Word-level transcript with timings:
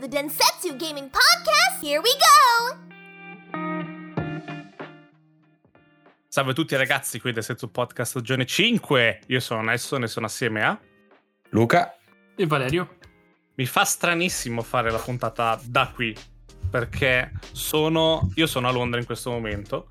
the 0.00 0.08
Densetsu 0.08 0.76
Gaming 0.78 1.10
Podcast. 1.10 1.82
Here 1.82 2.00
we 2.00 2.10
go! 2.16 2.78
Salve 6.26 6.52
a 6.52 6.54
tutti 6.54 6.74
ragazzi, 6.74 7.20
qui 7.20 7.32
Densetsu 7.32 7.70
Podcast 7.70 8.12
stagione 8.12 8.46
5. 8.46 9.20
Io 9.26 9.40
sono 9.40 9.60
Nelson 9.60 10.04
e 10.04 10.06
sono 10.06 10.24
assieme 10.26 10.62
a 10.62 10.80
Luca 11.50 11.94
e 12.34 12.46
Valerio. 12.46 12.96
Mi 13.56 13.66
fa 13.66 13.84
stranissimo 13.84 14.62
fare 14.62 14.90
la 14.90 14.98
puntata 14.98 15.60
da 15.64 15.90
qui 15.94 16.16
perché 16.70 17.32
sono 17.52 18.30
io 18.36 18.46
sono 18.46 18.68
a 18.68 18.70
Londra 18.70 18.98
in 19.00 19.04
questo 19.04 19.30
momento 19.30 19.90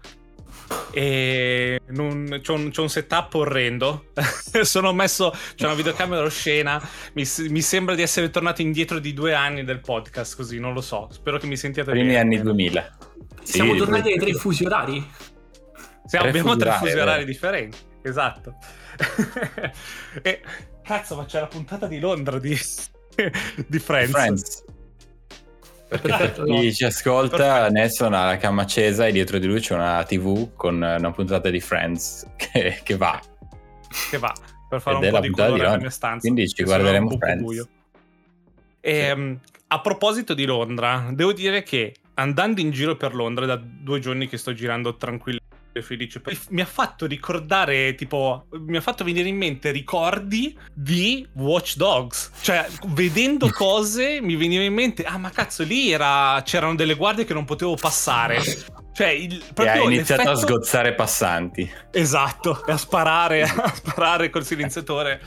e 0.92 1.80
non, 1.88 2.40
c'ho, 2.44 2.54
un, 2.54 2.72
c'ho, 2.72 2.82
un, 2.82 2.90
setup 2.90 3.34
orrendo. 3.36 4.06
Sono 4.64 4.94
messo, 4.94 5.34
c'è 5.56 5.66
una 5.66 5.76
videocamera 5.76 6.24
oscena. 6.24 6.82
Mi, 7.14 7.24
mi, 7.50 7.62
sembra 7.62 7.96
di 7.96 8.02
essere 8.02 8.30
tornato 8.30 8.62
indietro 8.62 9.00
di 9.00 9.14
due 9.14 9.34
anni 9.34 9.64
del 9.64 9.80
podcast. 9.80 10.36
Così 10.36 10.60
non 10.60 10.74
lo 10.74 10.82
so. 10.82 11.08
Spero 11.12 11.38
che 11.38 11.48
mi 11.48 11.58
sentiate 11.58 11.92
Primi 11.92 12.08
bene. 12.08 12.20
Primi 12.20 12.36
anni 12.36 12.44
2000. 12.44 12.98
Siamo 13.44 13.74
sì, 13.74 13.78
tornati 13.80 14.12
ai 14.12 14.18
tre 14.20 14.34
fusi 14.34 14.66
orari. 14.66 15.08
Siamo, 16.06 16.28
abbiamo 16.28 16.56
tre 16.56 16.72
fusi 16.74 16.98
orari 16.98 17.26
differenti. 17.26 17.78
Esatto. 18.02 18.56
e 20.22 20.42
cazzo, 20.84 21.16
ma 21.16 21.26
c'è 21.26 21.40
la 21.40 21.48
puntata 21.48 21.88
di 21.88 22.00
Londra 22.00 22.40
di, 22.40 22.58
di 23.68 23.80
Friends. 23.80 24.12
Friends. 24.12 24.64
Perché 25.90 26.30
per 26.30 26.44
chi 26.46 26.74
ci 26.74 26.86
ascolta, 26.86 27.68
Nelson 27.70 28.14
ha 28.14 28.26
la 28.26 28.38
cama 28.38 28.62
accesa 28.62 29.08
e 29.08 29.12
dietro 29.12 29.40
di 29.40 29.48
lui 29.48 29.60
c'è 29.60 29.74
una 29.74 30.04
TV 30.04 30.50
con 30.56 30.76
una 30.76 31.12
puntata 31.12 31.50
di 31.50 31.60
Friends 31.60 32.28
che, 32.38 32.80
che 32.84 32.96
va. 32.96 33.20
Che 34.12 34.18
va, 34.20 34.32
per 34.70 34.80
fare 34.80 34.98
Ed 34.98 35.04
un 35.06 35.10
po' 35.10 35.20
di 35.20 35.30
colore 35.32 35.64
nella 35.64 35.78
mia 35.78 35.90
stanza. 35.90 36.20
Quindi 36.20 36.48
ci 36.48 36.64
guarderemo 36.64 37.18
Friends. 37.18 37.42
Buio. 37.42 37.68
E, 38.80 39.04
sì. 39.04 39.12
um, 39.12 39.40
a 39.68 39.82
proposito 39.82 40.36
di 40.36 40.46
Londra, 40.46 41.10
devo 41.12 41.34
dire 41.34 41.64
che 41.64 41.96
andando 42.14 42.62
in 42.62 42.70
giro 42.70 42.96
per 42.96 43.16
Londra 43.16 43.48
da 43.48 43.60
due 43.60 44.00
giorni 44.00 44.28
che 44.28 44.38
sto 44.38 44.54
girando 44.54 44.96
tranquillo 44.96 45.40
felice. 45.82 46.22
Mi 46.50 46.62
ha 46.62 46.66
fatto 46.66 47.06
ricordare, 47.06 47.96
tipo, 47.96 48.48
mi 48.52 48.78
ha 48.78 48.82
fatto 48.82 49.04
venire 49.04 49.28
in 49.28 49.38
mente 49.38 49.72
ricordi 49.72 50.58
di 50.74 51.28
Watch 51.34 51.76
Dogs. 51.76 52.32
Cioè, 52.42 52.68
vedendo 52.88 53.50
cose 53.54 54.20
mi 54.22 54.36
veniva 54.36 54.64
in 54.64 54.74
mente, 54.74 55.04
ah, 55.04 55.18
ma 55.18 55.30
cazzo, 55.30 55.64
lì 55.64 55.92
era... 55.92 56.42
c'erano 56.44 56.76
delle 56.76 56.96
guardie 56.96 57.26
che 57.26 57.34
non 57.34 57.46
potevo 57.46 57.76
passare. 57.76 58.42
Cioè, 58.94 59.08
il, 59.08 59.42
proprio 59.54 59.76
e 59.76 59.78
ha 59.80 59.84
iniziato 59.84 60.24
l'effetto... 60.24 60.30
a 60.30 60.48
sgozzare 60.48 60.94
passanti. 60.94 61.72
Esatto, 61.92 62.64
a 62.66 62.78
sparare, 62.78 63.44
a 63.48 63.74
sparare 63.74 64.30
col 64.30 64.46
silenziatore. 64.46 65.22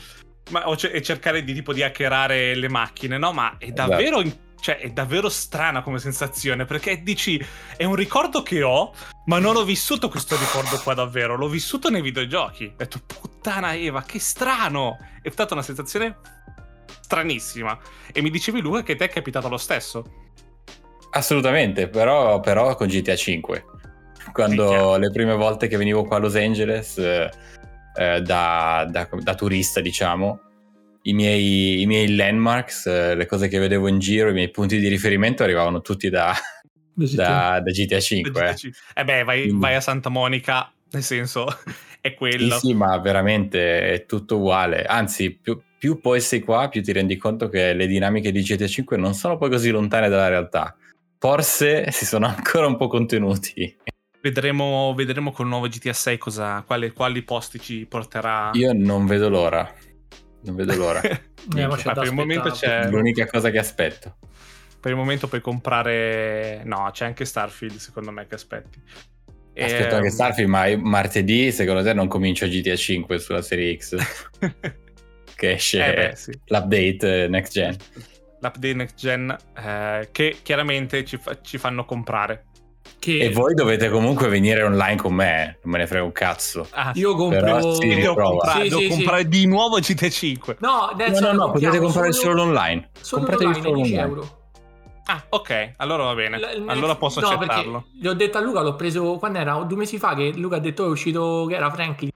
Ma, 0.51 0.67
o 0.67 0.75
c- 0.75 0.91
e 0.91 1.01
cercare 1.01 1.43
di 1.43 1.53
tipo 1.53 1.73
di 1.73 1.81
hackerare 1.81 2.53
le 2.55 2.69
macchine, 2.69 3.17
no? 3.17 3.31
Ma 3.31 3.57
è 3.57 3.71
davvero 3.71 4.19
esatto 4.19 4.42
cioè 4.63 4.77
è 4.77 4.89
davvero 4.91 5.27
strana 5.27 5.81
come 5.81 5.99
sensazione 5.99 6.63
perché 6.63 7.03
dici 7.03 7.37
è 7.75 7.83
un 7.83 7.95
ricordo 7.95 8.43
che 8.43 8.63
ho 8.63 8.93
ma 9.25 9.37
non 9.37 9.57
ho 9.57 9.65
vissuto 9.65 10.07
questo 10.07 10.37
ricordo 10.37 10.79
qua 10.81 10.93
davvero 10.93 11.35
l'ho 11.35 11.49
vissuto 11.49 11.89
nei 11.89 12.01
videogiochi. 12.01 12.67
Ho 12.67 12.75
detto 12.77 12.99
puttana 13.05 13.73
Eva 13.73 14.03
che 14.03 14.19
strano! 14.19 14.97
È 15.21 15.29
stata 15.29 15.53
una 15.53 15.63
sensazione 15.63 16.15
stranissima. 17.01 17.77
E 18.13 18.21
mi 18.21 18.29
dicevi 18.29 18.61
Luca 18.61 18.83
che 18.83 18.95
ti 18.95 19.03
è 19.03 19.09
capitato 19.09 19.49
lo 19.49 19.57
stesso. 19.57 20.05
Assolutamente 21.11 21.89
però, 21.89 22.39
però 22.39 22.73
con 22.75 22.87
GTA 22.87 23.17
5 23.17 23.65
quando 24.31 24.93
sì, 24.93 24.99
le 25.01 25.11
prime 25.11 25.35
volte 25.35 25.67
che 25.67 25.75
venivo 25.75 26.05
qua 26.05 26.15
a 26.15 26.19
Los 26.19 26.35
Angeles 26.35 26.97
eh, 26.97 27.29
eh, 27.95 28.21
da, 28.21 28.87
da, 28.89 29.09
da 29.11 29.35
turista 29.35 29.81
diciamo 29.81 30.52
i 31.03 31.13
miei, 31.13 31.81
i 31.81 31.85
miei 31.85 32.15
landmarks, 32.15 32.85
eh, 32.85 33.15
le 33.15 33.25
cose 33.25 33.47
che 33.47 33.59
vedevo 33.59 33.87
in 33.87 33.99
giro, 33.99 34.29
i 34.29 34.33
miei 34.33 34.49
punti 34.49 34.79
di 34.79 34.87
riferimento 34.87 35.43
arrivavano 35.43 35.81
tutti 35.81 36.09
da, 36.09 36.33
da, 36.93 37.59
da 37.59 37.71
GTA 37.71 37.99
5. 37.99 38.31
Da 38.31 38.39
GTA 38.41 38.55
5. 38.55 38.79
Eh. 38.95 39.03
beh, 39.03 39.23
vai, 39.23 39.51
vai, 39.51 39.75
a 39.75 39.81
Santa 39.81 40.09
Monica, 40.09 40.71
nel 40.91 41.03
senso, 41.03 41.45
è 41.99 42.13
quello. 42.13 42.55
Sì, 42.55 42.67
sì, 42.67 42.73
ma 42.73 42.97
veramente 42.99 43.93
è 43.93 44.05
tutto 44.05 44.37
uguale. 44.37 44.83
Anzi, 44.83 45.31
più, 45.31 45.59
più 45.77 45.99
poi 45.99 46.21
sei 46.21 46.39
qua, 46.39 46.69
più 46.69 46.81
ti 46.81 46.93
rendi 46.93 47.17
conto 47.17 47.49
che 47.49 47.73
le 47.73 47.87
dinamiche 47.87 48.31
di 48.31 48.41
GTA 48.41 48.67
5 48.67 48.95
non 48.95 49.13
sono 49.13 49.37
poi 49.37 49.49
così 49.49 49.71
lontane 49.71 50.07
dalla 50.07 50.29
realtà. 50.29 50.75
Forse 51.19 51.87
si 51.91 52.05
sono 52.05 52.27
ancora 52.27 52.67
un 52.67 52.77
po' 52.77 52.87
contenuti. 52.87 53.77
Vedremo, 54.21 54.93
vedremo 54.95 55.33
con 55.33 55.47
il 55.47 55.51
nuovo 55.51 55.67
GTA 55.67 55.91
6 55.91 56.17
cosa, 56.17 56.63
quali, 56.65 56.93
quali 56.93 57.23
posti 57.23 57.59
ci 57.59 57.85
porterà. 57.85 58.51
Io 58.53 58.71
non 58.71 59.05
vedo 59.05 59.27
l'ora 59.27 59.69
non 60.43 60.55
vedo 60.55 60.75
l'ora. 60.75 61.01
eh, 61.03 61.67
ma 61.67 61.75
per 61.75 62.03
il 62.03 62.13
momento 62.13 62.51
c'è 62.51 62.87
l'unica 62.89 63.25
cosa 63.25 63.49
che 63.49 63.57
aspetto. 63.57 64.17
Per 64.79 64.91
il 64.91 64.97
momento 64.97 65.27
puoi 65.27 65.41
comprare 65.41 66.61
No, 66.65 66.89
c'è 66.91 67.05
anche 67.05 67.25
Starfield, 67.25 67.77
secondo 67.77 68.11
me 68.11 68.27
che 68.27 68.35
aspetti. 68.35 68.81
Aspetto 69.55 69.93
e... 69.93 69.97
anche 69.97 70.09
Starfield, 70.09 70.49
ma 70.49 70.75
martedì 70.77 71.51
secondo 71.51 71.83
te 71.83 71.93
non 71.93 72.07
comincia 72.07 72.47
GTA 72.47 72.75
5 72.75 73.19
sulla 73.19 73.41
serie 73.41 73.77
X? 73.77 73.95
che 75.35 75.51
esce 75.51 75.85
eh 75.85 75.93
beh, 75.93 76.15
sì. 76.15 76.31
l'update 76.45 77.27
next 77.27 77.53
gen. 77.53 77.75
L'update 78.39 78.73
next 78.73 78.95
gen 78.97 79.35
eh, 79.57 80.09
che 80.11 80.37
chiaramente 80.41 81.05
ci, 81.05 81.17
fa- 81.17 81.39
ci 81.41 81.57
fanno 81.57 81.85
comprare 81.85 82.45
che... 82.99 83.19
E 83.19 83.29
voi 83.31 83.53
dovete 83.53 83.89
comunque 83.89 84.27
venire 84.27 84.63
online 84.63 84.95
con 84.95 85.13
me, 85.13 85.59
non 85.63 85.73
me 85.73 85.79
ne 85.79 85.87
frega 85.87 86.03
un 86.03 86.11
cazzo. 86.11 86.67
Ah, 86.71 86.91
io 86.95 87.15
compro... 87.15 87.73
Sì, 87.73 87.87
devo 87.95 88.13
comprare, 88.15 88.63
sì, 88.63 88.69
devo 88.69 88.81
sì, 88.81 88.87
comprare 88.87 89.27
di 89.27 89.45
nuovo 89.45 89.79
GT5. 89.79 90.55
No, 90.59 90.87
adesso 90.91 91.21
no, 91.21 91.31
no, 91.31 91.45
no 91.45 91.51
potete 91.51 91.79
comprare 91.79 92.11
solo, 92.11 92.29
solo 92.37 92.41
online. 92.43 92.89
Solo 92.99 93.25
Compratevi 93.25 93.53
solo 93.61 93.69
online. 93.79 93.99
euro. 93.99 94.41
Ah, 95.05 95.21
ok, 95.29 95.73
allora 95.77 96.03
va 96.03 96.13
bene. 96.13 96.39
L- 96.39 96.63
allora 96.67 96.95
posso 96.95 97.19
no, 97.19 97.27
accettarlo. 97.27 97.87
Gli 97.91 98.07
ho 98.07 98.13
detto 98.13 98.37
a 98.37 98.41
Luca, 98.41 98.61
l'ho 98.61 98.75
preso 98.75 99.17
quando 99.17 99.39
era 99.39 99.55
due 99.63 99.77
mesi 99.77 99.97
fa 99.97 100.15
che 100.15 100.31
Luca 100.35 100.55
ha 100.55 100.59
detto 100.59 100.85
è 100.85 100.89
uscito 100.89 101.45
che 101.47 101.55
era 101.55 101.69
Franklin. 101.69 102.11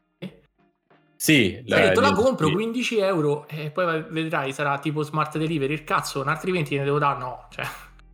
Sì, 1.19 1.63
la, 1.65 1.79
detto 1.79 1.99
la 1.99 2.13
compro 2.13 2.49
15 2.49 2.99
euro 2.99 3.47
e 3.47 3.71
poi 3.71 4.05
vedrai 4.09 4.53
sarà 4.53 4.77
tipo 4.77 5.01
smart 5.01 5.37
delivery. 5.37 5.73
Il 5.73 5.83
cazzo, 5.83 6.21
un 6.21 6.27
altri 6.29 6.51
20 6.51 6.77
ne 6.77 6.83
devo 6.85 6.99
dare? 6.99 7.19
No, 7.19 7.47
cioè. 7.49 7.65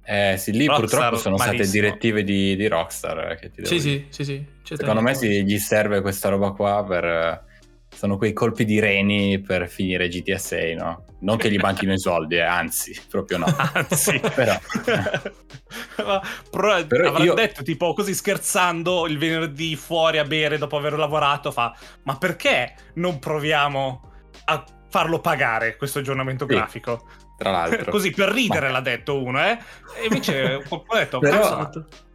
Eh 0.06 0.36
sì, 0.38 0.52
lì 0.52 0.66
Rockstar, 0.66 0.90
purtroppo 0.90 1.18
sono 1.18 1.36
malissimo. 1.38 1.64
state 1.64 1.80
direttive 1.80 2.24
di, 2.24 2.56
di 2.58 2.68
Rockstar 2.68 3.32
eh, 3.32 3.36
che 3.38 3.50
ti 3.52 3.66
sì, 3.66 3.80
sì, 3.80 4.06
sì, 4.10 4.24
sì, 4.24 4.46
Secondo 4.64 5.02
me 5.02 5.16
si, 5.16 5.44
gli 5.44 5.58
serve 5.58 6.02
questa 6.02 6.30
roba 6.30 6.52
qua 6.52 6.84
per... 6.84 7.52
Sono 7.94 8.18
quei 8.18 8.34
colpi 8.34 8.66
di 8.66 8.80
reni 8.80 9.40
per 9.40 9.70
finire 9.70 10.08
GTA 10.08 10.40
6, 10.40 10.76
no? 10.76 11.06
Non 11.20 11.38
che 11.38 11.50
gli 11.50 11.60
banchino 11.60 11.94
i 11.94 12.00
soldi, 12.00 12.36
eh, 12.36 12.42
anzi, 12.42 13.00
proprio 13.08 13.38
no. 13.38 13.46
Anzi, 13.74 14.20
però... 14.34 14.60
però, 15.96 16.22
però 16.50 17.08
avrà 17.10 17.24
io... 17.24 17.34
detto 17.36 17.62
tipo 17.62 17.94
così 17.94 18.14
scherzando 18.14 19.08
il 19.08 19.18
venerdì 19.18 19.76
fuori 19.76 20.18
a 20.18 20.24
bere 20.26 20.58
dopo 20.58 20.76
aver 20.76 20.94
lavorato, 20.94 21.52
fa 21.52 21.74
ma 22.04 22.18
perché 22.18 22.74
non 22.96 23.20
proviamo 23.20 24.12
a 24.46 24.66
farlo 24.90 25.20
pagare 25.20 25.78
questo 25.78 26.00
aggiornamento 26.00 26.46
sì. 26.48 26.54
grafico? 26.54 27.08
Tra 27.44 27.52
l'altro. 27.52 27.92
Così 27.92 28.12
per 28.12 28.30
ridere 28.30 28.68
Ma... 28.68 28.74
l'ha 28.74 28.82
detto 28.82 29.22
uno, 29.22 29.44
eh? 29.44 29.58
E 30.02 30.06
invece 30.06 30.54
ha 30.64 30.98
detto... 30.98 31.20
Però, 31.20 31.70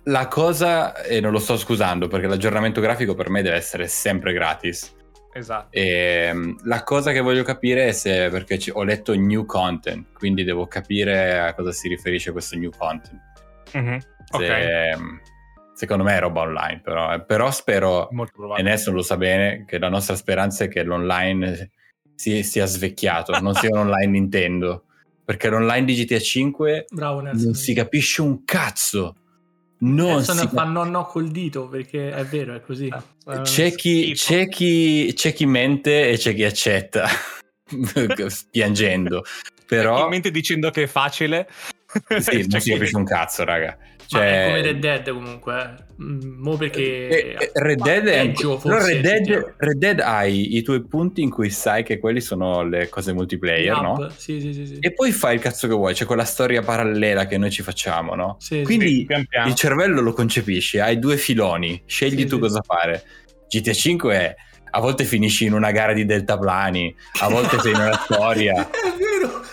la 0.05 0.27
cosa, 0.27 1.03
e 1.03 1.21
non 1.21 1.33
lo 1.33 1.39
sto 1.39 1.59
scusando 1.59 2.09
perché 2.09 2.27
l'aggiornamento 2.27 2.81
grafico 2.81 3.15
per 3.15 3.29
me 3.29 3.43
deve 3.43 3.57
essere 3.57 3.87
sempre 3.89 4.33
gratis. 4.33 4.95
Esatto. 5.35 5.69
E, 5.71 6.29
ehm, 6.29 6.57
la 6.65 6.83
cosa 6.83 7.13
che 7.13 7.21
voglio 7.21 7.43
capire 7.43 7.89
è 7.89 7.93
se, 7.93 8.31
perché 8.31 8.59
ho 8.73 8.83
letto 8.83 9.15
new 9.15 9.45
content, 9.45 10.07
quindi 10.15 10.45
devo 10.45 10.67
capire 10.67 11.39
a 11.39 11.55
cosa 11.55 11.73
si 11.73 11.89
riferisce 11.89 12.33
questo 12.33 12.57
new 12.57 12.71
content. 12.77 13.21
Mm-hmm. 13.77 13.99
Se, 13.99 14.09
okay. 14.31 14.97
Secondo 15.75 16.03
me 16.03 16.17
è 16.17 16.21
roba 16.21 16.41
online, 16.41 16.81
però, 16.83 17.13
eh, 17.13 17.21
però 17.21 17.51
spero, 17.53 18.09
e 18.57 18.63
Nelson 18.63 18.95
lo 18.95 19.03
sa 19.03 19.17
bene, 19.17 19.65
che 19.65 19.79
la 19.79 19.89
nostra 19.89 20.17
speranza 20.17 20.65
è 20.65 20.69
che 20.69 20.83
l'online 20.83 21.71
si, 22.17 22.43
sia 22.43 22.67
svecchiato, 22.67 23.39
non 23.39 23.55
sia 23.55 23.69
un 23.71 23.79
online 23.79 24.11
Nintendo 24.11 24.87
perché 25.29 25.51
l'online 25.51 25.85
di 25.85 25.95
GTA 25.95 26.19
5 26.19 26.87
Bravo, 26.89 27.21
non 27.21 27.53
si 27.53 27.75
capisce 27.75 28.23
un 28.23 28.45
cazzo. 28.47 29.15
Non 29.81 30.25
si 30.25 30.49
fa 30.49 30.65
no 30.65 30.85
no 30.85 31.05
col 31.05 31.31
dito 31.31 31.69
perché 31.69 32.11
è 32.11 32.25
vero, 32.25 32.55
è 32.55 32.63
così. 32.63 32.89
Ah, 32.89 33.43
c'è, 33.43 33.75
chi, 33.75 34.15
c'è, 34.15 34.49
chi, 34.49 35.13
c'è 35.15 35.35
chi 35.35 35.45
mente 35.45 36.09
e 36.09 36.17
c'è 36.17 36.35
chi 36.35 36.45
accetta, 36.45 37.07
piangendo. 38.51 39.23
Però... 39.67 39.97
C'è 39.97 40.03
chi 40.05 40.09
mente 40.09 40.31
dicendo 40.31 40.71
che 40.71 40.85
è 40.85 40.87
facile. 40.87 41.47
sì, 42.21 42.47
non 42.49 42.61
si 42.61 42.73
capisce 42.73 42.97
un 42.97 43.05
cazzo, 43.05 43.45
raga. 43.45 43.77
Cioè... 44.09 44.45
È 44.45 44.47
come 44.47 44.63
Red 44.63 44.79
Dead 44.79 45.11
comunque. 45.11 45.55
Eh. 45.55 46.03
Mm, 46.03 46.41
mo 46.41 46.57
perché 46.57 47.09
eh, 47.09 47.37
eh, 47.39 47.51
Red 47.53 47.83
Dead 47.83 48.07
è 48.07 48.27
peggio, 48.27 48.61
Red 48.65 49.01
Dead, 49.01 49.55
Red 49.59 49.77
Dead 49.77 50.01
hai 50.01 50.57
i 50.57 50.63
tuoi 50.63 50.83
punti 50.87 51.21
in 51.21 51.29
cui 51.29 51.51
sai 51.51 51.83
che 51.83 51.99
quelli 51.99 52.23
sono 52.23 52.63
le 52.63 52.89
cose 52.89 53.13
multiplayer, 53.13 53.81
no? 53.81 54.09
Sì, 54.17 54.41
sì, 54.41 54.55
sì, 54.55 54.67
sì, 54.67 54.77
E 54.81 54.93
poi 54.93 55.13
fai 55.13 55.35
il 55.35 55.41
cazzo 55.43 55.69
che 55.69 55.75
vuoi, 55.75 55.93
c'è 55.93 56.07
quella 56.07 56.25
storia 56.25 56.63
parallela 56.63 57.27
che 57.27 57.37
noi 57.37 57.51
ci 57.51 57.63
facciamo, 57.63 58.15
no? 58.15 58.37
Sì, 58.39 58.63
Quindi 58.63 59.05
pian 59.07 59.27
piano. 59.27 59.49
il 59.49 59.55
cervello 59.55 60.01
lo 60.01 60.15
concepisci, 60.15 60.79
hai 60.79 60.99
due 60.99 61.19
filoni, 61.19 61.83
scegli 61.85 62.27
tu 62.27 62.39
cosa 62.39 62.63
fare. 62.63 63.03
GTA 63.49 63.73
5 63.73 64.15
è 64.15 64.35
a 64.71 64.81
volte 64.81 65.05
finisci 65.05 65.45
in 65.45 65.53
una 65.53 65.71
gara 65.71 65.93
di 65.93 66.05
deltaplani, 66.05 66.95
a 67.21 67.29
volte 67.29 67.59
sei 67.59 67.73
in 67.73 67.79
una 67.81 67.99
storia. 67.99 68.69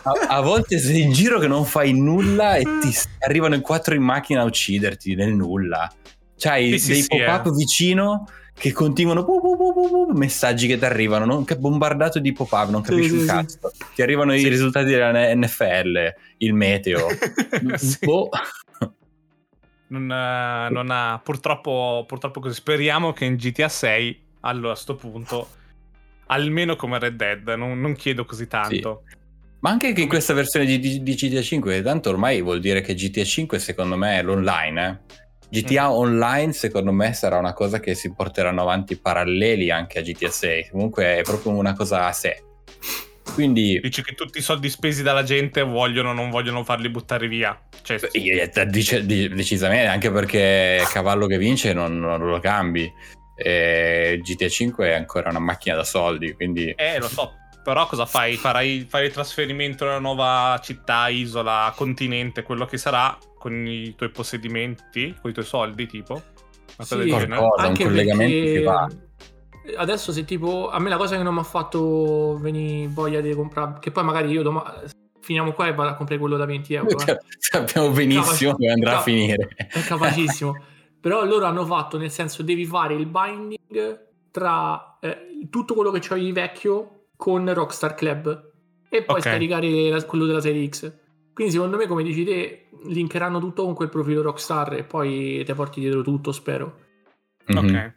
a, 0.05 0.35
a 0.37 0.41
volte 0.41 0.77
sei 0.77 1.01
in 1.01 1.11
giro 1.11 1.39
che 1.39 1.47
non 1.47 1.65
fai 1.65 1.93
nulla 1.93 2.55
e 2.55 2.63
ti 2.63 2.95
arrivano 3.25 3.55
in 3.55 3.61
quattro 3.61 3.95
in 3.95 4.03
macchina 4.03 4.41
a 4.41 4.45
ucciderti 4.45 5.15
nel 5.15 5.33
nulla. 5.33 5.91
C'hai 6.37 6.71
Sì, 6.71 6.79
sì, 6.79 6.91
dei 6.91 7.01
sì, 7.01 7.07
pop-up 7.07 7.47
eh. 7.47 7.51
vicino 7.51 8.27
che 8.53 8.71
continuano 8.71 9.25
pu, 9.25 9.41
pu, 9.41 9.57
pu, 9.57 10.11
messaggi 10.13 10.67
che 10.67 10.77
ti 10.77 10.85
arrivano, 10.85 11.25
non, 11.25 11.43
che 11.43 11.57
bombardato 11.57 12.19
di 12.19 12.31
pop-up, 12.31 12.69
non 12.69 12.83
Sì, 12.83 12.91
capisci 12.91 13.09
sì, 13.09 13.15
un 13.15 13.21
sì. 13.21 13.27
cazzo. 13.27 13.71
Ti 13.95 14.01
arrivano 14.01 14.31
Sì. 14.33 14.39
i 14.39 14.47
risultati 14.47 14.85
della 14.85 15.33
NFL, 15.35 16.13
il 16.37 16.53
meteo. 16.53 17.07
Sì. 17.75 17.97
Boh. 18.05 18.29
Non, 19.87 20.11
eh, 20.11 20.69
non 20.71 20.89
ha 20.89 21.19
purtroppo, 21.23 22.05
purtroppo 22.07 22.39
così. 22.39 22.55
Speriamo 22.55 23.11
che 23.13 23.25
in 23.25 23.35
GTA 23.35 23.69
6, 23.69 24.23
allora 24.41 24.73
a 24.73 24.75
sto 24.75 24.95
punto, 24.95 25.47
almeno 26.27 26.75
come 26.75 26.99
Red 26.99 27.15
Dead, 27.15 27.47
non, 27.49 27.79
non 27.79 27.93
chiedo 27.93 28.25
così 28.25 28.47
tanto. 28.47 29.03
Ma 29.65 29.71
anche 29.71 29.93
che 29.93 30.01
in 30.01 30.07
questa 30.07 30.35
versione 30.35 30.67
di, 30.67 30.77
di- 31.01 31.15
GTA 31.15 31.41
5, 31.41 31.81
tanto 31.81 32.09
ormai 32.11 32.39
vuol 32.43 32.59
dire 32.59 32.81
che 32.81 32.93
GTA 32.93 33.23
5 33.23 33.57
secondo 33.57 33.97
me 33.97 34.19
è 34.19 34.21
l'online, 34.21 35.01
eh. 35.09 35.13
GTA 35.49 35.87
Mm. 35.87 35.91
Online 35.91 36.53
secondo 36.53 36.91
me 36.91 37.13
sarà 37.13 37.39
una 37.39 37.53
cosa 37.53 37.79
che 37.79 37.95
si 37.95 38.13
porteranno 38.13 38.61
avanti 38.61 38.95
paralleli 38.95 39.71
anche 39.71 39.97
a 39.97 40.01
GTA 40.03 40.29
6, 40.29 40.67
comunque 40.69 41.17
è 41.17 41.23
proprio 41.23 41.53
una 41.53 41.73
cosa 41.73 42.05
a 42.05 42.11
sé. 42.11 42.43
Quindi 43.33 43.79
Dici 43.81 44.03
che 44.03 44.13
tutti 44.13 44.37
i 44.37 44.41
soldi 44.43 44.69
spesi 44.69 45.01
dalla 45.01 45.23
gente 45.23 45.63
vogliono 45.63 46.11
o 46.11 46.13
non 46.13 46.29
vogliono 46.29 46.63
farli 46.63 46.87
buttare 46.89 47.27
via. 47.27 47.59
Cioè, 47.81 47.97
eh, 48.11 48.65
dice- 48.67 49.03
di- 49.03 49.29
decisamente, 49.29 49.87
anche 49.87 50.11
perché 50.11 50.83
cavallo 50.93 51.25
che 51.25 51.39
vince 51.39 51.73
non, 51.73 51.97
non 51.97 52.19
lo 52.23 52.39
cambi. 52.39 52.87
E 53.35 54.19
GTA 54.21 54.47
5 54.47 54.89
è 54.89 54.93
ancora 54.93 55.31
una 55.31 55.39
macchina 55.39 55.75
da 55.75 55.83
soldi, 55.83 56.33
quindi 56.33 56.71
Eh, 56.77 56.99
lo 56.99 57.07
so. 57.07 57.33
Però 57.65 57.87
cosa 57.87 58.05
fai? 58.05 58.35
Farai, 58.35 58.85
fai 58.87 59.07
il 59.07 59.11
trasferimento 59.11 59.85
nella 59.85 59.97
nuova 59.97 60.59
città, 60.61 61.07
isola, 61.07 61.73
continente, 61.75 62.43
quello 62.43 62.65
che 62.65 62.77
sarà, 62.77 63.17
con 63.39 63.65
i 63.65 63.95
tuoi 63.95 64.09
possedimenti, 64.11 65.15
con 65.19 65.31
i 65.31 65.33
tuoi 65.33 65.45
soldi, 65.45 65.87
tipo? 65.87 66.13
Una 66.13 66.21
cosa 66.75 66.95
del 66.97 67.05
Sì, 67.05 67.17
genere? 67.17 67.35
Qualcosa, 67.39 67.67
un 67.67 67.75
collegamento 67.75 68.35
perché 68.35 68.51
che 68.51 68.61
va. 68.61 68.87
Adesso 69.77 70.11
se 70.11 70.25
tipo 70.25 70.69
a 70.69 70.77
me 70.77 70.89
la 70.89 70.97
cosa 70.97 71.17
che 71.17 71.23
non 71.23 71.33
mi 71.33 71.39
ha 71.39 71.43
fatto 71.43 72.37
venire 72.39 72.87
voglia 72.87 73.19
di 73.19 73.33
comprare, 73.33 73.77
che 73.79 73.89
poi 73.89 74.03
magari 74.03 74.29
io 74.29 74.43
domani 74.43 74.87
finiamo 75.19 75.53
qua 75.53 75.65
e 75.65 75.73
vado 75.73 75.89
a 75.89 75.95
comprare 75.95 76.21
quello 76.21 76.37
da 76.37 76.45
20 76.45 76.73
euro. 76.75 76.99
eh. 76.99 77.17
Sappiamo 77.39 77.89
benissimo 77.89 78.25
Capaci- 78.25 78.45
dove 78.45 78.71
andrà 78.71 78.91
a 78.91 78.93
cap- 78.93 79.03
finire. 79.05 79.49
È 79.55 79.79
capacissimo. 79.83 80.55
Però 81.01 81.25
loro 81.25 81.45
hanno 81.45 81.65
fatto, 81.65 81.97
nel 81.97 82.11
senso, 82.11 82.43
devi 82.43 82.63
fare 82.65 82.93
il 82.93 83.07
binding 83.07 84.03
tra 84.29 84.97
eh, 85.01 85.47
tutto 85.49 85.73
quello 85.73 85.89
che 85.89 85.99
c'avevi 85.99 86.31
vecchio 86.31 86.94
con 87.15 87.51
Rockstar 87.53 87.95
Club 87.95 88.51
e 88.89 89.03
poi 89.03 89.15
Ok. 89.17 89.21
scaricare 89.23 89.89
la- 89.89 90.03
quello 90.05 90.25
della 90.25 90.41
serie 90.41 90.67
X. 90.67 90.93
Quindi 91.33 91.51
secondo 91.53 91.75
me, 91.77 91.85
come 91.87 92.03
dici 92.03 92.23
te, 92.23 92.69
linkeranno 92.85 93.39
tutto 93.39 93.63
con 93.65 93.73
quel 93.73 93.89
profilo 93.89 94.21
Rockstar 94.21 94.73
e 94.75 94.83
poi 94.83 95.43
te 95.45 95.53
porti 95.53 95.79
dietro 95.81 96.01
tutto, 96.01 96.31
spero. 96.31 96.79
Mhm. 97.47 97.57
Ok, 97.57 97.93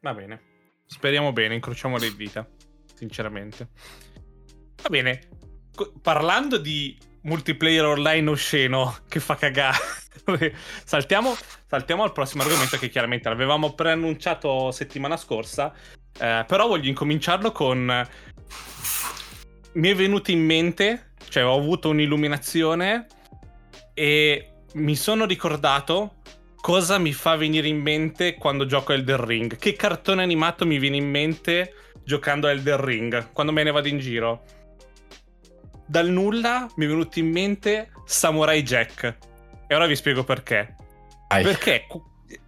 va 0.00 0.14
bene. 0.14 0.40
Speriamo 0.84 1.32
bene, 1.32 1.54
incrociamo 1.54 1.96
le 1.98 2.14
dita, 2.14 2.46
sinceramente. 2.94 3.68
Va 4.82 4.88
bene, 4.88 5.20
Co- 5.74 5.92
parlando 6.00 6.58
di 6.58 6.96
multiplayer 7.22 7.84
online 7.84 8.30
osceno 8.30 8.94
che 9.08 9.20
fa 9.20 9.34
cagare, 9.36 9.76
saltiamo, 10.84 11.34
saltiamo 11.66 12.02
al 12.02 12.12
prossimo 12.12 12.42
argomento 12.44 12.76
che 12.78 12.88
chiaramente 12.88 13.28
l'avevamo 13.28 13.74
preannunciato 13.74 14.70
settimana 14.70 15.16
scorsa, 15.16 15.74
eh, 16.18 16.44
però 16.46 16.66
voglio 16.66 16.88
incominciarlo 16.88 17.52
con... 17.52 18.08
Mi 19.72 19.88
è 19.90 19.94
venuto 19.94 20.30
in 20.30 20.42
mente, 20.42 21.12
cioè 21.28 21.44
ho 21.44 21.54
avuto 21.54 21.90
un'illuminazione 21.90 23.06
e 23.92 24.52
mi 24.74 24.96
sono 24.96 25.26
ricordato 25.26 26.16
cosa 26.66 26.98
mi 26.98 27.12
fa 27.12 27.36
venire 27.36 27.68
in 27.68 27.80
mente 27.80 28.34
quando 28.34 28.66
gioco 28.66 28.92
a 28.92 28.94
Elden 28.94 29.24
Ring. 29.24 29.56
Che 29.56 29.74
cartone 29.74 30.22
animato 30.22 30.66
mi 30.66 30.78
viene 30.78 30.96
in 30.96 31.08
mente 31.08 31.74
giocando 32.04 32.46
a 32.46 32.50
Elden 32.50 32.84
Ring 32.84 33.32
quando 33.32 33.52
me 33.52 33.62
ne 33.62 33.70
vado 33.70 33.88
in 33.88 33.98
giro? 33.98 34.44
Dal 35.86 36.08
nulla 36.08 36.66
mi 36.76 36.86
è 36.86 36.88
venuto 36.88 37.18
in 37.18 37.30
mente 37.30 37.90
Samurai 38.06 38.62
Jack. 38.62 39.16
E 39.66 39.74
ora 39.74 39.86
vi 39.86 39.94
spiego 39.94 40.24
perché. 40.24 40.74
Vai. 41.28 41.42
Perché? 41.42 41.86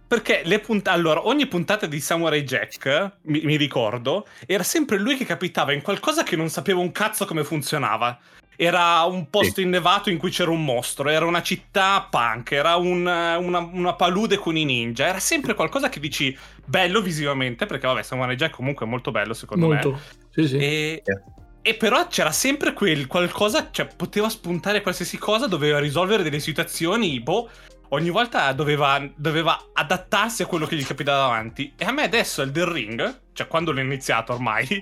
Perché 0.09 0.41
le 0.43 0.57
punt- 0.57 0.87
allora, 0.87 1.27
ogni 1.27 1.45
puntata 1.45 1.85
di 1.85 1.99
Samurai 1.99 2.41
Jack, 2.41 3.17
mi, 3.25 3.41
mi 3.43 3.57
ricordo, 3.57 4.25
era 4.47 4.63
sempre 4.63 4.97
lui 4.97 5.15
che 5.15 5.23
capitava 5.23 5.71
in 5.71 5.83
qualcosa 5.83 6.23
che 6.23 6.35
non 6.35 6.49
sapeva 6.49 6.79
un 6.79 6.91
cazzo 6.91 7.27
come 7.27 7.43
funzionava. 7.43 8.17
Era 8.55 9.03
un 9.03 9.29
posto 9.29 9.61
innevato 9.61 10.09
in 10.09 10.17
cui 10.17 10.31
c'era 10.31 10.49
un 10.49 10.65
mostro, 10.65 11.09
era 11.09 11.27
una 11.27 11.43
città 11.43 12.07
punk, 12.09 12.53
era 12.53 12.75
un- 12.77 13.05
una, 13.05 13.59
una 13.59 13.93
palude 13.93 14.37
con 14.37 14.57
i 14.57 14.65
ninja, 14.65 15.05
era 15.05 15.19
sempre 15.19 15.53
qualcosa 15.53 15.89
che 15.89 15.99
dici 15.99 16.35
bello 16.65 17.01
visivamente, 17.01 17.67
perché 17.67 17.85
vabbè 17.85 18.01
Samurai 18.01 18.35
Jack 18.35 18.55
comunque 18.55 18.87
è 18.87 18.89
molto 18.89 19.11
bello 19.11 19.35
secondo 19.35 19.67
me. 19.67 19.75
Molto. 19.75 19.99
Sì, 20.31 20.47
sì. 20.47 20.57
E, 20.57 21.03
e 21.61 21.75
però 21.75 22.07
c'era 22.07 22.31
sempre 22.31 22.73
quel 22.73 23.05
qualcosa, 23.05 23.69
cioè 23.69 23.87
poteva 23.95 24.27
spuntare 24.27 24.81
qualsiasi 24.81 25.19
cosa, 25.19 25.45
doveva 25.45 25.77
risolvere 25.77 26.23
delle 26.23 26.39
situazioni, 26.39 27.19
boh, 27.19 27.47
ogni 27.89 28.09
volta 28.09 28.51
doveva, 28.53 29.01
doveva 29.15 29.69
adattarsi 29.73 30.41
a 30.41 30.45
quello 30.45 30.65
che 30.65 30.75
gli 30.75 30.85
capitava 30.85 31.27
davanti. 31.27 31.73
E 31.77 31.85
a 31.85 31.91
me 31.91 32.03
adesso 32.03 32.41
Elden 32.41 32.71
Ring, 32.71 33.21
cioè 33.33 33.47
quando 33.47 33.71
l'ho 33.71 33.79
iniziato 33.79 34.33
ormai, 34.33 34.67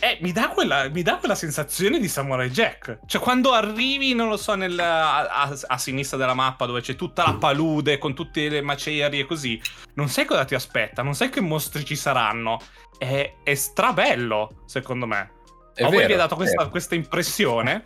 eh, 0.00 0.18
mi, 0.20 0.32
dà 0.32 0.48
quella, 0.48 0.88
mi 0.88 1.02
dà 1.02 1.16
quella 1.16 1.34
sensazione 1.34 1.98
di 1.98 2.08
Samurai 2.08 2.50
Jack. 2.50 3.00
Cioè 3.06 3.20
quando 3.20 3.52
arrivi, 3.52 4.14
non 4.14 4.28
lo 4.28 4.36
so, 4.36 4.54
nel- 4.54 4.78
a, 4.78 5.26
a- 5.26 5.58
a 5.66 5.78
sinistra 5.78 6.16
della 6.16 6.34
mappa 6.34 6.66
dove 6.66 6.80
c'è 6.80 6.94
tutta 6.94 7.24
la 7.24 7.34
palude 7.34 7.98
con 7.98 8.14
tutte 8.14 8.48
le 8.48 8.60
macerie 8.60 9.20
e 9.20 9.26
così, 9.26 9.60
non 9.94 10.08
sai 10.08 10.24
cosa 10.24 10.44
ti 10.44 10.54
aspetta, 10.54 11.02
non 11.02 11.14
sai 11.14 11.30
che 11.30 11.40
mostri 11.40 11.84
ci 11.84 11.96
saranno. 11.96 12.58
È, 12.98 13.34
è 13.42 13.54
strabello, 13.54 14.62
secondo 14.66 15.06
me. 15.06 15.32
È 15.74 15.84
a 15.84 15.86
voi 15.86 15.98
vero, 15.98 16.08
vi 16.08 16.14
ha 16.14 16.16
dato 16.16 16.34
questa, 16.34 16.66
questa 16.68 16.96
impressione? 16.96 17.84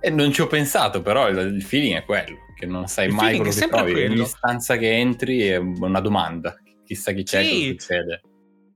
E 0.00 0.10
non 0.10 0.30
ci 0.30 0.42
ho 0.42 0.46
pensato, 0.46 1.00
però 1.00 1.28
il, 1.28 1.38
il 1.38 1.62
feeling 1.62 1.96
è 1.96 2.04
quello, 2.04 2.36
che 2.64 2.70
non 2.70 2.86
sai 2.88 3.06
Il 3.08 3.14
mai 3.14 3.36
quello 3.36 3.52
che 3.52 3.68
trovi. 3.68 3.92
quello. 3.92 4.12
Ogni 4.14 4.26
stanza 4.26 4.76
che 4.76 4.90
entri 4.98 5.40
è 5.46 5.56
una 5.56 6.00
domanda. 6.00 6.56
Chissà 6.84 7.12
chi 7.12 7.22
c'è, 7.22 7.44
Sì. 7.44 7.50
cosa 7.50 7.64
succede. 7.70 8.20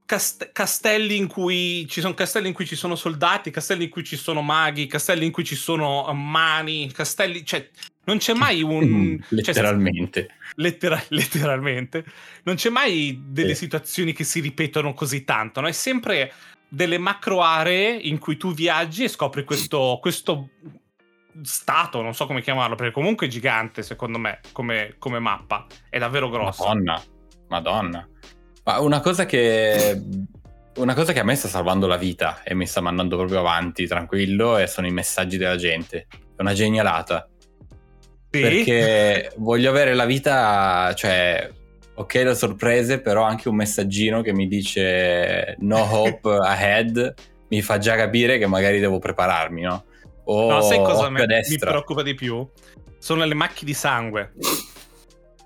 Cast- 0.05 0.51
castelli 0.51 1.17
in 1.17 1.27
cui 1.27 1.85
ci 1.87 2.01
sono 2.01 2.15
castelli 2.15 2.47
in 2.47 2.53
cui 2.53 2.65
ci 2.65 2.75
sono 2.75 2.95
soldati, 2.95 3.51
castelli 3.51 3.83
in 3.83 3.89
cui 3.91 4.03
ci 4.03 4.15
sono 4.15 4.41
maghi, 4.41 4.87
castelli 4.87 5.25
in 5.25 5.31
cui 5.31 5.43
ci 5.43 5.53
sono 5.55 6.09
eh, 6.09 6.13
mani, 6.13 6.91
castelli, 6.91 7.45
cioè 7.45 7.69
non 8.05 8.17
c'è 8.17 8.33
mai 8.33 8.63
un 8.63 9.19
cioè, 9.29 9.35
letteralmente. 9.35 10.29
lettera- 10.55 11.03
letteralmente 11.09 12.03
non 12.45 12.55
c'è 12.55 12.69
mai 12.69 13.21
delle 13.27 13.53
Sì. 13.53 13.65
situazioni 13.65 14.11
che 14.13 14.23
si 14.23 14.39
ripetono 14.39 14.95
così 14.95 15.23
tanto, 15.25 15.61
no? 15.61 15.67
È 15.67 15.71
sempre 15.73 16.33
delle 16.67 16.97
macro 16.97 17.43
aree 17.43 17.95
in 17.95 18.17
cui 18.17 18.35
tu 18.35 18.51
viaggi 18.51 19.03
e 19.03 19.09
scopri 19.09 19.43
questo, 19.43 19.99
questo 20.01 20.49
stato, 21.43 22.01
non 22.01 22.13
so 22.13 22.25
come 22.25 22.41
chiamarlo, 22.41 22.75
perché 22.75 22.91
comunque 22.91 23.27
è 23.27 23.29
gigante 23.29 23.83
secondo 23.83 24.17
me 24.17 24.39
come, 24.51 24.95
come 24.97 25.19
mappa, 25.19 25.65
è 25.89 25.97
davvero 25.97 26.29
grosso. 26.29 26.63
Madonna, 26.63 27.01
Madonna. 27.47 28.07
Ma 28.63 28.79
una 28.79 28.99
cosa 28.99 29.25
che. 29.25 30.01
Una 30.75 30.93
cosa 30.93 31.11
che 31.11 31.19
a 31.19 31.23
me 31.25 31.35
sta 31.35 31.49
salvando 31.49 31.87
la 31.87 31.97
vita 31.97 32.41
e 32.43 32.53
mi 32.53 32.65
sta 32.65 32.79
mandando 32.79 33.17
proprio 33.17 33.39
avanti, 33.39 33.85
tranquillo, 33.85 34.57
e 34.57 34.67
sono 34.67 34.87
i 34.87 34.91
messaggi 34.91 35.35
della 35.35 35.57
gente. 35.57 36.07
È 36.09 36.41
una 36.41 36.53
genialata. 36.53 37.27
Sì? 38.31 38.39
Perché 38.39 39.33
voglio 39.37 39.71
avere 39.71 39.93
la 39.93 40.05
vita, 40.05 40.93
cioè, 40.95 41.51
ok, 41.95 42.13
le 42.13 42.35
sorprese, 42.35 43.01
però 43.01 43.23
anche 43.23 43.49
un 43.49 43.55
messaggino 43.55 44.21
che 44.21 44.31
mi 44.31 44.47
dice 44.47 45.55
no 45.59 45.81
hope 45.81 46.37
ahead 46.39 47.13
mi 47.49 47.61
fa 47.61 47.77
già 47.77 47.95
capire 47.95 48.37
che 48.37 48.47
magari 48.47 48.79
devo 48.79 48.99
prepararmi, 48.99 49.63
no? 49.63 49.83
O 50.31 50.47
No, 50.47 50.61
sai 50.61 50.77
cosa 50.83 51.09
me- 51.09 51.25
mi 51.25 51.57
preoccupa 51.57 52.03
di 52.03 52.13
più? 52.13 52.47
Sono 52.99 53.25
le 53.25 53.33
macchie 53.33 53.65
di 53.65 53.73
sangue. 53.73 54.33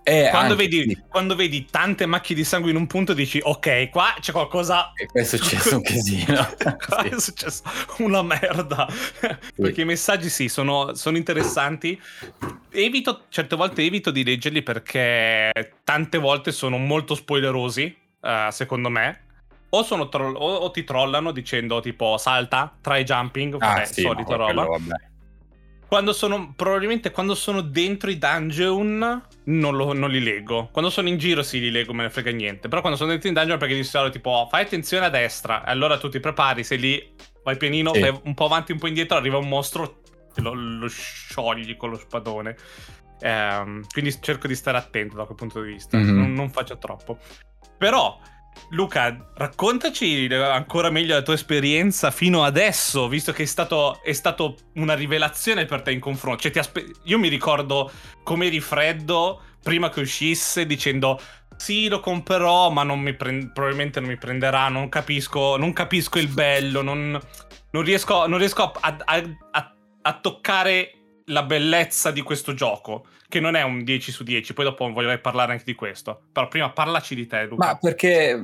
Eh, 0.06 0.28
Quando 0.32 0.52
anche, 0.54 0.68
vedi, 0.68 0.90
sì. 0.90 1.02
quando 1.08 1.34
vedi 1.34 1.66
tante 1.72 2.06
macchie 2.06 2.36
di 2.36 2.44
sangue 2.44 2.72
in 2.72 2.76
un 2.76 2.88
punto 2.88 3.14
dici 3.14 3.40
ok, 3.42 3.90
qua 3.90 4.14
c'è 4.20 4.34
qualcosa... 4.34 4.92
E 4.94 5.08
è 5.14 5.24
successo 5.24 5.78
un 5.78 5.82
casino. 5.88 6.46
Qua 6.60 7.04
Sì. 7.04 7.08
è 7.08 7.20
successo 7.22 7.64
una 8.00 8.22
merda. 8.22 8.86
Perché 9.56 9.82
i 9.82 9.86
messaggi 9.86 10.28
sì, 10.28 10.50
sono, 10.50 10.94
sono 10.96 11.16
interessanti. 11.16 11.98
Evito, 12.70 13.22
certe 13.30 13.56
volte 13.56 13.84
evito 13.84 14.12
di 14.12 14.26
leggerli 14.26 14.62
perché 14.62 15.76
tante 15.86 16.18
volte 16.18 16.52
sono 16.52 16.78
molto 16.78 17.16
spoilerosi, 17.16 17.96
eh, 18.22 18.48
secondo 18.52 18.90
me. 18.90 19.22
O, 19.76 19.82
sono 19.84 20.08
troll- 20.08 20.36
o, 20.36 20.54
o 20.56 20.72
ti 20.72 20.84
trollano 20.84 21.32
dicendo 21.32 21.80
tipo 21.80 22.18
salta, 22.18 22.78
try 22.80 23.04
jumping, 23.04 23.56
Ah, 23.56 23.58
vabbè, 23.58 23.86
sì, 23.86 24.02
solita 24.02 24.36
no, 24.36 24.48
roba. 24.48 24.66
quello. 24.68 24.98
Quando 25.88 26.14
sono, 26.14 26.54
probabilmente 26.56 27.12
quando 27.12 27.36
sono 27.36 27.62
dentro 27.62 28.10
i 28.10 28.18
dungeon 28.18 29.24
non, 29.46 29.76
lo- 29.76 29.94
non 29.94 30.10
li 30.10 30.22
leggo. 30.22 30.70
Quando 30.72 30.90
sono 30.90 31.08
in 31.08 31.18
giro 31.18 31.44
sì 31.44 31.60
li 31.60 31.70
leggo, 31.72 31.94
me 31.94 32.04
ne 32.04 32.10
frega 32.10 32.32
niente. 32.32 32.68
Però 32.68 32.82
quando 32.82 32.98
sono 32.98 33.12
dentro 33.12 33.28
in 33.30 33.34
dungeon 33.36 33.58
perché 33.60 33.76
di 33.76 33.84
solito 33.84 34.14
tipo 34.14 34.30
"Oh, 34.32 34.48
fai 34.48 34.64
attenzione 34.64 35.06
a 35.06 35.10
destra. 35.10 35.64
E 35.66 35.70
allora 35.72 35.98
tu 35.98 36.10
ti 36.10 36.20
prepari, 36.20 36.64
sei 36.64 36.80
lì, 36.80 37.14
vai 37.44 37.58
pianino, 37.58 37.94
Sì. 37.94 38.00
fai 38.00 38.20
un 38.24 38.34
po' 38.34 38.46
avanti, 38.46 38.72
un 38.72 38.80
po' 38.80 38.88
indietro, 38.88 39.18
arriva 39.18 39.38
un 39.38 39.48
mostro, 39.48 40.02
lo, 40.38 40.54
lo 40.54 40.88
sciogli 40.88 41.76
con 41.78 41.90
lo 41.92 41.98
spadone. 41.98 42.56
Ehm, 43.22 43.84
quindi 43.92 44.16
cerco 44.20 44.48
di 44.48 44.56
stare 44.56 44.78
attento 44.78 45.16
da 45.16 45.26
quel 45.26 45.38
punto 45.38 45.62
di 45.62 45.72
vista, 45.74 45.98
Mhm. 45.98 46.16
non, 46.16 46.34
non 46.34 46.50
faccio 46.50 46.78
troppo. 46.80 47.18
Però, 47.78 48.20
Luca, 48.70 49.32
raccontaci 49.36 50.28
ancora 50.34 50.90
meglio 50.90 51.14
la 51.14 51.22
tua 51.22 51.36
esperienza 51.36 52.10
fino 52.10 52.44
adesso, 52.44 53.08
visto 53.08 53.32
che 53.32 53.44
è 53.44 53.46
stato, 53.46 54.00
una 54.76 54.96
rivelazione 54.96 55.66
per 55.66 55.82
te 55.82 55.92
in 55.92 56.00
confronto. 56.00 56.42
Cioè, 56.42 56.58
aspe- 56.60 56.92
io 57.04 57.20
mi 57.20 57.28
ricordo 57.28 57.92
come 58.24 58.48
eri 58.48 58.60
freddo 58.60 59.42
prima 59.62 59.90
che 59.90 60.02
uscisse 60.02 60.66
dicendo 60.66 61.20
sì, 61.56 61.88
lo 61.88 62.00
comprerò, 62.00 62.72
ma 62.72 62.84
non 62.84 63.02
prend- 63.16 63.52
probabilmente 63.54 64.00
non 64.00 64.10
mi 64.10 64.18
prenderà, 64.18 64.70
non 64.70 64.90
capisco, 64.90 65.56
non 65.56 65.72
capisco 65.72 66.18
il 66.18 66.28
bello, 66.28 66.82
non, 66.82 67.18
non 67.72 67.84
riesco, 67.84 68.26
non 68.28 68.40
riesco 68.40 68.64
a, 68.64 68.98
a- 69.06 69.24
a- 69.52 69.76
a 70.02 70.20
toccare 70.20 71.03
la 71.26 71.44
bellezza 71.44 72.12
di 72.12 72.22
questo 72.22 72.54
gioco, 72.54 73.08
che 73.28 73.40
non 73.40 73.56
è 73.56 73.62
un 73.64 73.84
10 73.84 74.12
su 74.12 74.24
10, 74.24 74.54
poi 74.54 74.66
dopo 74.66 74.92
voglio 74.92 75.18
parlare 75.20 75.54
anche 75.54 75.64
di 75.66 75.74
questo. 75.76 76.24
Però 76.32 76.48
prima 76.48 76.70
parlaci 76.72 77.16
di 77.16 77.26
te, 77.28 77.46
Luca. 77.46 77.66
Ma 77.66 77.78
perché, 77.78 78.44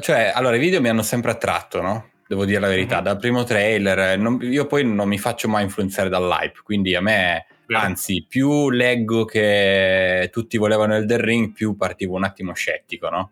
cioè, 0.00 0.32
allora 0.34 0.56
i 0.56 0.60
video 0.60 0.80
mi 0.80 0.88
hanno 0.88 1.02
sempre 1.02 1.30
attratto, 1.30 1.80
no? 1.80 2.10
Devo 2.28 2.44
dire 2.44 2.58
la 2.58 2.68
verità, 2.68 2.98
Mhm. 2.98 3.02
dal 3.04 3.18
primo 3.18 3.44
trailer, 3.44 4.18
non- 4.18 4.38
io 4.42 4.66
poi 4.66 4.84
non 4.84 5.06
mi 5.08 5.18
faccio 5.18 5.48
mai 5.48 5.62
influenzare 5.62 6.08
dall'hype, 6.08 6.60
quindi 6.64 6.94
a 6.96 7.00
me, 7.00 7.46
Vero. 7.66 7.80
anzi, 7.80 8.26
più 8.28 8.70
leggo 8.70 9.24
che 9.24 10.28
tutti 10.32 10.56
volevano 10.56 10.96
Elden 10.96 11.20
Ring, 11.20 11.52
più 11.52 11.76
partivo 11.76 12.16
un 12.16 12.24
attimo 12.24 12.52
scettico, 12.52 13.08
no? 13.08 13.30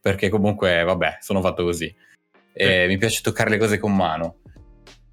Perché 0.00 0.28
comunque, 0.28 0.82
vabbè, 0.82 1.18
sono 1.20 1.40
fatto 1.40 1.62
così. 1.62 1.94
E 2.52 2.86
mi 2.88 2.96
piace 2.98 3.20
toccare 3.22 3.50
le 3.50 3.58
cose 3.58 3.78
con 3.78 3.94
mano. 3.94 4.38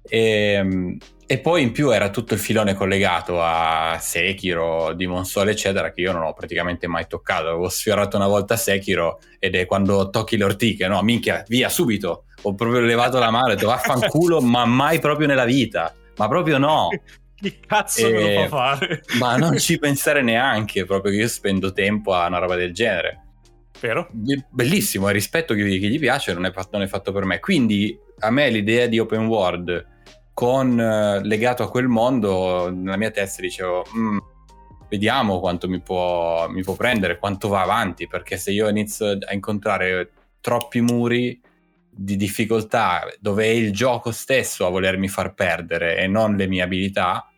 E, 0.06 0.98
e 1.26 1.38
poi 1.38 1.62
in 1.62 1.72
più 1.72 1.90
era 1.90 2.10
tutto 2.10 2.34
il 2.34 2.40
filone 2.40 2.74
collegato 2.74 3.40
a 3.42 3.96
Sekiro, 4.00 4.92
Demon 4.94 5.24
Soul, 5.24 5.48
eccetera, 5.48 5.92
che 5.92 6.02
io 6.02 6.12
non 6.12 6.22
ho 6.22 6.32
praticamente 6.34 6.86
mai 6.86 7.06
toccato. 7.06 7.48
Avevo 7.48 7.68
sfiorato 7.68 8.16
una 8.16 8.26
volta 8.28 8.56
Sekiro 8.56 9.18
ed 9.38 9.54
è 9.54 9.66
quando 9.66 10.10
tocchi 10.10 10.36
le 10.36 10.44
ortiche, 10.44 10.86
no? 10.86 11.02
Minchia, 11.02 11.42
via, 11.48 11.68
subito. 11.68 12.24
Ho 12.42 12.54
proprio 12.54 12.80
levato 12.80 13.18
la 13.18 13.30
mano 13.30 13.48
e 13.48 13.52
ho 13.52 13.54
detto 13.54 13.68
vaffanculo, 13.68 14.40
ma 14.40 14.66
mai 14.66 14.98
proprio 15.00 15.26
nella 15.26 15.46
vita. 15.46 15.94
Ma 16.16 16.28
proprio 16.28 16.58
no. 16.58 16.88
Chi 17.34 17.58
cazzo 17.66 18.10
me 18.10 18.18
Eh, 18.18 18.20
lo 18.20 18.30
fa 18.30 18.46
fare? 18.46 19.02
Ma 19.18 19.36
non 19.36 19.58
ci 19.58 19.76
pensare 19.80 20.22
neanche, 20.22 20.84
proprio 20.84 21.12
che 21.12 21.18
io 21.18 21.28
spendo 21.28 21.72
tempo 21.72 22.12
a 22.14 22.26
una 22.26 22.38
roba 22.38 22.54
del 22.56 22.72
genere. 22.72 23.20
Vero? 23.80 24.08
Be- 24.12 24.46
Bellissimo, 24.50 25.08
e 25.08 25.12
rispetto 25.12 25.52
chi, 25.54 25.78
chi 25.78 25.88
gli 25.90 25.98
piace, 25.98 26.32
non 26.32 26.46
è, 26.46 26.52
fatto, 26.52 26.70
non 26.72 26.82
è 26.82 26.86
fatto 26.86 27.12
per 27.12 27.24
me. 27.24 27.40
Quindi 27.40 27.98
a 28.20 28.30
me 28.30 28.48
l'idea 28.50 28.86
di 28.86 28.98
open 28.98 29.26
world 29.26 29.84
con 30.34 30.78
eh, 30.78 31.20
legato 31.24 31.62
a 31.62 31.70
quel 31.70 31.86
mondo, 31.86 32.70
nella 32.70 32.96
mia 32.96 33.10
testa 33.10 33.40
dicevo, 33.40 33.86
"Mm, 33.96 34.18
vediamo 34.88 35.40
quanto 35.40 35.68
mi 35.68 35.80
può, 35.80 36.48
mi 36.48 36.62
può 36.62 36.74
prendere, 36.74 37.18
quanto 37.18 37.48
va 37.48 37.62
avanti, 37.62 38.06
perché 38.06 38.36
se 38.36 38.50
io 38.50 38.68
inizio 38.68 39.16
a 39.26 39.32
incontrare 39.32 40.10
troppi 40.40 40.80
muri 40.80 41.40
di 41.96 42.16
difficoltà 42.16 43.02
dove 43.20 43.44
è 43.44 43.48
il 43.48 43.72
gioco 43.72 44.10
stesso 44.10 44.66
a 44.66 44.70
volermi 44.70 45.06
far 45.08 45.32
perdere 45.34 45.96
e 45.98 46.06
non 46.08 46.34
le 46.36 46.46
mie 46.48 46.62
abilità, 46.62 47.30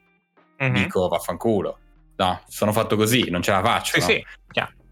Mhm. 0.59 0.73
dico 0.73 1.07
vaffanculo. 1.09 1.79
No, 2.17 2.41
sono 2.49 2.73
fatto 2.73 2.97
così, 2.97 3.29
non 3.29 3.43
ce 3.43 3.51
la 3.51 3.63
faccio. 3.63 4.01
Sì, 4.01 4.01
no? 4.01 4.07
sì. 4.07 4.25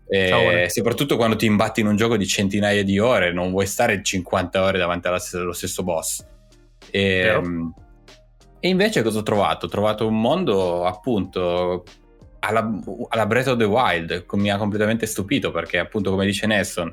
E 0.07 0.69
soprattutto 0.69 1.17
quando 1.17 1.35
ti 1.37 1.47
imbatti 1.47 1.81
in 1.81 1.87
un 1.87 1.97
gioco 1.97 2.19
di 2.19 2.27
centinaia 2.27 2.85
di 2.85 2.99
ore, 2.99 3.33
non 3.33 3.51
vuoi 3.51 3.67
stare 3.67 4.03
50 4.03 4.63
ore 4.63 4.77
davanti 4.77 5.09
allo 5.09 5.53
stesso 5.53 5.83
boss. 5.83 6.23
E. 6.91 7.23
e 8.65 8.69
invece 8.69 9.03
cosa 9.03 9.19
ho 9.19 9.23
trovato? 9.23 9.67
Ho 9.67 9.69
trovato 9.69 10.07
un 10.07 10.19
mondo 10.19 10.87
appunto 10.87 11.85
alla, 12.39 12.67
alla 13.11 13.27
Breath 13.27 13.49
of 13.49 13.59
the 13.59 13.65
Wild, 13.65 14.25
che 14.25 14.37
mi 14.39 14.51
ha 14.51 14.57
completamente 14.57 15.05
stupito 15.05 15.51
perché 15.51 15.79
appunto 15.79 16.09
come 16.09 16.25
dice 16.25 16.47
Nelson, 16.47 16.91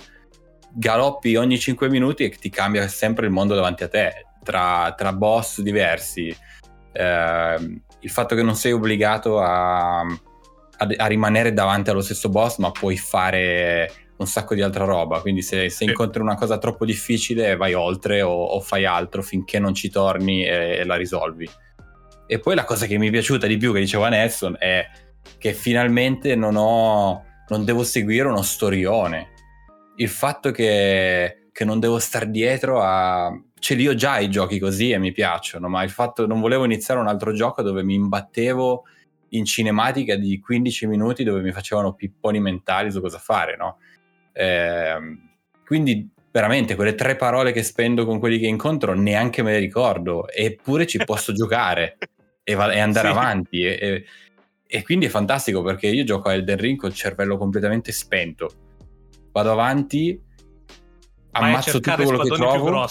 galoppi 0.73 1.37
ogni 1.37 1.57
5 1.57 1.87
minuti 1.87 2.25
e 2.25 2.29
ti 2.31 2.49
cambia 2.49 2.85
sempre 2.89 3.25
il 3.25 3.31
mondo 3.31 3.55
davanti 3.55 3.83
a 3.83 3.87
te, 3.87 4.25
tra, 4.43 4.93
tra 4.97 5.13
boss 5.13 5.61
diversi. 5.61 6.35
Ehm, 6.91 7.81
il 8.01 8.09
fatto 8.09 8.35
che 8.35 8.43
non 8.43 8.55
sei 8.55 8.73
obbligato 8.73 9.39
a, 9.39 10.01
a- 10.01 10.95
a 10.97 11.05
rimanere 11.05 11.53
davanti 11.53 11.89
allo 11.89 12.01
stesso 12.01 12.27
boss, 12.27 12.57
ma 12.57 12.71
puoi 12.71 12.97
fare 12.97 14.09
un 14.17 14.27
sacco 14.27 14.55
di 14.55 14.61
altra 14.61 14.83
roba. 14.83 15.21
Quindi, 15.21 15.41
se, 15.41 15.69
se 15.69 15.85
incontri 15.85 16.21
una 16.21 16.35
cosa 16.35 16.57
troppo 16.57 16.83
difficile, 16.83 17.55
vai 17.55 17.73
oltre 17.73 18.21
o, 18.21 18.31
o 18.33 18.59
fai 18.59 18.83
altro 18.83 19.23
finché 19.23 19.57
non 19.57 19.73
ci 19.73 19.89
torni 19.89 20.43
e, 20.43 20.79
e 20.79 20.83
la 20.83 20.95
risolvi. 20.97 21.49
E 22.31 22.39
poi 22.39 22.55
la 22.55 22.63
cosa 22.63 22.85
che 22.85 22.97
mi 22.97 23.09
è 23.09 23.11
piaciuta 23.11 23.45
di 23.45 23.57
più, 23.57 23.73
che 23.73 23.81
diceva 23.81 24.07
Nelson, 24.07 24.55
è 24.57 24.87
che 25.37 25.51
finalmente 25.51 26.33
non 26.33 26.55
ho. 26.55 27.25
non 27.49 27.65
devo 27.65 27.83
seguire 27.83 28.29
uno 28.29 28.41
storione. 28.41 29.31
Il 29.97 30.07
fatto 30.07 30.49
che, 30.51 31.49
che 31.51 31.65
non 31.65 31.81
devo 31.81 31.99
star 31.99 32.27
dietro 32.27 32.81
a. 32.81 33.37
Ce 33.59 33.75
li 33.75 33.85
ho 33.85 33.95
già 33.95 34.19
i 34.19 34.29
giochi 34.29 34.59
così 34.59 34.91
e 34.91 34.97
mi 34.97 35.11
piacciono, 35.11 35.67
ma 35.67 35.83
il 35.83 35.89
fatto 35.89 36.25
non 36.25 36.39
volevo 36.39 36.63
iniziare 36.63 37.01
un 37.01 37.07
altro 37.07 37.33
gioco 37.33 37.63
dove 37.63 37.83
mi 37.83 37.95
imbattevo 37.95 38.83
in 39.31 39.43
cinematica 39.43 40.15
di 40.15 40.39
15 40.39 40.87
minuti 40.87 41.25
dove 41.25 41.41
mi 41.41 41.51
facevano 41.51 41.95
pipponi 41.95 42.39
mentali 42.39 42.91
su 42.91 43.01
cosa 43.01 43.17
fare, 43.17 43.57
no? 43.57 43.79
Ehm, 44.31 45.19
quindi 45.65 46.09
veramente 46.31 46.75
quelle 46.75 46.95
tre 46.95 47.17
parole 47.17 47.51
che 47.51 47.61
spendo 47.61 48.05
con 48.05 48.19
quelli 48.19 48.39
che 48.39 48.47
incontro 48.47 48.93
neanche 48.93 49.43
me 49.43 49.51
le 49.51 49.59
ricordo, 49.59 50.29
eppure 50.29 50.87
ci 50.87 50.97
posso 51.03 51.33
giocare 51.33 51.97
e, 52.43 52.53
va- 52.53 52.71
e 52.71 52.79
andare 52.79 53.07
Sì. 53.09 53.13
avanti. 53.13 53.61
E, 53.63 53.77
e- 53.81 54.05
e 54.73 54.83
quindi 54.83 55.05
è 55.05 55.09
fantastico 55.09 55.61
perché 55.61 55.87
io 55.87 56.03
gioco 56.05 56.29
a 56.29 56.33
Elden 56.33 56.57
Ring 56.57 56.77
col 56.77 56.93
cervello 56.93 57.37
completamente 57.37 57.91
spento. 57.91 58.49
Vado 59.31 59.51
avanti, 59.51 60.17
Vai 61.31 61.49
ammazzo 61.49 61.79
tutto 61.79 61.95
quello 61.95 62.23
che 62.23 62.29
trovo 62.29 62.87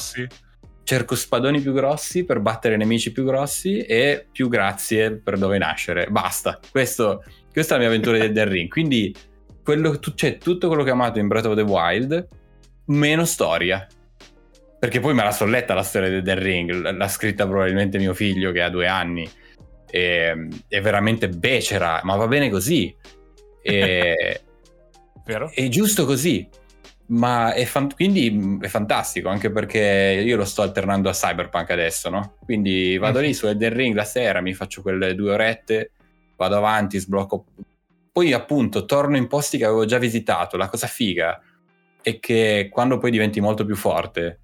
cerco 0.83 1.15
spadoni 1.15 1.61
più 1.61 1.73
grossi 1.73 2.25
per 2.25 2.41
battere 2.41 2.77
nemici 2.77 3.13
più 3.13 3.25
grossi 3.25 3.79
e 3.81 4.27
più 4.31 4.49
grazie 4.49 5.13
per 5.17 5.39
dove 5.39 5.57
nascere. 5.59 6.09
Basta. 6.11 6.59
Questo- 6.71 7.23
questa 7.53 7.75
è 7.75 7.79
la 7.79 7.85
mia 7.85 7.93
avventura 7.93 8.19
di 8.19 8.25
Elden 8.27 8.49
Ring. 8.49 8.69
Quindi 8.69 9.15
quello, 9.63 9.99
tu- 9.99 10.15
cioè, 10.15 10.37
tutto 10.39 10.67
quello 10.69 10.83
che 10.83 10.91
ho 10.91 10.95
amato 10.95 11.19
in 11.19 11.29
Breath 11.29 11.47
of 11.47 11.55
the 11.55 11.63
Wild, 11.63 12.29
meno 12.87 13.25
storia. 13.25 13.87
Perché 14.81 14.99
poi 14.99 15.13
me 15.15 15.23
la 15.23 15.31
sono 15.31 15.51
letta 15.51 15.75
la 15.75 15.83
storia 15.83 16.09
Elden 16.09 16.39
Ring, 16.39 16.71
l'ha 16.73 17.09
scritta 17.09 17.47
probabilmente 17.47 17.99
mio 17.99 18.15
figlio 18.15 18.51
che 18.51 18.63
ha 18.63 18.71
due 18.71 18.87
anni. 18.89 19.31
E, 19.91 20.49
è 20.69 20.81
veramente 20.81 21.29
becera, 21.29 22.01
ma 22.03 22.17
va 22.17 22.27
bene 22.27 22.49
così. 22.49 22.95
E, 23.63 24.41
Vero? 25.27 25.51
è 25.53 25.69
giusto 25.69 26.07
così, 26.07 26.49
ma 27.09 27.53
è 27.53 27.67
fan- 27.67 27.93
quindi 27.95 28.31
mh, 28.31 28.63
è 28.63 28.69
fantastico 28.69 29.29
anche 29.29 29.51
perché 29.51 30.23
io 30.25 30.37
lo 30.37 30.47
sto 30.47 30.63
alternando 30.63 31.11
a 31.11 31.13
Cyberpunk 31.13 31.71
adesso, 31.71 32.09
no? 32.09 32.37
Quindi 32.43 32.97
vado 32.97 33.19
Mhm. 33.19 33.25
lì 33.27 33.35
su 33.35 33.47
Elden 33.47 33.75
Ring 33.75 33.95
la 33.95 34.05
sera, 34.05 34.41
mi 34.41 34.55
faccio 34.55 34.81
quelle 34.81 35.15
due 35.15 35.33
orette, 35.33 35.91
vado 36.37 36.57
avanti, 36.57 36.99
sblocco. 36.99 37.45
Poi 38.13 38.33
appunto 38.33 38.87
torno 38.87 39.17
in 39.19 39.27
posti 39.29 39.59
che 39.59 39.67
avevo 39.67 39.85
già 39.85 39.99
visitato. 39.99 40.57
La 40.57 40.69
cosa 40.69 40.87
figa 40.87 41.39
è 42.01 42.19
che 42.19 42.69
quando 42.73 42.97
poi 42.99 43.11
diventi 43.11 43.41
molto 43.41 43.65
più 43.67 43.77
forte, 43.77 44.40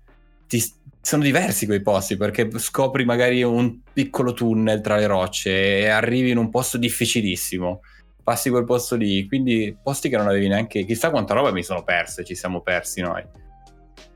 ti- 0.47 0.65
sono 1.00 1.23
diversi 1.23 1.67
quei 1.67 1.83
posti 1.83 2.17
perché 2.17 2.49
scopri 2.59 3.05
magari 3.05 3.43
un 3.43 3.81
piccolo 3.93 4.33
tunnel 4.33 4.81
tra 4.81 4.97
le 4.97 5.07
rocce 5.07 5.79
e 5.79 5.87
arrivi 5.87 6.31
in 6.31 6.38
un 6.38 6.50
posto 6.50 6.79
difficilissimo 6.79 7.81
passi 8.26 8.50
quel 8.50 8.65
posto 8.65 8.97
lì, 8.97 9.25
quindi 9.29 9.79
posti 9.81 10.09
che 10.09 10.17
non 10.17 10.26
avevi 10.26 10.49
neanche, 10.49 10.85
chissà 10.85 11.11
quanta 11.11 11.33
roba 11.33 11.53
mi 11.53 11.62
sono 11.62 11.85
perse, 11.85 12.25
ci 12.25 12.35
siamo 12.35 12.61
persi 12.61 13.00
noi. 13.00 13.25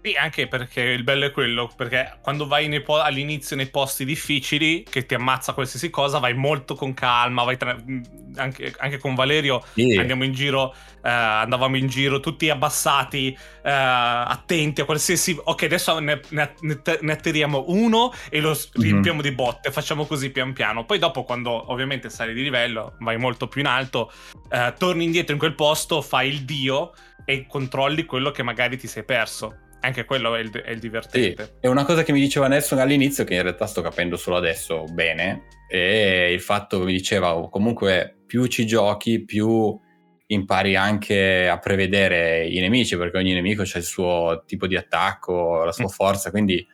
Sì, 0.03 0.15
anche 0.15 0.49
perché 0.49 0.81
il 0.81 1.03
bello 1.03 1.27
è 1.27 1.31
quello, 1.31 1.71
perché 1.77 2.17
quando 2.23 2.47
vai 2.47 2.81
po- 2.81 3.01
all'inizio 3.01 3.55
nei 3.55 3.69
posti 3.69 4.07
difficili, 4.07 4.83
che 4.83 5.05
ti 5.05 5.15
ammazza 5.15 5.53
qualsiasi 5.53 5.91
cosa, 5.91 6.19
vai 6.19 6.33
molto 6.33 6.75
con 6.75 6.95
calma, 6.95 7.45
vai 7.45 7.59
tra- 7.59 7.75
mh, 7.75 8.33
anche, 8.37 8.73
anche 8.79 8.97
con 8.97 9.15
Valerio 9.15 9.63
Sì. 9.75 9.99
andiamo 9.99 10.25
in 10.25 10.33
giro, 10.33 10.73
eh, 11.03 11.11
andavamo 11.11 11.77
in 11.77 11.87
giro 11.89 12.19
tutti 12.21 12.49
abbassati, 12.49 13.37
eh, 13.63 13.71
attenti 13.71 14.81
a 14.81 14.87
qualsiasi... 14.87 15.39
Ok, 15.45 15.65
adesso 15.65 15.99
ne, 15.99 16.19
ne- 16.31 16.55
ne- 16.61 17.13
atterriamo 17.13 17.65
uno 17.69 18.11
e 18.31 18.41
lo 18.41 18.53
Mhm. 18.53 18.83
riempiamo 18.83 19.21
di 19.21 19.33
botte, 19.33 19.71
facciamo 19.71 20.07
così 20.07 20.31
pian 20.31 20.55
piano. 20.55 20.87
Poi 20.87 20.99
dopo, 20.99 21.25
quando 21.25 21.71
ovviamente 21.71 22.09
sali 22.09 22.33
di 22.33 22.43
livello, 22.43 22.95
vai 23.01 23.19
molto 23.19 23.49
più 23.49 23.61
in 23.61 23.67
alto, 23.67 24.11
eh, 24.51 24.73
torni 24.79 25.05
indietro 25.05 25.35
in 25.35 25.39
quel 25.39 25.55
posto, 25.55 26.01
fai 26.01 26.29
il 26.29 26.45
dio 26.47 26.93
e 27.27 27.45
controlli 27.47 28.07
quello 28.07 28.31
che 28.31 28.43
magari 28.43 28.79
ti 28.79 28.87
sei 28.87 29.05
perso. 29.05 29.69
Anche 29.83 30.05
quello 30.05 30.35
è 30.35 30.41
il, 30.41 30.51
è 30.51 30.71
il 30.71 30.77
Sì, 30.77 30.81
divertente. 30.81 31.57
è 31.61 31.67
una 31.67 31.85
cosa 31.85 32.03
che 32.03 32.13
mi 32.13 32.21
diceva 32.21 32.49
Nelson 32.49 32.79
all'inizio, 32.79 33.25
che 33.25 33.35
in 33.35 33.43
realtà 33.43 33.67
sto 33.67 33.81
capendo 33.81 34.17
solo 34.17 34.37
adesso 34.37 34.85
bene, 34.85 35.47
è 35.69 36.29
il 36.31 36.41
fatto 36.41 36.79
che 36.81 36.85
mi 36.85 36.93
diceva 36.93 37.35
oh, 37.37 37.49
comunque 37.49 38.19
più 38.27 38.47
ci 38.47 38.67
giochi, 38.67 39.25
più 39.25 39.79
impari 40.27 40.77
anche 40.77 41.49
a 41.49 41.59
prevedere 41.59 42.47
i 42.47 42.61
nemici, 42.61 42.97
perché 42.97 43.17
ogni 43.19 43.33
nemico 43.33 43.63
ha 43.63 43.79
il 43.79 43.83
suo 43.83 44.43
tipo 44.47 44.67
di 44.67 44.77
attacco, 44.77 45.65
la 45.65 45.73
sua 45.73 45.85
Mm. 45.85 45.89
forza, 45.89 46.31
quindi 46.31 46.65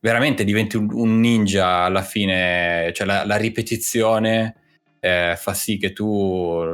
veramente 0.00 0.44
diventi 0.44 0.76
un, 0.76 0.88
un 0.92 1.20
ninja 1.20 1.84
alla 1.84 2.02
fine, 2.02 2.90
cioè 2.94 3.06
la, 3.06 3.24
la 3.26 3.36
ripetizione 3.36 4.54
eh, 5.00 5.34
fa 5.36 5.54
sì 5.54 5.76
che 5.76 5.92
tu 5.92 6.06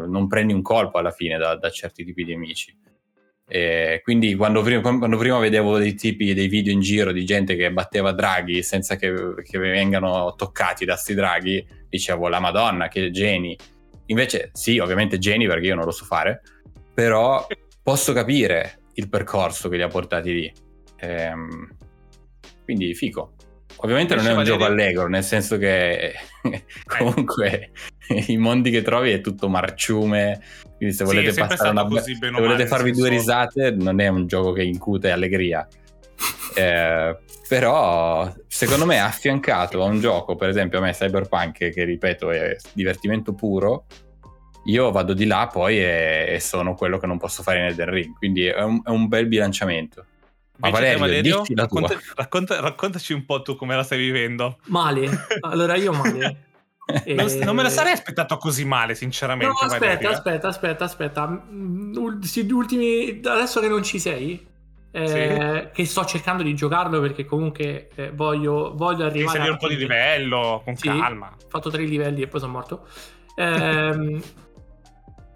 non 0.07 0.27
prendi 0.29 0.53
un 0.53 0.63
colpo 0.63 0.99
alla 0.99 1.11
fine 1.11 1.37
da, 1.39 1.57
da 1.57 1.71
certi 1.71 2.05
tipi 2.05 2.25
di 2.25 2.33
nemici. 2.33 2.75
E 3.47 4.01
quindi 4.03 4.35
quando 4.35 4.63
prima, 4.63 4.81
quando 4.81 5.19
prima, 5.19 5.39
vedevo 5.39 5.79
dei 5.79 5.95
tipi 5.95 6.33
dei 6.33 6.49
video 6.49 6.73
in 6.73 6.81
giro 6.81 7.13
di 7.13 7.25
gente 7.25 7.57
che 7.57 7.71
batteva 7.73 8.13
draghi 8.13 8.63
senza 8.63 8.97
che, 8.97 9.13
che 9.43 9.59
vengano 9.59 10.35
toccati 10.35 10.85
da 10.85 10.97
sti 10.97 11.15
draghi, 11.15 11.67
dicevo 11.89 12.29
la 12.29 12.41
madonna 12.41 12.89
che 12.89 13.11
geni. 13.11 13.57
Invece 14.07 14.51
sì, 14.53 14.79
ovviamente 14.79 15.19
geni 15.19 15.47
perché 15.47 15.67
io 15.67 15.75
non 15.75 15.85
lo 15.85 15.91
so 15.91 16.05
fare, 16.05 16.43
però 16.93 17.47
posso 17.83 18.13
capire 18.13 18.81
il 18.95 19.09
percorso 19.09 19.69
che 19.69 19.77
li 19.77 19.83
ha 19.83 19.89
portati 19.89 20.33
lì. 20.33 20.53
Ehm, 20.97 21.77
quindi 22.65 22.95
fico. 22.95 23.34
Ovviamente 23.77 24.15
non 24.15 24.27
è 24.27 24.33
un 24.33 24.45
gioco 24.45 24.65
allegro, 24.65 25.09
nel 25.09 25.25
senso 25.25 25.59
che 25.59 26.15
comunque 26.87 27.71
i 28.29 28.37
mondi 28.37 28.71
che 28.71 28.83
trovi 28.83 29.13
è 29.13 29.21
tutto 29.21 29.49
marciume. 29.49 30.41
Quindi 30.77 30.95
se 30.95 31.05
volete, 31.05 31.33
passare 31.33 31.71
una 31.71 31.85
be- 31.85 32.03
se 32.03 32.19
volete 32.31 32.67
farvi 32.67 32.93
due 32.93 33.09
risate, 33.09 33.71
non 33.73 34.01
è 34.01 34.09
un 34.09 34.27
gioco 34.27 34.53
che 34.53 34.63
incute 34.63 35.11
allegria. 35.11 35.67
eh, 36.55 37.19
però 37.49 38.33
secondo 38.47 38.87
me 38.87 39.01
affiancato 39.01 39.83
a 39.83 39.87
un 39.87 40.01
gioco, 40.01 40.37
per 40.37 40.49
esempio 40.49 40.79
a 40.79 40.83
me 40.83 40.93
Cyberpunk, 40.93 41.71
che 41.71 41.85
ripeto 41.85 42.31
è 42.31 42.57
divertimento 42.73 43.35
puro, 43.35 43.85
io 44.65 44.91
vado 44.91 45.13
di 45.13 45.27
là 45.27 45.49
poi 45.53 45.79
e, 45.79 46.27
e 46.29 46.41
sono 46.41 46.75
quello 46.75 46.99
che 46.99 47.07
non 47.07 47.19
posso 47.19 47.43
fare 47.43 47.59
in 47.59 47.65
Elden 47.67 47.91
Ring. 47.91 48.17
Quindi 48.17 48.47
è 48.47 48.63
un, 48.63 48.81
è 48.85 48.91
un 48.91 49.09
bel 49.09 49.27
bilanciamento. 49.27 50.07
Ma 50.65 50.71
Valerio, 50.71 50.99
Valerio 50.99 51.43
racconta, 51.55 51.99
racconta, 52.15 52.61
raccontaci 52.61 53.13
un 53.13 53.27
po' 53.27 53.43
tu 53.43 53.55
come 53.55 53.77
la 53.77 53.83
stai 53.83 53.99
vivendo. 53.99 54.59
Male. 54.67 55.09
Allora 55.41 55.77
io 55.77 55.93
male. 55.93 56.45
e... 57.05 57.15
non, 57.15 57.55
me 57.55 57.63
la 57.63 57.69
sarei 57.69 57.93
aspettato 57.93 58.39
così 58.39 58.65
male, 58.65 58.95
sinceramente. 58.95 59.53
No, 59.53 59.71
aspetta, 59.71 60.11
aspetta, 60.11 60.49
aspetta, 60.49 60.85
aspetta. 60.85 61.47
Ultimi, 61.97 63.21
adesso 63.25 63.61
che 63.61 63.69
non 63.69 63.83
ci 63.83 63.99
sei, 63.99 64.47
eh, 64.91 65.07
sì. 65.07 65.71
che 65.73 65.85
sto 65.85 66.05
cercando 66.07 66.43
di 66.43 66.55
giocarlo 66.55 66.99
perché 67.01 67.27
comunque 67.27 67.89
eh, 67.95 68.11
voglio, 68.11 68.73
voglio 68.75 69.05
arrivare. 69.05 69.13
Devi 69.13 69.29
salire 69.29 69.51
un 69.51 69.59
po' 69.59 69.69
di 69.69 69.77
livello, 69.77 70.63
con 70.65 70.77
sì, 70.77 70.89
calma. 70.89 71.29
Ho 71.29 71.49
fatto 71.49 71.69
tre 71.69 71.85
livelli 71.85 72.23
e 72.23 72.27
poi 72.27 72.41
sono 72.41 72.53
morto. 72.53 72.87
Eh, 73.37 74.23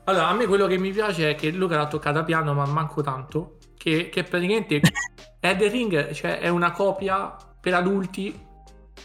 allora, 0.05 0.29
a 0.29 0.33
me 0.33 0.47
quello 0.47 0.69
che 0.69 0.79
mi 0.79 0.93
piace 0.93 1.31
è 1.31 1.35
che 1.35 1.51
Luca 1.51 1.77
l'ha 1.77 1.89
toccata 1.89 2.23
piano, 2.23 2.55
ma 2.55 2.65
manco 2.65 3.03
tanto 3.03 3.58
che, 3.79 4.11
che 4.11 4.23
praticamente 4.25 4.83
Elden 5.41 5.71
Ring 5.71 6.11
cioè, 6.11 6.41
è 6.41 6.49
una 6.49 6.73
copia 6.73 7.35
per 7.59 7.73
adulti 7.75 8.39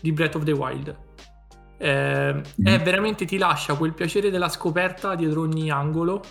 di 0.02 0.12
Breath 0.12 0.36
of 0.36 0.44
the 0.44 0.52
Wild. 0.52 0.98
Eh. 1.78 2.42
È 2.64 2.80
veramente 2.80 3.26
ti 3.26 3.38
lascia 3.38 3.76
quel 3.76 3.94
piacere 3.94 4.30
della 4.30 4.50
scoperta 4.50 5.16
dietro 5.16 5.42
ogni 5.42 5.70
angolo. 5.70 6.22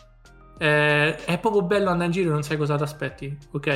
Eh, 0.59 1.17
è 1.17 1.39
proprio 1.39 1.63
bello 1.63 1.89
andare 1.89 2.07
in 2.07 2.13
giro 2.13 2.31
e 2.31 2.33
non 2.33 2.43
sai 2.43 2.57
cosa 2.57 2.77
ti 2.77 2.83
aspetti, 2.83 3.37
ok? 3.53 3.67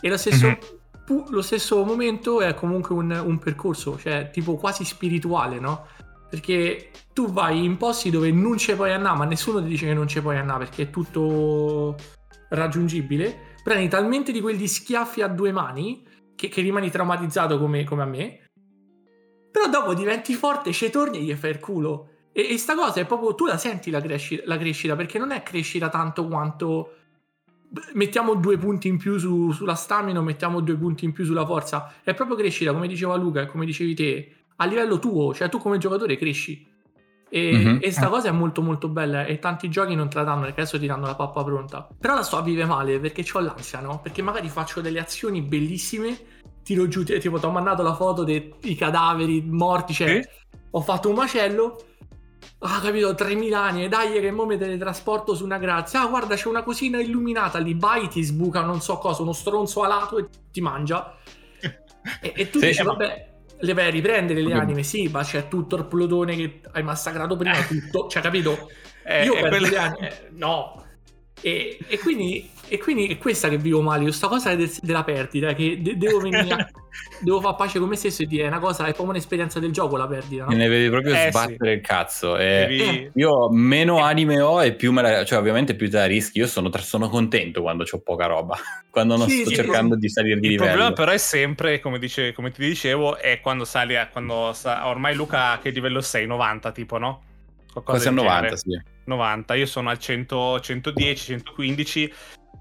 E 0.00 0.08
lo 0.08 0.16
stesso, 0.16 0.46
mm-hmm. 0.46 1.04
pu- 1.04 1.26
lo 1.30 1.42
stesso 1.42 1.84
momento 1.84 2.40
è 2.40 2.54
comunque 2.54 2.94
un, 2.94 3.10
un, 3.10 3.38
percorso, 3.38 3.98
cioè 3.98 4.30
tipo 4.32 4.56
quasi 4.56 4.84
spirituale, 4.84 5.58
no? 5.58 5.86
Perché 6.28 6.90
tu 7.12 7.30
vai 7.30 7.64
in 7.64 7.76
posti 7.76 8.10
dove 8.10 8.30
non 8.30 8.58
ci 8.58 8.74
puoi 8.74 8.92
andare, 8.92 9.16
ma 9.16 9.24
nessuno 9.24 9.62
ti 9.62 9.68
dice 9.68 9.86
che 9.86 9.94
non 9.94 10.08
ci 10.08 10.20
puoi 10.20 10.36
andare 10.36 10.64
perché 10.64 10.82
è 10.84 10.90
tutto 10.90 11.94
raggiungibile 12.48 13.55
prendi 13.66 13.88
talmente 13.88 14.30
di 14.30 14.40
quegli 14.40 14.68
schiaffi 14.68 15.22
a 15.22 15.26
due 15.26 15.50
mani 15.50 16.06
che, 16.36 16.46
che 16.46 16.60
rimani 16.60 16.88
traumatizzato 16.88 17.58
come, 17.58 17.82
come, 17.82 18.02
a 18.02 18.04
me. 18.04 18.38
Però 19.50 19.68
dopo 19.68 19.92
diventi 19.92 20.34
forte, 20.34 20.72
ci 20.72 20.88
torni 20.88 21.18
e 21.18 21.22
gli 21.22 21.34
fai 21.34 21.50
il 21.50 21.58
culo. 21.58 22.10
E, 22.30 22.52
e 22.52 22.58
sta 22.58 22.76
cosa 22.76 23.00
è 23.00 23.06
proprio 23.06 23.34
tu 23.34 23.44
la 23.44 23.58
senti 23.58 23.90
la, 23.90 24.00
cresci- 24.00 24.40
la 24.44 24.56
crescita 24.56 24.94
perché 24.94 25.18
non 25.18 25.32
è 25.32 25.42
crescita 25.42 25.88
tanto 25.88 26.28
quanto 26.28 26.92
mettiamo 27.94 28.34
due 28.34 28.56
punti 28.56 28.86
in 28.86 28.98
più 28.98 29.18
su, 29.18 29.50
sulla 29.50 29.74
stamina 29.74 30.22
mettiamo 30.22 30.60
due 30.60 30.76
punti 30.76 31.04
in 31.04 31.10
più 31.10 31.24
sulla 31.24 31.44
forza. 31.44 31.92
È 32.04 32.14
proprio 32.14 32.36
crescita, 32.36 32.72
come 32.72 32.86
diceva 32.86 33.16
Luca 33.16 33.40
e 33.40 33.46
come 33.46 33.66
dicevi 33.66 33.94
te, 33.94 34.34
a 34.54 34.64
livello 34.64 35.00
tuo, 35.00 35.34
cioè 35.34 35.48
tu 35.48 35.58
come 35.58 35.78
giocatore 35.78 36.16
cresci. 36.16 36.64
E, 37.28 37.52
mm-hmm. 37.52 37.78
e 37.80 37.90
sta 37.90 38.08
cosa 38.08 38.28
è 38.28 38.30
molto 38.30 38.62
molto 38.62 38.88
bella 38.88 39.24
e 39.24 39.40
tanti 39.40 39.68
giochi 39.68 39.96
non 39.96 40.08
te 40.08 40.16
la 40.18 40.22
danno 40.22 40.42
perché 40.42 40.60
adesso 40.60 40.78
ti 40.78 40.86
danno 40.86 41.06
la 41.06 41.14
pappa 41.16 41.42
pronta. 41.42 41.88
Però 41.98 42.14
la 42.14 42.22
sto 42.22 42.36
a 42.36 42.42
vive 42.42 42.64
male 42.64 43.00
perché 43.00 43.24
ho 43.32 43.40
l'ansia, 43.40 43.80
no? 43.80 44.00
Perché 44.00 44.22
magari 44.22 44.48
faccio 44.48 44.80
delle 44.80 45.00
azioni 45.00 45.42
bellissime, 45.42 46.18
tiro 46.62 46.86
giù, 46.88 47.04
tipo 47.04 47.38
ti 47.38 47.44
ho 47.44 47.50
mandato 47.50 47.82
la 47.82 47.94
foto 47.94 48.22
dei 48.22 48.54
cadaveri 48.76 49.42
morti, 49.42 49.92
cioè 49.92 50.10
eh? 50.10 50.28
ho 50.70 50.80
fatto 50.80 51.08
un 51.08 51.14
macello. 51.14 51.76
Ah, 52.60 52.80
capito, 52.80 53.14
3000 53.14 53.60
anni, 53.60 53.84
e 53.84 53.88
dai 53.88 54.18
che 54.20 54.30
mo 54.30 54.46
mi 54.46 54.56
teletrasporto 54.56 55.34
su 55.34 55.44
una 55.44 55.58
grazia. 55.58 56.02
Ah, 56.02 56.06
guarda, 56.06 56.36
c'è 56.36 56.48
una 56.48 56.62
cosina 56.62 57.00
illuminata 57.00 57.58
lì, 57.58 57.74
vai, 57.74 58.08
ti 58.08 58.22
sbuca 58.22 58.62
non 58.62 58.80
so 58.80 58.98
cosa, 58.98 59.22
uno 59.22 59.32
stronzo 59.32 59.82
alato 59.82 60.18
e 60.18 60.28
ti 60.50 60.60
mangia. 60.60 61.14
E, 62.20 62.32
e 62.36 62.50
tu 62.50 62.60
sì, 62.60 62.66
dici, 62.66 62.84
vabbè, 62.84 63.35
le 63.58 63.72
vai 63.74 63.86
a 63.86 63.90
riprendere 63.90 64.42
le 64.42 64.52
anime, 64.52 64.82
sì, 64.82 65.08
ma 65.08 65.22
c'è 65.22 65.48
tutto 65.48 65.76
il 65.76 65.86
plotone 65.86 66.36
che 66.36 66.60
hai 66.72 66.82
massacrato 66.82 67.36
prima, 67.36 67.56
tutto, 67.64 68.08
cioè 68.08 68.22
capito? 68.22 68.70
Eh, 69.04 69.24
Io 69.24 69.34
per 69.34 69.48
quelle... 69.48 69.68
le 69.70 69.76
anime, 69.76 70.28
no. 70.34 70.84
E, 71.42 71.78
e, 71.86 71.98
quindi, 71.98 72.48
e 72.68 72.78
quindi 72.78 73.08
è 73.08 73.18
questa 73.18 73.48
che 73.48 73.58
vivo 73.58 73.82
male, 73.82 74.02
questa 74.02 74.26
cosa 74.26 74.54
de- 74.54 74.72
della 74.80 75.04
perdita, 75.04 75.52
che 75.52 75.80
de- 75.80 75.96
devo 75.96 76.18
venire, 76.18 76.72
devo 77.20 77.40
fare 77.40 77.54
pace 77.56 77.78
con 77.78 77.88
me 77.88 77.96
stesso 77.96 78.22
e 78.22 78.26
dire 78.26 78.44
è 78.44 78.46
una 78.46 78.58
cosa, 78.58 78.84
è 78.84 78.92
proprio 78.92 79.10
un'esperienza 79.10 79.60
del 79.60 79.70
gioco 79.70 79.96
la 79.96 80.06
perdita. 80.06 80.44
No? 80.44 80.56
Ne 80.56 80.66
vedi 80.66 80.88
proprio 80.88 81.14
eh, 81.14 81.28
sbattere 81.28 81.72
sì. 81.72 81.76
il 81.76 81.80
cazzo. 81.82 82.36
E 82.38 82.66
Devi... 82.68 83.10
Io 83.14 83.50
meno 83.50 83.98
anime 83.98 84.40
ho 84.40 84.64
e 84.64 84.74
più 84.74 84.92
me 84.92 85.02
la, 85.02 85.24
cioè 85.24 85.38
ovviamente 85.38 85.74
più 85.74 85.90
te 85.90 85.98
la 85.98 86.06
rischi. 86.06 86.38
Io 86.38 86.46
sono, 86.46 86.70
sono 86.78 87.08
contento 87.08 87.60
quando 87.60 87.84
ho 87.88 87.98
poca 88.00 88.26
roba, 88.26 88.56
quando 88.90 89.16
non 89.16 89.28
sì, 89.28 89.40
sto 89.40 89.50
sì, 89.50 89.54
cercando 89.56 89.94
sì. 89.94 90.00
di 90.00 90.08
salire 90.08 90.40
di 90.40 90.46
il 90.46 90.52
livello. 90.52 90.70
Il 90.70 90.76
problema 90.76 90.96
però 90.96 91.12
è 91.12 91.18
sempre, 91.18 91.80
come, 91.80 91.98
dice, 91.98 92.32
come 92.32 92.50
ti 92.50 92.66
dicevo, 92.66 93.18
è 93.18 93.40
quando 93.40 93.64
sali 93.64 93.94
a, 93.94 94.08
quando 94.08 94.52
sa, 94.54 94.88
ormai 94.88 95.14
Luca 95.14 95.58
che 95.62 95.70
livello 95.70 96.00
sei? 96.00 96.26
90 96.26 96.72
tipo, 96.72 96.96
no? 96.96 97.22
Quasi 97.84 98.08
a 98.08 98.10
90, 98.10 98.56
sì. 98.56 98.94
90, 99.06 99.54
io 99.54 99.66
sono 99.66 99.90
al 99.90 99.98
100, 99.98 100.60
110, 100.60 101.24
115 101.24 102.12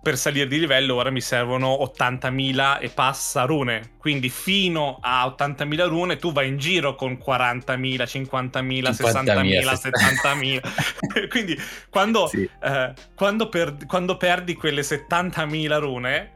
per 0.06 0.20
salire 0.20 0.48
di 0.48 0.60
livello 0.60 0.94
ora 0.94 1.10
mi 1.10 1.20
servono 1.20 1.80
80.000 1.98 2.80
e 2.80 2.90
passa 2.90 3.42
rune. 3.46 3.94
Quindi 3.98 4.30
fino 4.30 5.00
a 5.02 5.26
80.000 5.26 5.88
rune 5.88 6.18
tu 6.18 6.32
vai 6.32 6.48
in 6.48 6.60
giro 6.60 6.94
con 6.94 7.14
40.000, 7.14 8.04
50.000, 8.04 8.92
60.000, 8.92 10.62
70.000. 10.62 11.28
Quindi 11.28 11.60
quando, 11.90 12.28
sì. 12.28 12.48
eh, 12.62 12.94
quando, 13.16 13.50
per, 13.50 13.78
quando, 13.88 14.16
perdi 14.16 14.54
quelle 14.54 14.82
70.000 14.82 15.80
rune, 15.80 16.34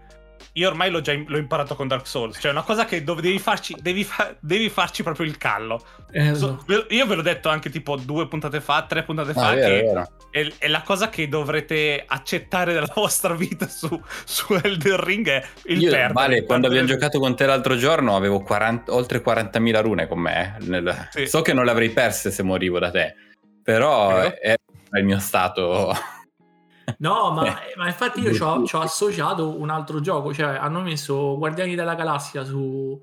io 0.60 0.68
ormai 0.68 0.92
l'ho 0.92 1.00
già 1.00 1.14
l'ho 1.14 1.38
imparato 1.38 1.76
con 1.76 1.88
Dark 1.88 2.06
Souls. 2.06 2.38
Cioè, 2.40 2.52
una 2.52 2.64
cosa 2.64 2.84
che 2.84 3.04
dove 3.04 3.22
devi 3.22 3.40
farci, 3.40 3.76
devi, 3.80 4.04
fa, 4.04 4.36
devi 4.40 4.70
farci 4.70 5.04
proprio 5.04 5.26
il 5.26 5.38
callo. 5.38 5.82
Esatto. 6.12 6.64
So, 6.68 6.86
io 6.90 7.06
ve 7.06 7.16
l'ho 7.16 7.22
detto 7.22 7.48
anche 7.48 7.70
tipo 7.70 7.96
due 7.96 8.28
puntate 8.28 8.60
fa, 8.60 8.86
tre 8.88 9.04
puntate 9.04 9.34
fa. 9.34 9.50
Ah, 9.50 9.54
che 9.54 9.60
vero, 9.60 9.88
vero. 9.88 10.08
È, 10.30 10.48
è, 10.58 10.68
la 10.68 10.82
cosa 10.82 11.08
che 11.10 11.30
dovrete 11.30 12.04
accettare 12.06 12.74
della 12.74 12.92
vostra 12.94 13.34
vita 13.34 13.68
su, 13.68 13.90
su 14.26 14.54
Elden 14.62 15.02
Ring. 15.02 15.28
È 15.28 15.44
il 15.68 15.82
io, 15.82 15.90
perdere. 15.90 16.14
Vale, 16.14 16.44
quando 16.44 16.68
abbiamo 16.68 16.88
giocato 16.88 17.20
con 17.20 17.36
te 17.36 17.46
l'altro 17.46 17.78
giorno 17.78 18.18
avevo 18.18 18.42
40, 18.42 18.94
oltre 18.94 19.24
40.000 19.24 19.82
rune 19.82 20.08
con 20.08 20.20
me. 20.20 20.58
Eh, 20.60 20.66
nel... 20.66 21.08
Sì. 21.12 21.26
So 21.26 21.42
che 21.42 21.54
non 21.54 21.64
le 21.64 21.72
avrei 21.72 21.90
perse 21.90 22.32
se 22.32 22.44
morivo 22.44 22.80
da 22.80 22.92
te. 22.92 23.16
Però 23.64 24.24
eh. 24.24 24.34
è 24.34 24.56
il 24.98 25.06
mio 25.06 25.20
stato 25.20 25.96
No, 26.98 27.32
ma, 27.34 27.58
ma 27.76 27.88
infatti 27.88 28.22
io 28.22 28.34
ci 28.34 28.42
ho, 28.42 28.82
associato 28.82 29.60
un 29.60 29.70
altro 29.70 30.00
gioco, 30.00 30.34
cioè 30.34 30.56
hanno 30.56 30.82
messo 30.82 31.38
Guardiani 31.38 31.76
della 31.76 31.96
Galassia 31.96 32.44
su, 32.44 33.00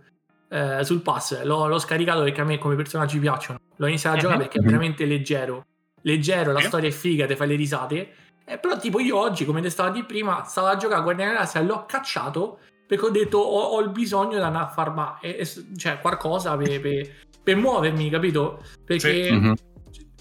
eh, 0.49 0.85
sul 0.85 1.01
pass, 1.01 1.43
l'ho, 1.43 1.67
l'ho, 1.67 1.79
scaricato 1.79 2.23
perché 2.23 2.41
a 2.41 2.45
me 2.45 2.59
come 2.59 2.77
personaggi 2.77 3.19
piacciono, 3.19 3.59
l'ho 3.77 3.87
iniziato 3.87 4.17
a 4.17 4.21
giocare 4.21 4.39
perché 4.41 4.59
è 4.59 4.61
mhm. 4.61 4.67
veramente 4.67 5.05
leggero, 5.05 5.65
leggero, 6.03 6.53
la 6.53 6.61
storia 6.61 6.89
è 6.89 6.93
figa, 6.93 7.27
ti 7.27 7.37
fai 7.37 7.49
le 7.49 7.57
risate, 7.57 8.15
eh, 8.45 8.59
però 8.59 8.77
tipo 8.79 9.01
io 9.01 9.19
oggi, 9.19 9.45
come 9.45 9.61
te 9.61 9.71
stavo 9.71 9.91
di 9.91 10.05
prima, 10.05 10.45
stavo 10.45 10.69
a 10.69 10.77
giocare 10.77 11.01
a 11.01 11.03
Guardiani 11.03 11.31
della 11.31 11.43
Galassia, 11.43 11.63
l'ho 11.63 11.85
cacciato 11.87 12.59
perché 12.87 13.05
ho 13.05 13.11
detto 13.11 13.39
ho, 13.39 13.61
ho 13.61 13.81
il 13.81 13.91
bisogno 13.91 14.37
di 14.37 14.43
andare 14.43 14.65
a 14.65 14.69
farmare, 14.69 15.45
cioè 15.77 15.99
qualcosa 16.01 16.57
per, 16.57 16.81
per, 16.81 17.11
per 17.43 17.57
muovermi, 17.57 18.11
capito? 18.11 18.63
Perché... 18.85 19.25
Sì. 19.25 19.33
Mm-hmm 19.33 19.66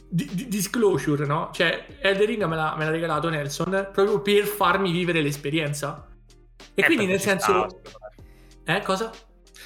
di, 0.10 0.48
disclosure, 0.48 1.26
no? 1.26 1.50
Cioè, 1.54 1.86
Elder 2.00 2.28
Ring 2.28 2.44
me 2.46 2.56
l'ha, 2.56 2.76
me 2.78 2.86
l'ha, 2.86 2.92
regalato 2.92 3.30
Nelson 3.30 3.90
proprio 3.92 4.22
per 4.22 4.46
farmi 4.46 4.92
vivere 4.92 5.22
l'esperienza. 5.22 6.08
E 6.74 6.82
eh, 6.82 6.86
quindi 6.86 7.06
nel 7.06 7.20
senso... 7.20 7.68
Stava, 7.68 8.78
eh, 8.78 8.82
cosa? 8.82 9.12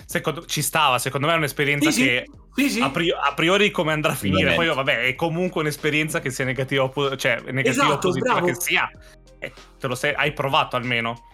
Secondo, 0.06 0.45
ci 0.45 0.62
stava, 0.62 0.97
secondo 0.97 1.28
me 1.28 1.34
è 1.34 1.38
un'esperienza 1.38 1.91
sì, 1.91 2.04
che 2.04 2.25
sì, 2.60 2.69
sì. 2.69 2.82
A, 2.82 2.89
priori, 2.89 3.12
a, 3.12 3.34
priori, 3.34 3.71
come 3.71 3.93
andrà 3.93 4.12
a 4.12 4.15
finire, 4.15 4.54
poi 4.56 4.67
vabbè, 4.67 5.06
è 5.06 5.15
comunque 5.15 5.62
un'esperienza 5.62 6.19
che 6.19 6.30
sia 6.30 6.43
negativa, 6.43 6.91
cioè 7.15 7.39
negativa 7.45 7.69
esatto, 7.69 7.93
o 7.93 7.97
positiva 7.97 8.34
bravo. 8.34 8.47
che 8.47 8.56
sia. 8.56 8.91
Eh, 9.39 9.54
te 9.80 9.88
lo 9.88 9.95
sei, 9.95 10.13
hai 10.13 10.34
provato 10.34 10.75
almeno. 10.75 11.28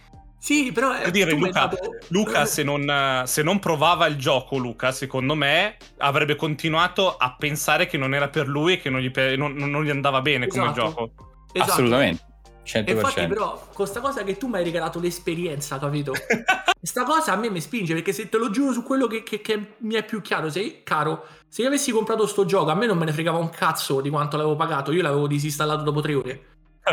Sì, 0.45 0.71
però 0.71 0.95
per 0.95 1.09
dire, 1.09 1.31
Luca, 1.31 1.65
dato... 1.65 1.97
Luca 2.09 2.45
se, 2.45 2.61
non, 2.61 3.23
se, 3.25 3.41
non, 3.41 3.57
provava 3.57 4.05
il 4.05 4.15
gioco, 4.15 4.57
Luca, 4.57 4.91
secondo 4.91 5.33
me 5.33 5.77
avrebbe 5.97 6.35
continuato 6.35 7.17
a 7.17 7.35
pensare 7.35 7.87
che 7.87 7.97
non 7.97 8.13
era 8.13 8.29
per 8.29 8.47
lui 8.47 8.73
e 8.73 8.77
che 8.77 8.91
non 8.91 9.01
gli, 9.01 9.11
non, 9.35 9.55
non 9.55 9.83
gli 9.83 9.89
andava 9.89 10.21
bene 10.21 10.45
esatto. 10.45 10.61
come 10.61 10.73
gioco. 10.73 11.11
Esatto. 11.51 11.71
Assolutamente. 11.71 12.25
100%. 12.63 12.89
Infatti, 12.91 13.25
però, 13.25 13.57
con 13.57 13.73
questa 13.73 13.99
cosa 14.01 14.23
che 14.23 14.37
tu 14.37 14.45
mi 14.45 14.57
hai 14.57 14.63
regalato 14.63 14.99
l'esperienza, 14.99 15.79
capito? 15.79 16.13
Questa 16.85 17.03
cosa 17.03 17.33
a 17.33 17.35
me 17.35 17.49
mi 17.49 17.61
spinge 17.61 17.95
perché 17.95 18.13
se 18.13 18.29
te 18.29 18.37
lo 18.37 18.51
giuro 18.51 18.71
su 18.71 18.83
quello 18.83 19.07
che, 19.07 19.23
che, 19.23 19.41
che 19.41 19.73
mi 19.79 19.95
è 19.95 20.05
più 20.05 20.21
chiaro, 20.21 20.51
sei 20.51 20.81
caro. 20.83 21.25
Se 21.47 21.63
io 21.63 21.69
avessi 21.69 21.91
comprato 21.91 22.27
sto 22.27 22.45
gioco, 22.45 22.69
a 22.69 22.75
me 22.75 22.85
non 22.85 22.99
me 22.99 23.05
ne 23.05 23.13
fregava 23.13 23.39
un 23.39 23.49
cazzo 23.49 23.99
di 23.99 24.11
quanto 24.11 24.37
l'avevo 24.37 24.55
pagato. 24.55 24.91
Io 24.91 25.01
l'avevo 25.01 25.25
disinstallato 25.25 25.81
dopo 25.81 26.01
tre 26.01 26.13
ore. 26.13 26.45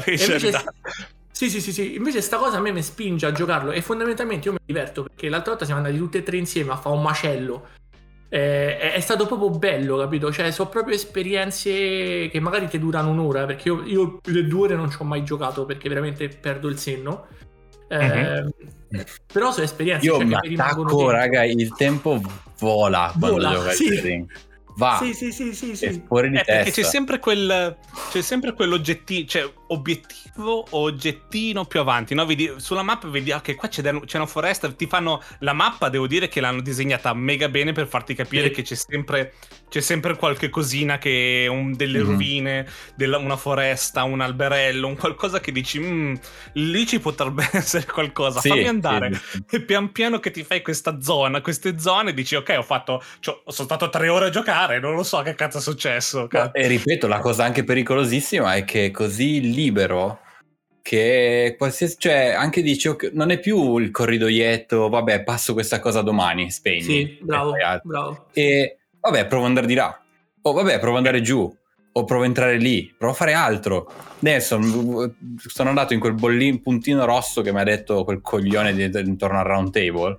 Invece, 0.07 0.51
sì, 1.33 1.51
sì, 1.51 1.61
sì, 1.61 1.73
sì. 1.73 1.97
Invece 1.97 2.21
sta 2.21 2.37
cosa 2.37 2.59
a 2.59 2.61
me 2.61 2.71
mi 2.73 2.83
spinge 2.83 3.27
a 3.27 3.33
giocarlo 3.33 3.73
e 3.73 3.81
fondamentalmente 3.81 4.49
io 4.49 4.55
mi 4.55 4.61
diverto 4.65 5.03
perché 5.03 5.29
l'altra 5.29 5.51
volta 5.51 5.65
siamo 5.65 5.81
andati 5.81 5.99
tutti 5.99 6.19
e 6.19 6.23
tre 6.23 6.37
insieme 6.37 6.73
a 6.73 6.77
fare 6.77 6.95
un 6.95 7.03
macello. 7.03 7.69
Eh, 8.29 8.93
è, 8.93 9.01
stato 9.01 9.27
proprio 9.27 9.51
bello, 9.51 9.99
capito? 9.99 10.33
Cioè, 10.33 10.51
sono 10.53 10.69
proprio 10.69 10.95
esperienze 10.95 12.29
che 12.31 12.41
magari 12.41 12.69
ti 12.69 12.79
durano 12.79 13.11
un'ora 13.11 13.45
perché 13.45 13.69
io, 13.69 13.83
io 13.85 14.19
più 14.23 14.33
di 14.33 14.47
due 14.47 14.61
ore 14.63 14.75
non 14.75 14.91
ci 14.91 14.97
ho 15.01 15.05
mai 15.05 15.25
giocato 15.25 15.67
perché 15.67 15.89
veramente 15.89 16.29
perdo 16.29 16.69
il 16.69 16.79
senno. 16.79 17.27
Eh, 17.89 17.99
mm-hmm. 17.99 18.49
Però 19.33 19.51
sono 19.53 19.65
esperienze 19.65 20.07
io 20.07 20.17
cioè, 20.17 20.25
mi 20.25 20.35
attacco, 20.35 21.11
raga, 21.11 21.45
il 21.45 21.75
tempo 21.75 22.21
vola, 22.59 23.13
vola 23.17 23.49
quando 23.49 23.59
gioca 23.59 23.71
sì 23.73 24.27
va. 24.77 24.99
Sì, 25.03 25.15
sì, 25.15 25.33
sì, 25.33 25.55
sì, 25.55 25.75
sì. 25.77 26.03
fuori 26.07 26.31
di 26.31 26.37
eh, 26.37 26.45
testa. 26.45 26.63
Perché 26.65 26.83
c'è 26.83 26.89
sempre 26.89 27.19
quel 27.19 27.77
c'è 28.11 28.23
sempre 28.23 28.53
quell'oggettivo, 28.55 29.27
cioè 29.27 29.53
obiettivo 29.69 30.67
o 30.71 30.81
oggettino 30.81 31.65
più 31.65 31.81
avanti, 31.81 32.15
no? 32.15 32.27
Vedi, 32.27 32.53
sulla 32.57 32.83
mappa 32.83 33.09
vedi 33.09 33.33
ah, 33.33 33.41
che 33.41 33.55
qua 33.55 33.69
c'è, 33.69 33.83
c'è, 33.83 34.17
una 34.17 34.27
foresta, 34.27 34.71
ti 34.73 34.87
fanno 34.87 35.23
la 35.41 35.53
mappa, 35.53 35.89
devo 35.89 36.07
dire 36.07 36.29
che 36.29 36.41
l'hanno 36.41 36.61
disegnata 36.61 37.13
mega 37.15 37.49
bene 37.49 37.73
per 37.73 37.87
farti 37.87 38.15
capire 38.15 38.49
sì. 38.49 38.55
che 38.55 38.63
c'è 38.63 38.75
sempre 38.75 39.35
c'è 39.73 39.81
sempre 39.81 40.17
qualche 40.17 40.51
cosina 40.51 40.99
che 40.99 41.47
un, 41.49 41.73
delle 41.73 41.97
mm-hmm. 41.97 42.07
rovine, 42.07 42.67
della, 42.95 43.17
una 43.17 43.39
foresta, 43.39 44.03
un 44.03 44.21
alberello, 44.21 44.87
un 44.87 44.99
qualcosa 44.99 45.41
che 45.41 45.51
dici 45.51 45.81
mm, 45.81 46.15
lì 46.55 46.87
ci 46.87 47.01
potrebbe 47.01 47.49
essere 47.53 47.87
qualcosa, 47.87 48.41
sì, 48.41 48.51
fammi 48.51 48.69
andare. 48.69 49.15
Sì, 49.15 49.57
e 49.57 49.63
pian 49.63 49.91
piano 49.91 50.21
che 50.21 50.31
ti 50.31 50.45
fai 50.45 50.61
questa 50.61 51.01
zona, 51.01 51.41
queste 51.41 51.79
zone, 51.79 52.13
dici 52.13 52.35
ok, 52.35 52.55
ho 52.59 52.63
fatto 52.63 53.03
cioè, 53.21 53.41
sono 53.47 53.67
stato 53.67 53.89
tre 53.89 54.11
ore 54.11 54.27
a 54.27 54.29
giocare, 54.31 54.79
non 54.79 54.95
lo 54.95 55.05
so 55.05 55.23
che 55.23 55.35
cazzo 55.35 55.57
è 55.57 55.63
successo. 55.63 56.27
Cazzo. 56.27 56.53
E 56.53 56.67
ripeto, 56.67 57.09
la 57.09 57.21
cosa 57.21 57.45
anche 57.45 57.65
pericolosissima 57.65 58.55
è 58.55 58.67
che 58.67 58.85
è 58.85 58.91
così 58.91 59.41
libero 59.41 60.21
che 60.83 61.55
qualsiasi, 61.57 61.97
cioè 61.97 62.35
anche 62.37 62.61
dici 62.61 62.89
okay, 62.89 63.09
non 63.15 63.31
è 63.31 63.39
più 63.39 63.79
il 63.79 63.91
corridoietto, 63.91 64.91
vabbè, 64.91 65.23
passo 65.23 65.55
questa 65.55 65.81
cosa 65.81 66.03
domani, 66.03 66.51
spegni. 66.51 66.83
Sì, 66.83 67.19
bravo, 67.23 67.57
e 67.57 67.81
bravo. 67.83 68.27
E 68.35 68.77
vabbè, 69.03 69.27
provo 69.27 69.43
ad 69.43 69.49
andare 69.49 69.67
di 69.67 69.75
là. 69.75 70.03
O 70.43 70.53
vabbè, 70.53 70.79
provo 70.79 70.97
ad 70.97 71.05
andare 71.05 71.21
giù. 71.21 71.51
O 71.95 72.05
provo 72.05 72.23
ad 72.23 72.29
entrare 72.29 72.57
lì. 72.57 72.93
Provo 72.97 73.13
a 73.13 73.17
fare 73.17 73.33
altro. 73.35 73.93
Adesso 74.21 74.59
sono 75.37 75.69
andato 75.69 75.93
in 75.93 76.01
quel 76.01 76.15
bollino 76.15 76.61
puntino 76.61 77.05
rosso 77.05 77.43
che 77.43 77.53
mi 77.53 77.61
ha 77.61 77.65
detto 77.65 78.05
quel 78.05 78.21
coglione 78.21 78.73
di, 78.73 78.85
intorno 78.85 79.39
al 79.39 79.45
round 79.45 79.71
table. 79.71 80.19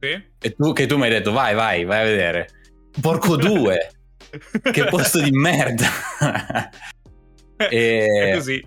Sì. 0.00 0.22
E 0.38 0.54
tu, 0.54 0.72
che 0.72 0.86
tu 0.86 0.96
mi 0.96 1.04
hai 1.04 1.10
detto, 1.10 1.32
vai, 1.32 1.54
vai, 1.54 1.84
vai 1.84 2.00
a 2.00 2.04
vedere. 2.04 2.48
Porco 3.00 3.36
due. 3.36 3.90
che 4.72 4.84
posto 4.84 5.20
di 5.20 5.30
merda. 5.32 5.88
e... 7.56 8.06
È 8.06 8.34
così. 8.34 8.64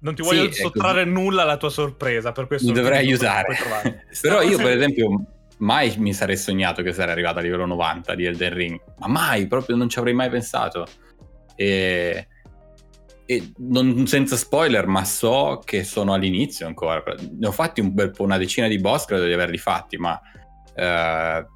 Non 0.00 0.14
ti 0.14 0.22
voglio 0.22 0.52
sì, 0.52 0.60
sottrarre 0.60 1.04
nulla 1.04 1.42
alla 1.42 1.56
tua 1.56 1.70
sorpresa, 1.70 2.30
per 2.32 2.46
questo 2.46 2.66
mi 2.66 2.74
dovrei 2.74 2.98
aiutare. 2.98 3.56
Però 4.20 4.42
io, 4.42 4.58
per 4.58 4.76
esempio, 4.76 5.08
mai 5.58 5.94
mi 5.98 6.12
sarei 6.12 6.36
sognato 6.36 6.82
che 6.82 6.92
sarei 6.92 7.12
arrivato 7.12 7.38
a 7.38 7.42
livello 7.42 7.66
90 7.66 8.14
di 8.14 8.24
Elden 8.24 8.54
Ring, 8.54 8.80
ma 8.98 9.08
mai, 9.08 9.46
proprio 9.46 9.76
non 9.76 9.88
ci 9.88 9.98
avrei 9.98 10.14
mai 10.14 10.30
pensato. 10.30 10.86
E, 11.56 12.28
e 13.26 13.52
non, 13.58 14.06
senza 14.06 14.36
spoiler, 14.36 14.86
ma 14.86 15.04
so 15.04 15.62
che 15.64 15.84
sono 15.84 16.12
all'inizio 16.12 16.66
ancora. 16.66 17.02
Ne 17.38 17.46
ho 17.46 17.52
fatti 17.52 17.80
un 17.80 17.94
bel 17.94 18.12
una 18.18 18.38
decina 18.38 18.68
di 18.68 18.78
boss, 18.78 19.06
credo 19.06 19.24
di 19.24 19.32
averli 19.32 19.58
fatti, 19.58 19.96
ma 19.96 20.20
eh, 20.74 21.46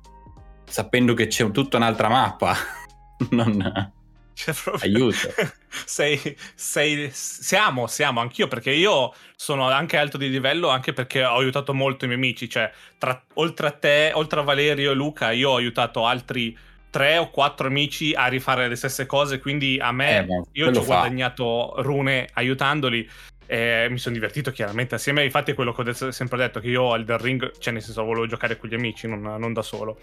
sapendo 0.65 1.15
che 1.15 1.27
c'è 1.27 1.51
tutta 1.51 1.77
un'altra 1.77 2.09
mappa, 2.09 2.55
non 3.31 3.93
cioè, 4.39 4.55
proprio... 4.55 4.89
Aiuto. 4.89 5.35
sei, 5.85 6.37
sei, 6.55 7.11
siamo, 7.13 7.89
siamo, 7.89 8.21
anch'io 8.21 8.47
perché 8.47 8.71
io 8.71 9.13
sono 9.35 9.69
anche 9.69 9.97
alto 9.97 10.17
di 10.17 10.31
livello 10.31 10.69
anche 10.69 10.93
perché 10.93 11.25
ho 11.25 11.39
aiutato 11.39 11.75
molto 11.75 12.05
i 12.05 12.09
miei 12.09 12.21
amici, 12.21 12.49
cioè 12.49 12.71
tra, 12.99 13.21
oltre 13.35 13.67
a 13.67 13.73
te, 13.73 14.13
oltre 14.15 14.39
a 14.39 14.45
Valerio 14.45 14.93
e 14.93 14.95
Luca, 14.95 15.33
io 15.33 15.51
ho 15.51 15.57
aiutato 15.57 16.07
altri 16.07 16.57
tre 16.89 17.19
o 17.19 17.31
quattro 17.31 17.67
amici 17.67 18.15
a 18.15 18.29
rifare 18.29 18.69
le 18.69 18.77
stesse 18.77 19.07
cose, 19.07 19.41
quindi 19.41 19.79
a 19.81 19.91
me, 19.91 20.19
eh, 20.21 20.43
io 20.53 20.73
ci 20.73 20.79
ho 20.79 20.85
guadagnato 20.85 21.75
rune 21.79 22.29
aiutandoli. 22.33 23.09
Eh, 23.51 23.89
mi 23.91 23.99
sono 23.99 24.15
divertito 24.15 24.51
chiaramente 24.51 24.95
assieme. 24.95 25.25
Infatti, 25.25 25.51
è 25.51 25.55
quello 25.55 25.73
che 25.73 25.83
ho 25.83 26.11
sempre 26.11 26.37
detto: 26.37 26.61
che 26.61 26.69
io 26.69 26.93
al 26.93 27.05
The 27.05 27.17
Ring, 27.19 27.59
cioè 27.59 27.73
nel 27.73 27.83
senso, 27.83 28.05
volevo 28.05 28.27
giocare 28.27 28.59
con 28.59 28.69
gli 28.69 28.75
amici, 28.75 29.09
non, 29.09 29.21
non 29.23 29.53
da 29.53 29.63
solo. 29.63 29.99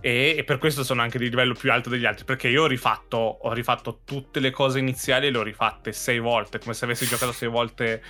E, 0.00 0.36
e, 0.38 0.44
per 0.44 0.58
questo 0.58 0.84
sono 0.84 1.02
anche 1.02 1.18
di 1.18 1.28
livello 1.28 1.54
più 1.54 1.72
alto 1.72 1.88
degli 1.88 2.04
altri 2.04 2.24
perché 2.24 2.46
io 2.46 2.62
ho 2.62 2.66
rifatto, 2.66 3.16
ho 3.16 3.52
rifatto 3.52 4.00
tutte 4.04 4.38
le 4.38 4.52
cose 4.52 4.78
iniziali 4.78 5.26
e 5.26 5.30
le 5.30 5.38
ho 5.38 5.42
rifatte 5.42 5.92
sei 5.92 6.20
volte 6.20 6.60
come 6.60 6.72
se 6.72 6.84
avessi 6.84 7.04
giocato 7.04 7.32
sei 7.32 7.48
volte 7.48 8.02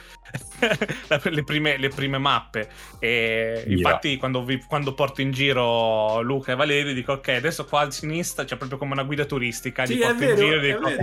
le, 1.31 1.44
prime, 1.44 1.79
le, 1.79 1.88
prime, 1.88 2.18
mappe. 2.18 2.68
E 2.98 3.64
yeah. 3.66 3.77
infatti 3.77 4.18
quando, 4.18 4.44
vi, 4.44 4.62
quando, 4.68 4.92
porto 4.92 5.22
in 5.22 5.31
giro 5.31 6.20
Luca 6.20 6.53
e 6.53 6.57
Valerio 6.57 6.92
dico 6.92 7.12
ok 7.12 7.29
adesso 7.29 7.64
qua 7.64 7.81
a 7.81 7.90
sinistra 7.90 8.44
c'è 8.44 8.57
proprio 8.57 8.77
come 8.77 8.92
una 8.92 9.05
guida 9.05 9.24
turistica. 9.24 9.87
Sì, 9.87 9.94
li 9.94 10.01
porto 10.01 10.18
vero, 10.18 10.31
in 10.33 10.37
giro 10.37 10.88
e 10.92 11.03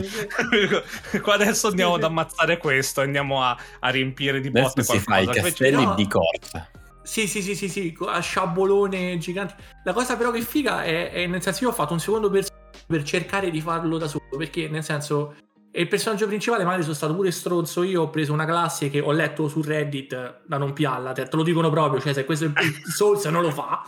dico 0.52 0.84
qua 1.22 1.34
adesso 1.34 1.70
andiamo 1.70 1.94
sì, 1.94 1.98
ad 1.98 2.04
ammazzare 2.04 2.58
questo 2.58 3.02
andiamo 3.02 3.42
a, 3.42 3.58
a 3.80 3.90
riempire 3.90 4.40
di 4.40 4.52
botte 4.52 4.84
qualcosa 4.84 5.00
si 5.00 5.00
fa 5.00 5.20
i 5.20 5.28
castelli 5.28 5.84
no. 5.84 5.96
di 5.96 6.08
corsa 6.08 6.70
sì, 7.06 7.28
sì, 7.28 7.44
sì, 7.44 7.56
sì, 7.56 7.70
sì, 7.70 7.96
a 8.08 8.20
sciabolone 8.20 9.18
gigante. 9.20 9.56
La 9.84 9.94
cosa 9.94 10.18
però 10.18 10.32
che 10.32 10.42
figa 10.42 10.84
è, 10.84 11.12
è 11.12 11.28
nel 11.28 11.42
senso 11.42 11.64
io 11.64 11.70
ho 11.70 11.74
fatto 11.74 11.94
un 11.94 12.00
secondo 12.00 12.32
personaggio 12.32 12.80
per 12.88 13.04
cercare 13.04 13.52
di 13.52 13.62
farlo 13.62 14.00
da 14.00 14.08
solo, 14.08 14.26
perché 14.38 14.68
nel 14.68 14.84
senso 14.84 15.36
il 15.72 15.88
personaggio 15.88 16.26
principale 16.26 16.64
magari 16.64 16.82
sono 16.82 16.96
stato 16.96 17.14
pure 17.14 17.30
stronzo 17.30 17.84
io, 17.84 18.02
ho 18.02 18.10
preso 18.10 18.34
una 18.34 18.46
classe 18.46 18.90
che 18.90 19.02
ho 19.02 19.12
letto 19.12 19.48
su 19.48 19.62
Reddit 19.62 20.42
da 20.48 20.58
non 20.58 20.74
pialla, 20.74 21.12
te, 21.12 21.28
te 21.28 21.36
lo 21.36 21.44
dicono 21.44 21.70
proprio, 21.70 22.02
cioè 22.02 22.14
se 22.14 22.26
questo 22.26 22.46
è 22.46 22.64
il 22.64 22.82
Souls 22.92 23.24
non 23.26 23.44
lo 23.44 23.52
fa, 23.52 23.86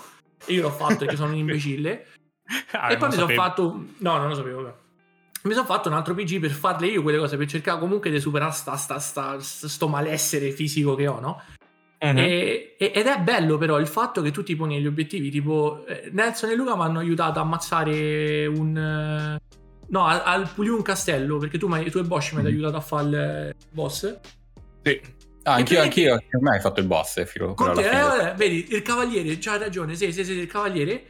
io 0.48 0.62
l'ho 0.62 0.70
fatto 0.70 0.98
perché 0.98 1.16
sono 1.16 1.32
un 1.32 1.38
imbecille. 1.38 2.06
Ah, 2.72 2.92
e 2.92 2.98
poi 2.98 3.10
mi 3.10 3.16
sono 3.16 3.28
fatto... 3.30 3.86
No, 3.98 4.18
non 4.18 4.30
lo 4.30 4.36
sapevo. 4.36 4.86
Mi 5.44 5.54
sono 5.54 5.66
fatto 5.66 5.90
un 5.90 5.96
altro 5.96 6.14
PG 6.14 6.40
per 6.40 6.52
farle 6.52 6.88
io 6.88 7.02
quelle 7.02 7.18
cose, 7.18 7.36
per 7.36 7.48
cercare 7.48 7.80
comunque 7.80 8.12
di 8.12 8.20
superare 8.20 8.52
sta, 8.52 8.76
sta, 8.76 9.00
sta, 9.00 9.38
sto 9.40 9.88
malessere 9.88 10.52
fisico 10.52 10.94
che 10.96 11.08
ho, 11.08 11.20
no? 11.20 11.42
Uh-huh. 12.00 12.18
E, 12.18 12.76
ed 12.78 13.08
è 13.08 13.20
bello 13.22 13.58
però 13.58 13.80
il 13.80 13.88
fatto 13.88 14.22
che 14.22 14.30
tu 14.30 14.44
ti 14.44 14.56
poni 14.56 14.80
gli 14.80 14.86
obiettivi, 14.86 15.32
tipo 15.32 15.84
eh, 15.88 16.10
Nelson 16.12 16.52
e 16.52 16.56
Luca 16.56 16.76
mi 16.76 16.84
hanno 16.84 17.00
aiutato 17.00 17.40
a 17.40 17.42
ammazzare 17.42 18.46
un... 18.46 18.78
Eh, 18.78 19.58
no, 19.90 20.06
a, 20.06 20.24
a 20.24 20.42
pulire 20.42 20.76
un 20.76 20.84
castello, 20.84 21.38
perché 21.38 21.58
tu, 21.58 21.68
tu 21.68 21.98
e 21.98 22.04
Bosch 22.04 22.34
mi 22.34 22.40
hai 22.40 22.44
mm. 22.46 22.48
aiutato 22.48 22.76
a 22.78 22.82
fare 22.82 23.56
il 23.58 23.66
boss. 23.72 24.20
Sì. 24.84 25.02
Ah, 25.44 25.54
anch'io, 25.54 25.82
anch'io, 25.82 26.14
anche 26.14 26.38
me 26.42 26.52
hai 26.52 26.60
fatto 26.60 26.82
il 26.82 26.88
boss, 26.88 27.18
eh, 27.18 27.26
filo. 27.26 27.54
Te, 27.54 27.90
eh, 27.90 28.34
vedi, 28.36 28.68
il 28.70 28.82
cavaliere, 28.82 29.38
c'hai 29.40 29.58
ragione, 29.58 29.96
sì, 29.96 30.12
sì, 30.12 30.26
sì, 30.26 30.34
il 30.34 30.48
cavaliere. 30.48 31.06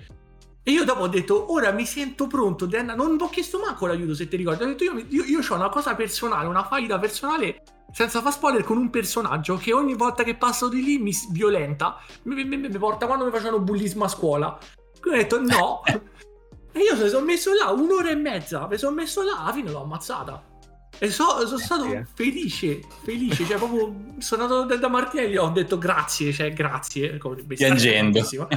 E 0.68 0.72
io 0.72 0.84
dopo 0.84 1.04
ho 1.04 1.08
detto, 1.08 1.54
ora 1.54 1.72
mi 1.72 1.86
sento 1.86 2.28
pronto, 2.28 2.66
Dan. 2.66 2.88
non 2.88 3.16
ho 3.18 3.30
chiesto 3.30 3.58
manco 3.58 3.86
l'aiuto, 3.86 4.14
se 4.14 4.28
ti 4.28 4.36
ricordi. 4.36 4.64
Ho 4.64 4.66
detto, 4.66 4.84
io, 4.84 4.98
io, 4.98 5.24
io 5.24 5.40
ho 5.40 5.56
una 5.56 5.70
cosa 5.70 5.96
personale, 5.96 6.46
una 6.46 6.66
faida 6.66 7.00
personale 7.00 7.64
senza 7.94 8.20
far 8.20 8.34
spoiler 8.34 8.66
con 8.66 8.76
un 8.76 8.90
personaggio 8.90 9.56
che 9.56 9.72
ogni 9.72 9.96
volta 9.96 10.24
che 10.24 10.36
passo 10.36 10.68
di 10.68 10.84
lì 10.84 10.98
mi 10.98 11.14
violenta, 11.32 12.02
mi, 12.24 12.44
mi, 12.44 12.58
mi 12.58 12.70
porta 12.78 13.06
quando 13.06 13.24
mi 13.24 13.32
facevano 13.32 13.62
bullismo 13.62 14.04
a 14.04 14.08
scuola. 14.10 14.58
Quindi 15.00 15.20
ho 15.20 15.22
detto 15.22 15.42
no. 15.42 15.84
e 16.74 16.80
io 16.82 17.02
mi 17.02 17.08
sono 17.08 17.26
messo 17.26 17.54
là 17.54 17.72
un'ora 17.72 18.10
e 18.10 18.16
mezza, 18.16 18.68
mi 18.68 18.78
sono 18.78 18.94
messo 18.94 19.24
là, 19.24 19.40
alla 19.40 19.54
fine 19.54 19.72
l'ho 19.72 19.84
ammazzata. 19.84 20.44
E 21.00 21.12
so, 21.12 21.46
sono 21.46 21.60
stato 21.60 22.06
felice, 22.16 22.82
felice, 23.04 23.46
cioè 23.46 23.58
proprio 23.58 24.16
sono 24.18 24.44
andato 24.44 24.66
da, 24.66 24.78
da 24.78 24.88
Martinelli 24.88 25.34
e 25.34 25.38
ho 25.38 25.50
detto 25.50 25.78
grazie, 25.78 26.32
cioè 26.34 26.52
grazie. 26.52 27.20
Piangendo. 27.48 28.20
ho 28.20 28.48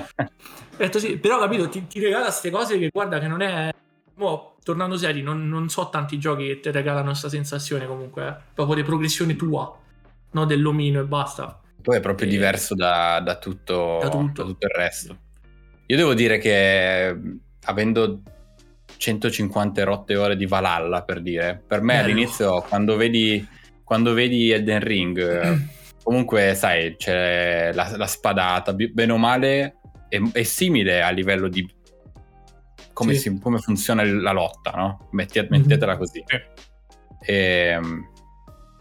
detto 0.77 0.99
sì, 0.99 1.19
però 1.19 1.39
capito, 1.39 1.69
ti, 1.69 1.87
ti 1.87 2.01
regala 2.01 2.25
queste 2.25 2.51
cose 2.51 2.79
che 2.79 2.89
guarda 2.91 3.19
che 3.19 3.27
non 3.27 3.43
è... 3.43 3.71
Mo, 4.15 4.57
tornando 4.63 4.97
seri, 4.97 5.23
non, 5.23 5.49
non, 5.49 5.69
so 5.69 5.89
tanti 5.91 6.19
giochi 6.19 6.47
che 6.47 6.61
ti 6.61 6.71
regalano 6.71 7.09
questa 7.09 7.29
sensazione 7.29 7.87
comunque, 7.87 8.27
eh. 8.27 8.35
proprio 8.55 8.77
di 8.77 8.83
progressione 8.83 9.37
tua, 9.37 9.79
no 10.31 10.45
dell'omino 10.47 11.01
e 11.01 11.05
basta. 11.05 11.61
Poi 11.83 11.97
è 11.97 12.01
proprio 12.01 12.27
e... 12.27 12.31
diverso 12.31 12.75
da, 12.75 13.21
da, 13.21 13.37
tutto, 13.37 13.99
da, 14.01 14.09
tutto. 14.09 14.43
da 14.43 14.49
tutto 14.49 14.67
il 14.67 14.73
resto. 14.75 15.17
Io 15.87 15.97
devo 15.97 16.15
dire 16.15 16.39
che 16.39 17.19
avendo 17.65 18.23
150 19.01 19.83
rotte 19.85 20.15
ore 20.17 20.37
di 20.37 20.45
Valhalla 20.45 21.03
per 21.03 21.23
dire, 21.23 21.63
per 21.67 21.81
me 21.81 21.95
Bello. 21.95 22.05
all'inizio 22.05 22.61
quando 22.69 22.97
vedi, 22.97 23.47
quando 23.83 24.13
vedi 24.13 24.51
Elden 24.51 24.81
Ring 24.81 25.69
comunque, 26.05 26.55
sai, 26.55 26.97
c'è 26.97 27.73
la, 27.73 27.97
la 27.97 28.07
spadata, 28.07 28.75
bene 28.75 29.13
o 29.13 29.17
male, 29.17 29.77
è, 30.09 30.21
è 30.33 30.43
simile 30.43 31.03
a 31.03 31.09
livello 31.11 31.49
di 31.49 31.67
come, 32.93 33.15
Sì. 33.15 33.21
si- 33.21 33.39
come 33.41 33.59
funziona 33.59 34.05
la 34.05 34.33
lotta, 34.33 34.73
no? 34.73 35.09
Metti- 35.13 35.47
mettetela 35.49 35.97
così. 35.97 36.23
Sì. 36.27 36.37
Ehm, 37.33 38.09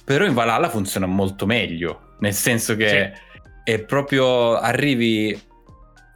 però 0.04 0.26
in 0.26 0.34
Valhalla 0.34 0.70
funziona 0.70 1.06
molto 1.06 1.46
meglio, 1.46 2.16
nel 2.20 2.34
senso 2.34 2.76
che 2.76 3.14
è 3.64 3.80
proprio 3.84 4.56
arrivi 4.58 5.40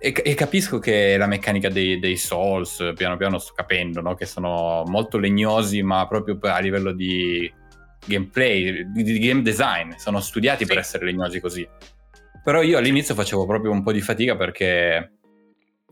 e, 0.03 0.13
e 0.21 0.33
capisco 0.33 0.79
che 0.79 1.15
la 1.15 1.27
meccanica 1.27 1.69
dei, 1.69 1.97
dei 1.97 2.17
Souls, 2.17 2.91
piano 2.93 3.15
piano 3.15 3.37
sto 3.37 3.53
capendo, 3.55 4.01
no? 4.01 4.15
che 4.15 4.25
sono 4.25 4.83
molto 4.85 5.17
legnosi, 5.17 5.81
ma 5.81 6.05
proprio 6.07 6.37
a 6.41 6.59
livello 6.59 6.91
di 6.91 7.49
gameplay, 8.05 8.91
di, 8.91 9.19
game 9.19 9.41
design, 9.41 9.93
sono 9.95 10.19
studiati 10.19 10.65
Sì. 10.65 10.69
per 10.69 10.77
essere 10.77 11.05
legnosi 11.05 11.39
così. 11.39 11.65
Però 12.43 12.61
io 12.61 12.77
all'inizio 12.77 13.15
facevo 13.15 13.45
proprio 13.45 13.71
un 13.71 13.81
po' 13.81 13.93
di 13.93 14.01
fatica 14.01 14.35
perché 14.35 15.19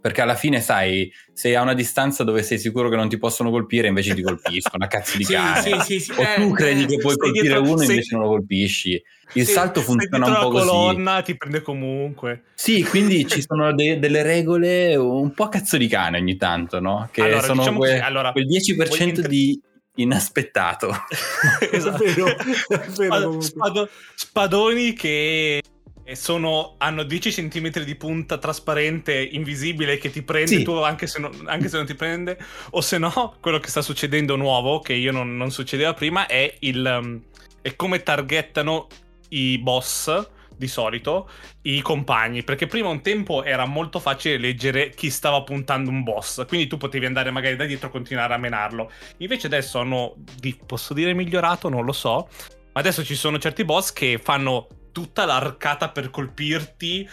perché 0.01 0.21
alla 0.21 0.35
fine, 0.35 0.59
sai, 0.61 1.11
sei 1.31 1.53
a 1.55 1.61
una 1.61 1.73
distanza 1.75 2.23
dove 2.23 2.41
sei 2.43 2.57
sicuro 2.57 2.89
che 2.89 2.95
non 2.95 3.07
ti 3.07 3.17
possono 3.17 3.51
colpire, 3.51 3.87
invece 3.87 4.15
ti 4.15 4.21
colpiscono, 4.23 4.83
a 4.83 4.87
cazzi 4.87 5.17
di 5.17 5.23
Sì, 5.23 5.33
cane. 5.33 5.61
sì, 5.61 5.79
sì, 5.81 5.99
sì, 5.99 6.11
O 6.19 6.23
eh, 6.23 6.35
tu 6.35 6.51
credi 6.51 6.83
eh, 6.83 6.87
che 6.87 6.97
puoi 6.97 7.15
colpire 7.17 7.41
dietro- 7.47 7.61
uno, 7.63 7.77
sei- 7.77 7.89
invece 7.89 8.15
non 8.15 8.23
lo 8.25 8.29
colpisci. 8.31 9.01
Il 9.33 9.45
salto 9.45 9.79
funziona 9.81 10.25
un 10.25 10.33
po' 10.33 10.39
la 10.39 10.49
così. 10.49 10.67
colonna, 10.67 11.21
ti 11.21 11.37
prende 11.37 11.61
comunque. 11.61 12.43
Sì, 12.55 12.83
quindi 12.83 13.25
ci 13.27 13.41
sono 13.47 13.73
de- 13.73 13.97
delle 13.99 14.23
regole 14.23 14.95
un 14.95 15.31
po' 15.33 15.43
a 15.45 15.49
cazzo 15.49 15.77
di 15.77 15.87
cane 15.87 16.17
ogni 16.17 16.35
tanto, 16.35 16.79
no? 16.81 17.07
Che 17.11 17.21
Allora, 17.21 17.41
sono 17.41 17.59
diciamo 17.59 17.79
que- 17.79 17.89
così, 17.91 17.99
allora, 18.01 18.31
quel 18.33 18.45
10% 18.47 18.75
voglio 18.89 19.03
inter- 19.03 19.27
di 19.29 19.61
inaspettato. 19.95 20.93
Esatto. 21.71 22.03
Spado- 23.39 23.89
spadoni 24.15 24.93
che 24.93 25.61
sono, 26.13 26.75
hanno 26.77 27.03
10 27.03 27.31
cm 27.31 27.83
di 27.83 27.95
punta 27.95 28.37
trasparente, 28.37 29.13
invisibile, 29.13 29.97
che 29.97 30.11
ti 30.11 30.21
prende 30.21 30.57
Sì. 30.57 30.63
tu 30.63 30.73
anche 30.73 31.07
se, 31.07 31.19
non, 31.19 31.31
anche 31.45 31.69
se 31.69 31.77
non 31.77 31.85
ti 31.85 31.95
prende. 31.95 32.37
O 32.71 32.81
se 32.81 32.97
no, 32.97 33.35
quello 33.39 33.59
che 33.59 33.69
sta 33.69 33.81
succedendo 33.81 34.35
nuovo, 34.35 34.79
che 34.79 34.93
io 34.93 35.11
non, 35.11 35.37
non 35.37 35.51
succedeva 35.51 35.93
prima, 35.93 36.25
è, 36.25 36.53
il, 36.59 36.99
um, 37.01 37.21
è 37.61 37.75
come 37.75 38.03
targettano 38.03 38.87
i 39.29 39.57
boss 39.59 40.29
di 40.61 40.67
solito 40.67 41.27
i 41.63 41.81
compagni 41.81 42.43
perché 42.43 42.67
prima 42.67 42.87
un 42.89 43.01
tempo 43.01 43.43
era 43.43 43.65
molto 43.65 43.99
facile 43.99 44.37
leggere 44.37 44.91
chi 44.91 45.09
stava 45.09 45.41
puntando 45.41 45.89
un 45.89 46.03
boss 46.03 46.45
quindi 46.45 46.67
tu 46.67 46.77
potevi 46.77 47.07
andare 47.07 47.31
magari 47.31 47.55
da 47.55 47.65
dietro 47.65 47.87
e 47.87 47.91
continuare 47.91 48.35
a 48.35 48.37
menarlo 48.37 48.91
invece 49.17 49.47
adesso 49.47 49.79
hanno 49.79 50.17
posso 50.67 50.93
dire 50.93 51.13
migliorato 51.13 51.67
non 51.67 51.83
lo 51.83 51.93
so 51.93 52.29
ma 52.73 52.79
adesso 52.79 53.03
ci 53.03 53.15
sono 53.15 53.39
certi 53.39 53.65
boss 53.65 53.91
che 53.91 54.19
fanno 54.21 54.67
tutta 54.91 55.25
l'arcata 55.25 55.89
per 55.89 56.09
colpirti 56.09 57.03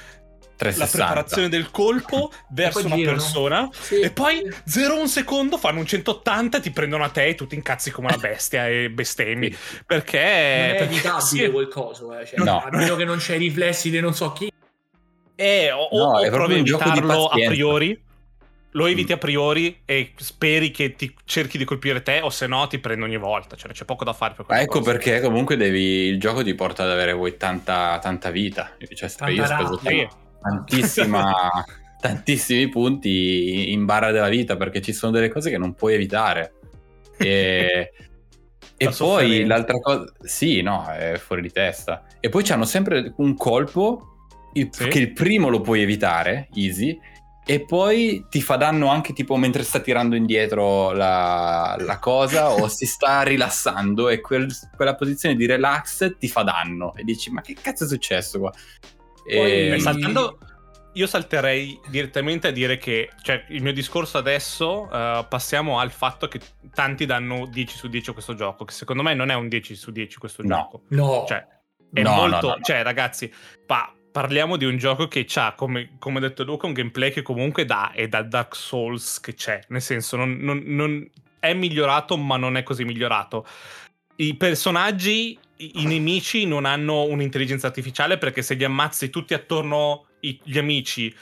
la 0.60 0.64
360. 0.64 1.04
preparazione 1.06 1.48
del 1.48 1.70
colpo 1.70 2.32
verso 2.50 2.84
una 2.86 2.96
girano. 2.96 3.16
persona 3.16 3.68
Sì. 3.72 4.00
e 4.00 4.10
poi 4.10 4.42
0 4.64 4.98
un 5.00 5.08
secondo 5.08 5.56
fanno 5.56 5.78
un 5.78 5.86
180 5.86 6.58
ti 6.60 6.70
prendono 6.72 7.04
a 7.04 7.08
te 7.10 7.26
e 7.26 7.34
tu 7.36 7.46
ti 7.46 7.54
incazzi 7.54 7.92
come 7.92 8.08
una 8.08 8.16
bestia 8.16 8.66
e 8.68 8.90
bestemmi 8.90 9.54
perché, 9.86 10.18
non 10.18 10.26
è 10.26 10.82
evitabile 10.82 11.44
sì. 11.46 11.50
quel 11.52 11.68
coso, 11.68 12.18
eh. 12.18 12.26
cioè, 12.26 12.40
No. 12.42 12.60
a 12.64 12.70
meno 12.72 12.96
che 12.96 13.04
non 13.04 13.18
c'è 13.18 13.36
i 13.36 13.38
riflessi 13.38 13.88
di 13.90 14.00
non 14.00 14.14
so 14.14 14.32
chi. 14.32 14.50
Eh, 15.36 15.70
o, 15.70 15.88
No, 15.96 16.18
o 16.18 16.28
provi 16.30 16.54
a 16.54 16.58
evitarlo 16.58 17.26
a 17.28 17.36
priori 17.46 18.02
lo 18.72 18.86
eviti 18.86 19.12
Mm. 19.12 19.14
a 19.14 19.18
priori 19.18 19.80
e 19.84 20.12
speri 20.16 20.70
che 20.70 20.94
ti 20.94 21.14
cerchi 21.24 21.56
di 21.58 21.64
colpire 21.64 22.02
te 22.02 22.20
o 22.20 22.28
se 22.30 22.46
no 22.46 22.66
ti 22.66 22.78
prende 22.78 23.04
ogni 23.04 23.16
volta 23.16 23.56
cioè 23.56 23.72
c'è 23.72 23.84
poco 23.86 24.04
da 24.04 24.12
fare 24.12 24.34
per 24.34 24.44
ecco 24.50 24.80
cosa. 24.80 24.90
perché 24.92 25.20
comunque 25.20 25.56
devi, 25.56 26.06
il 26.08 26.20
gioco 26.20 26.42
ti 26.44 26.54
porta 26.54 26.82
ad 26.84 26.90
avere 26.90 27.14
poi 27.14 27.36
tanta, 27.36 27.98
tanta 28.00 28.30
vita. 28.30 28.76
Cioè, 28.94 29.08
Tanta 29.10 29.32
io 29.32 29.42
ho 29.42 29.46
speso 29.46 29.80
rabbia. 29.82 30.08
tantissima, 30.42 31.50
tantissimi 32.00 32.68
punti 32.68 33.72
in 33.72 33.84
barra 33.86 34.10
della 34.10 34.28
vita 34.28 34.56
perché 34.56 34.80
ci 34.82 34.92
sono 34.92 35.12
delle 35.12 35.28
cose 35.30 35.50
che 35.50 35.58
non 35.58 35.74
puoi 35.74 35.94
evitare. 35.94 36.52
E, 37.16 37.92
e 38.76 38.84
La 38.84 38.94
poi 38.96 39.44
l'altra 39.44 39.78
cosa, 39.80 40.04
sì, 40.20 40.60
no, 40.62 40.86
è 40.86 41.16
fuori 41.16 41.42
di 41.42 41.50
testa. 41.50 42.04
E 42.20 42.28
poi 42.28 42.44
c'hanno 42.44 42.64
sempre 42.64 43.12
un 43.16 43.34
colpo 43.34 44.28
il- 44.52 44.68
Sì. 44.70 44.88
che 44.88 44.98
il 44.98 45.12
primo 45.12 45.48
lo 45.48 45.60
puoi 45.60 45.82
evitare, 45.82 46.48
easy. 46.54 46.96
E 47.50 47.64
poi 47.64 48.26
ti 48.28 48.42
fa 48.42 48.56
danno 48.56 48.88
anche 48.88 49.14
tipo 49.14 49.36
mentre 49.36 49.62
sta 49.62 49.80
tirando 49.80 50.14
indietro 50.14 50.92
la, 50.92 51.76
la 51.78 51.98
cosa 51.98 52.50
o 52.50 52.68
si 52.68 52.84
sta 52.84 53.22
rilassando 53.22 54.10
e 54.10 54.20
quel- 54.20 54.54
quella 54.76 54.94
posizione 54.94 55.34
di 55.34 55.46
relax 55.46 56.16
ti 56.18 56.28
fa 56.28 56.42
danno 56.42 56.94
e 56.94 57.04
dici 57.04 57.30
ma 57.30 57.40
che 57.40 57.54
cazzo 57.58 57.84
è 57.84 57.86
successo 57.86 58.38
qua? 58.38 58.50
Poi- 59.24 59.50
E- 59.50 59.70
Eh, 59.76 59.78
saltando 59.80 60.38
io 60.92 61.06
salterei 61.06 61.80
direttamente 61.88 62.48
a 62.48 62.50
dire 62.50 62.76
che 62.76 63.08
cioè, 63.22 63.44
il 63.48 63.62
mio 63.62 63.72
discorso 63.72 64.18
adesso 64.18 64.90
eh, 64.92 65.24
passiamo 65.26 65.78
al 65.78 65.90
fatto 65.90 66.28
che 66.28 66.40
tanti 66.74 67.06
danno 67.06 67.46
10 67.46 67.76
su 67.76 67.88
10 67.88 68.10
a 68.10 68.12
questo 68.12 68.34
gioco 68.34 68.64
che 68.66 68.72
secondo 68.74 69.02
me 69.02 69.14
non 69.14 69.30
è 69.30 69.34
un 69.34 69.48
10 69.48 69.74
su 69.74 69.90
10 69.90 70.18
questo 70.18 70.42
No. 70.42 70.48
gioco 70.48 70.82
No. 70.88 71.24
cioè 71.26 71.46
è 71.94 72.02
No, 72.02 72.10
no, 72.10 72.16
molto 72.28 72.48
no, 72.48 72.54
no. 72.56 72.60
cioè 72.62 72.82
ragazzi 72.82 73.32
pa- 73.64 73.90
parliamo 74.18 74.56
di 74.56 74.64
un 74.64 74.76
gioco 74.78 75.06
che 75.06 75.28
ha 75.34 75.52
come, 75.52 75.90
come 76.00 76.18
ha 76.18 76.22
detto 76.22 76.42
Luca 76.42 76.66
un 76.66 76.72
gameplay 76.72 77.12
che 77.12 77.22
comunque 77.22 77.64
dà 77.64 77.92
è 77.92 78.08
da 78.08 78.22
Dark 78.22 78.56
Souls 78.56 79.20
che 79.20 79.34
c'è. 79.34 79.60
Nel 79.68 79.80
senso 79.80 80.16
non, 80.16 80.38
non- 80.40 80.62
non- 80.66 81.08
è 81.38 81.54
migliorato 81.54 82.16
ma 82.16 82.36
non 82.36 82.56
è 82.56 82.64
così 82.64 82.82
migliorato. 82.82 83.46
I 84.16 84.34
personaggi 84.34 85.38
i, 85.58 85.82
i 85.82 85.84
nemici 85.84 86.46
non 86.46 86.64
hanno 86.64 87.04
un'intelligenza 87.04 87.68
artificiale 87.68 88.18
perché 88.18 88.42
se 88.42 88.54
li 88.54 88.64
ammazzi 88.64 89.08
tutti 89.08 89.34
attorno 89.34 90.06
i- 90.20 90.40
gli 90.42 90.58
amici 90.58 91.14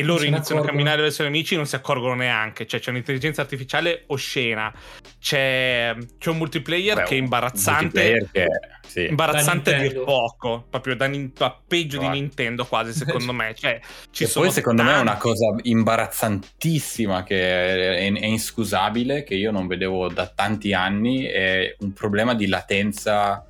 e 0.00 0.04
loro 0.04 0.24
iniziano 0.24 0.62
a 0.62 0.64
camminare 0.64 1.02
verso 1.02 1.22
gli 1.22 1.26
amici 1.26 1.56
non 1.56 1.66
si 1.66 1.74
accorgono 1.76 2.14
neanche 2.14 2.66
cioè 2.66 2.80
c'è 2.80 2.90
un'intelligenza 2.90 3.40
artificiale 3.42 4.04
oscena 4.08 4.72
c'è, 5.18 5.94
c'è 6.18 6.30
un 6.30 6.36
multiplayer 6.38 6.96
Beh, 6.96 7.02
che 7.04 7.14
è 7.14 7.18
imbarazzante 7.18 8.28
che- 8.32 8.48
sì. 8.86 9.06
imbarazzante 9.06 9.74
a 9.74 9.78
dir 9.78 10.02
poco, 10.02 10.66
proprio 10.68 10.96
da, 10.96 11.06
nin- 11.06 11.30
da 11.34 11.50
peggio 11.66 11.98
di 11.98 12.04
Guarda. 12.04 12.14
Nintendo 12.14 12.64
quasi 12.66 12.92
secondo 12.92 13.32
me. 13.32 13.54
Cioè, 13.54 13.80
ci 14.10 14.24
e 14.24 14.26
sono 14.26 14.46
poi 14.46 14.54
secondo 14.54 14.82
me 14.82 14.90
è 14.94 14.98
una 14.98 15.04
tanti- 15.12 15.20
cosa 15.20 15.54
imbarazzantissima 15.62 17.22
che 17.22 17.98
è, 17.98 18.12
è 18.12 18.26
inscusabile, 18.26 19.22
che 19.22 19.34
io 19.34 19.50
non 19.50 19.66
vedevo 19.66 20.08
da 20.08 20.26
tanti 20.26 20.72
anni, 20.72 21.22
è 21.24 21.76
un 21.80 21.92
problema 21.92 22.34
di 22.34 22.46
latenza 22.46 23.46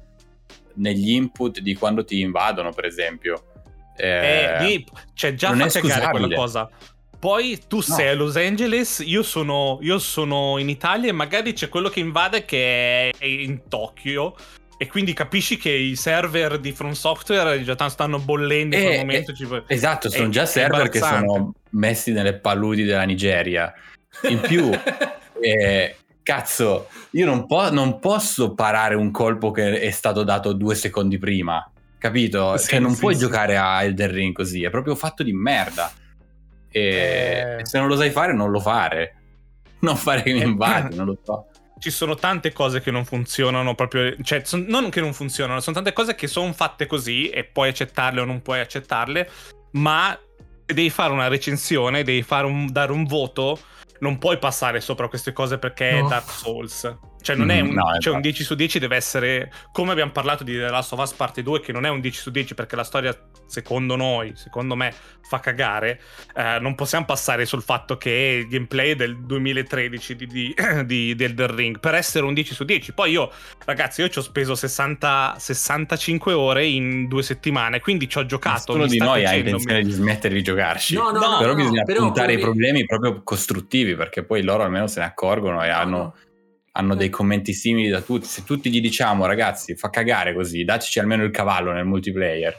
negli 0.75 1.11
input 1.11 1.61
di 1.61 1.75
quando 1.75 2.05
ti 2.05 2.21
invadono, 2.21 2.73
per 2.73 2.85
esempio. 2.85 3.45
Eh, 4.01 4.45
Eh, 4.59 4.63
lì, 4.65 4.87
cioè, 5.15 5.35
già 5.35 5.51
non 5.53 5.69
fa 5.71 5.79
è 5.79 5.83
cagare 5.83 6.11
quella 6.11 6.35
cosa. 6.35 6.69
Poi 7.19 7.61
tu 7.69 7.83
sei 7.83 8.09
a 8.09 8.15
Los 8.15 8.37
Angeles, 8.37 9.03
io 9.05 9.23
sono, 9.23 9.79
io 9.83 9.99
sono 9.99 10.57
in 10.57 10.71
Italia 10.71 11.11
e 11.11 11.13
magari 11.13 11.53
c'è 11.53 11.69
quello 11.69 11.91
che 11.91 12.01
invade 12.01 12.47
che 12.47 13.11
è, 13.11 13.25
in 13.27 13.69
Tokyo. 13.69 14.35
E 14.79 14.87
quindi 14.87 15.13
capisci 15.13 15.59
che 15.59 15.69
i 15.71 15.95
server 15.95 16.59
di 16.59 16.73
From 16.73 16.93
Software 16.93 17.63
già 17.63 17.77
stanno 17.91 18.19
bollendo 18.19 18.75
in 18.77 18.81
Eh, 18.83 18.85
quel 18.87 18.99
momento. 19.01 19.31
eh, 19.33 19.35
ci- 19.35 19.63
Esatto, 19.67 20.07
è- 20.07 20.11
sono 20.11 20.31
già 20.31 20.43
è 20.43 20.47
server 20.47 20.89
che 20.89 21.01
sono 21.01 21.53
messi 21.73 22.13
nelle 22.13 22.33
paludi 22.39 22.85
della 22.85 23.03
Nigeria. 23.03 23.71
In 24.31 24.41
più, 24.41 24.71
eh, 25.43 25.97
cazzo, 26.23 26.89
io 27.11 27.27
non, 27.27 27.47
po- 27.47 27.71
non 27.71 27.99
posso 27.99 28.55
parare 28.55 28.95
un 28.95 29.11
colpo 29.11 29.51
che 29.51 29.81
è 29.81 29.91
stato 29.91 30.23
dato 30.23 30.55
due 30.55 30.75
secondi 30.75 31.19
prima, 31.19 31.70
capito? 32.01 32.57
Sì, 32.57 32.71
cioè, 32.71 32.79
non 32.81 32.95
sì, 32.95 33.01
puoi 33.01 33.15
sì. 33.15 33.21
giocare 33.21 33.57
a 33.57 33.85
Elden 33.85 34.11
Ring 34.11 34.35
così, 34.35 34.65
è 34.65 34.71
proprio 34.71 34.97
fatto 34.97 35.23
di 35.23 35.33
merda. 35.33 35.93
E 36.73 37.57
Eh. 37.61 37.67
se 37.67 37.79
non 37.79 37.87
lo 37.89 37.97
sai 37.97 38.11
fare, 38.11 38.33
non 38.33 38.51
lo 38.51 38.59
fare. 38.61 39.15
Non 39.81 39.97
fare 39.97 40.23
che 40.23 40.33
mi 40.35 40.41
Eh. 40.41 40.45
invadi, 40.45 40.95
non 40.97 41.07
lo 41.07 41.19
so. 41.25 41.47
ci 41.79 41.91
sono 41.91 42.15
tante 42.15 42.53
cose 42.53 42.83
che 42.83 42.91
non 42.91 43.07
funzionano 43.07 43.75
proprio, 43.75 44.15
cioè 44.23 44.43
son- 44.45 44.67
non 44.69 44.91
che 44.91 45.01
non 45.01 45.15
funzionano, 45.15 45.61
sono 45.61 45.77
tante 45.77 45.95
cose 45.95 46.15
che 46.15 46.27
sono 46.27 46.53
fatte 46.53 46.85
così 46.87 47.31
e 47.31 47.45
puoi 47.45 47.71
accettarle 47.71 48.21
o 48.21 48.27
non 48.27 48.43
puoi 48.43 48.61
accettarle, 48.61 49.31
ma 49.73 50.15
se 50.67 50.75
devi 50.75 50.91
fare 50.91 51.11
una 51.15 51.29
recensione, 51.29 52.03
devi 52.03 52.21
fare 52.23 52.45
un- 52.45 52.71
dare 52.71 52.93
un 52.93 53.05
voto, 53.05 53.59
non 54.01 54.19
puoi 54.19 54.37
passare 54.39 54.81
sopra 54.83 55.09
queste 55.09 55.33
cose 55.33 55.57
perché 55.57 55.93
No. 55.93 56.05
è 56.05 56.09
Dark 56.11 56.29
Souls. 56.31 56.97
Cioè 57.23 57.37
non 57.37 57.51
è 57.51 57.63
Mm, 57.63 57.69
un, 57.69 57.75
no, 57.75 57.85
cioè 57.85 57.97
esatto. 57.99 58.15
un 58.15 58.21
10 58.23 58.45
su 58.45 58.55
10 58.55 58.79
deve 58.79 58.97
essere, 58.97 59.53
come 59.73 59.93
abbiamo 59.93 60.11
parlato 60.11 60.43
di 60.45 60.53
The 60.55 60.69
Last 60.69 60.93
of 60.93 61.01
Us 61.01 61.13
Parte 61.13 61.43
2, 61.43 61.61
che 61.61 61.73
non 61.73 61.85
è 61.85 61.89
un 61.89 62.01
10 62.01 62.19
su 62.19 62.31
10 62.31 62.55
perché 62.55 62.77
la 62.77 62.85
storia, 62.85 63.15
secondo 63.47 63.95
noi, 63.97 64.33
secondo 64.37 64.75
me, 64.75 64.93
fa 65.29 65.39
cagare, 65.39 66.01
eh, 66.35 66.59
non 66.61 66.75
possiamo 66.75 67.05
passare 67.05 67.45
sul 67.45 67.63
fatto 67.63 67.97
che 67.97 68.41
il 68.43 68.49
gameplay 68.49 68.91
è 68.93 68.97
del 68.97 69.19
2013 69.25 70.17
di, 70.17 70.27
di, 70.27 70.55
di, 70.85 71.15
di 71.15 71.25
Elden 71.25 71.55
Ring 71.55 71.79
per 71.79 71.95
essere 71.95 72.25
un 72.25 72.33
10 72.35 72.55
su 72.55 72.65
10. 72.65 72.93
Poi 72.95 73.11
io, 73.13 73.31
ragazzi, 73.65 74.01
io 74.01 74.09
ci 74.09 74.19
ho 74.19 74.23
speso 74.23 74.55
60, 74.55 75.37
65 75.39 76.33
ore 76.33 76.67
in 76.67 77.07
due 77.07 77.23
settimane, 77.23 77.81
quindi 77.81 78.09
ci 78.09 78.19
ho 78.19 78.27
giocato. 78.27 78.77
Nessuno 78.77 78.87
di 78.87 78.99
noi 78.99 79.25
ha 79.27 79.35
intenzione 79.35 79.79
mi- 79.79 79.85
di 79.85 79.91
smettere 79.93 80.35
di 80.35 80.43
giocarci. 80.43 80.95
No, 80.95 81.11
no, 81.11 81.19
No, 81.21 81.31
no, 81.33 81.39
però 81.39 81.51
no, 81.51 81.57
bisogna 81.57 81.83
però 81.83 82.01
puntare 82.01 82.33
i 82.33 82.37
quello 82.39 82.53
che- 82.53 82.59
problemi 82.59 82.87
proprio 82.87 83.23
costruttivi 83.23 83.95
perché 83.95 84.25
poi 84.25 84.43
loro 84.43 84.63
almeno 84.63 84.87
se 84.87 85.01
ne 85.01 85.07
accorgono 85.07 85.63
e 85.63 85.69
No, 85.69 85.75
hanno, 85.75 85.97
no. 85.99 86.15
Hanno 86.73 86.95
dei 86.95 87.09
commenti 87.09 87.53
simili 87.53 87.89
da 87.89 88.01
tutti. 88.01 88.27
Se 88.27 88.45
tutti 88.45 88.71
gli 88.71 88.81
diciamo 88.81 89.27
ragazzi 89.27 89.75
fa 89.75 89.91
cagare 89.91 90.35
così, 90.35 90.65
dateci 90.65 90.99
almeno 90.99 91.25
il 91.25 91.31
cavallo 91.31 91.73
nel 91.73 91.85
multiplayer, 91.85 92.57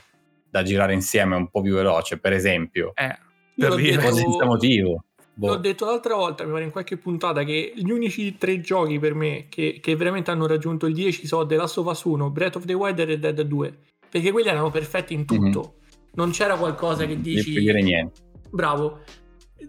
da 0.49 0.63
girare 0.63 0.93
insieme 0.93 1.35
un 1.35 1.49
po' 1.49 1.61
più 1.61 1.73
veloce, 1.73 2.19
per 2.19 2.33
esempio. 2.33 2.91
Eh, 2.95 3.17
per 3.55 3.75
dire. 3.75 3.97
detto- 3.97 4.13
senza 4.13 4.45
motivo. 4.45 5.05
Boh. 5.33 5.47
L'ho 5.47 5.57
detto 5.57 5.85
l'altra 5.85 6.15
volta, 6.15 6.43
mi 6.43 6.51
pare 6.51 6.65
in 6.65 6.71
qualche 6.71 6.97
puntata, 6.97 7.43
che 7.43 7.71
gli 7.73 7.89
unici 7.89 8.37
tre 8.37 8.59
giochi 8.59 8.99
per 8.99 9.15
me 9.15 9.45
che, 9.49 9.79
che 9.81 9.95
veramente 9.95 10.29
hanno 10.29 10.45
raggiunto 10.45 10.85
il 10.85 10.93
10 10.93 11.25
sono 11.25 11.45
The 11.45 11.55
Last 11.55 11.77
of 11.77 11.87
Us 11.87 12.03
1, 12.03 12.29
Breath 12.29 12.57
of 12.57 12.65
the 12.65 12.73
Wild 12.73 12.99
e 12.99 13.05
Red 13.05 13.19
Dead 13.21 13.41
2. 13.41 13.77
Perché 14.09 14.31
quelli 14.31 14.49
erano 14.49 14.69
perfetti 14.69 15.13
in 15.13 15.25
tutto. 15.25 15.75
Non 16.13 16.31
c'era 16.31 16.57
qualcosa 16.57 17.05
che 17.05 17.13
Non 17.13 17.21
dici... 17.21 17.51
puoi 17.51 17.63
dire 17.63 17.81
niente. 17.81 18.19
Bravo. 18.49 18.99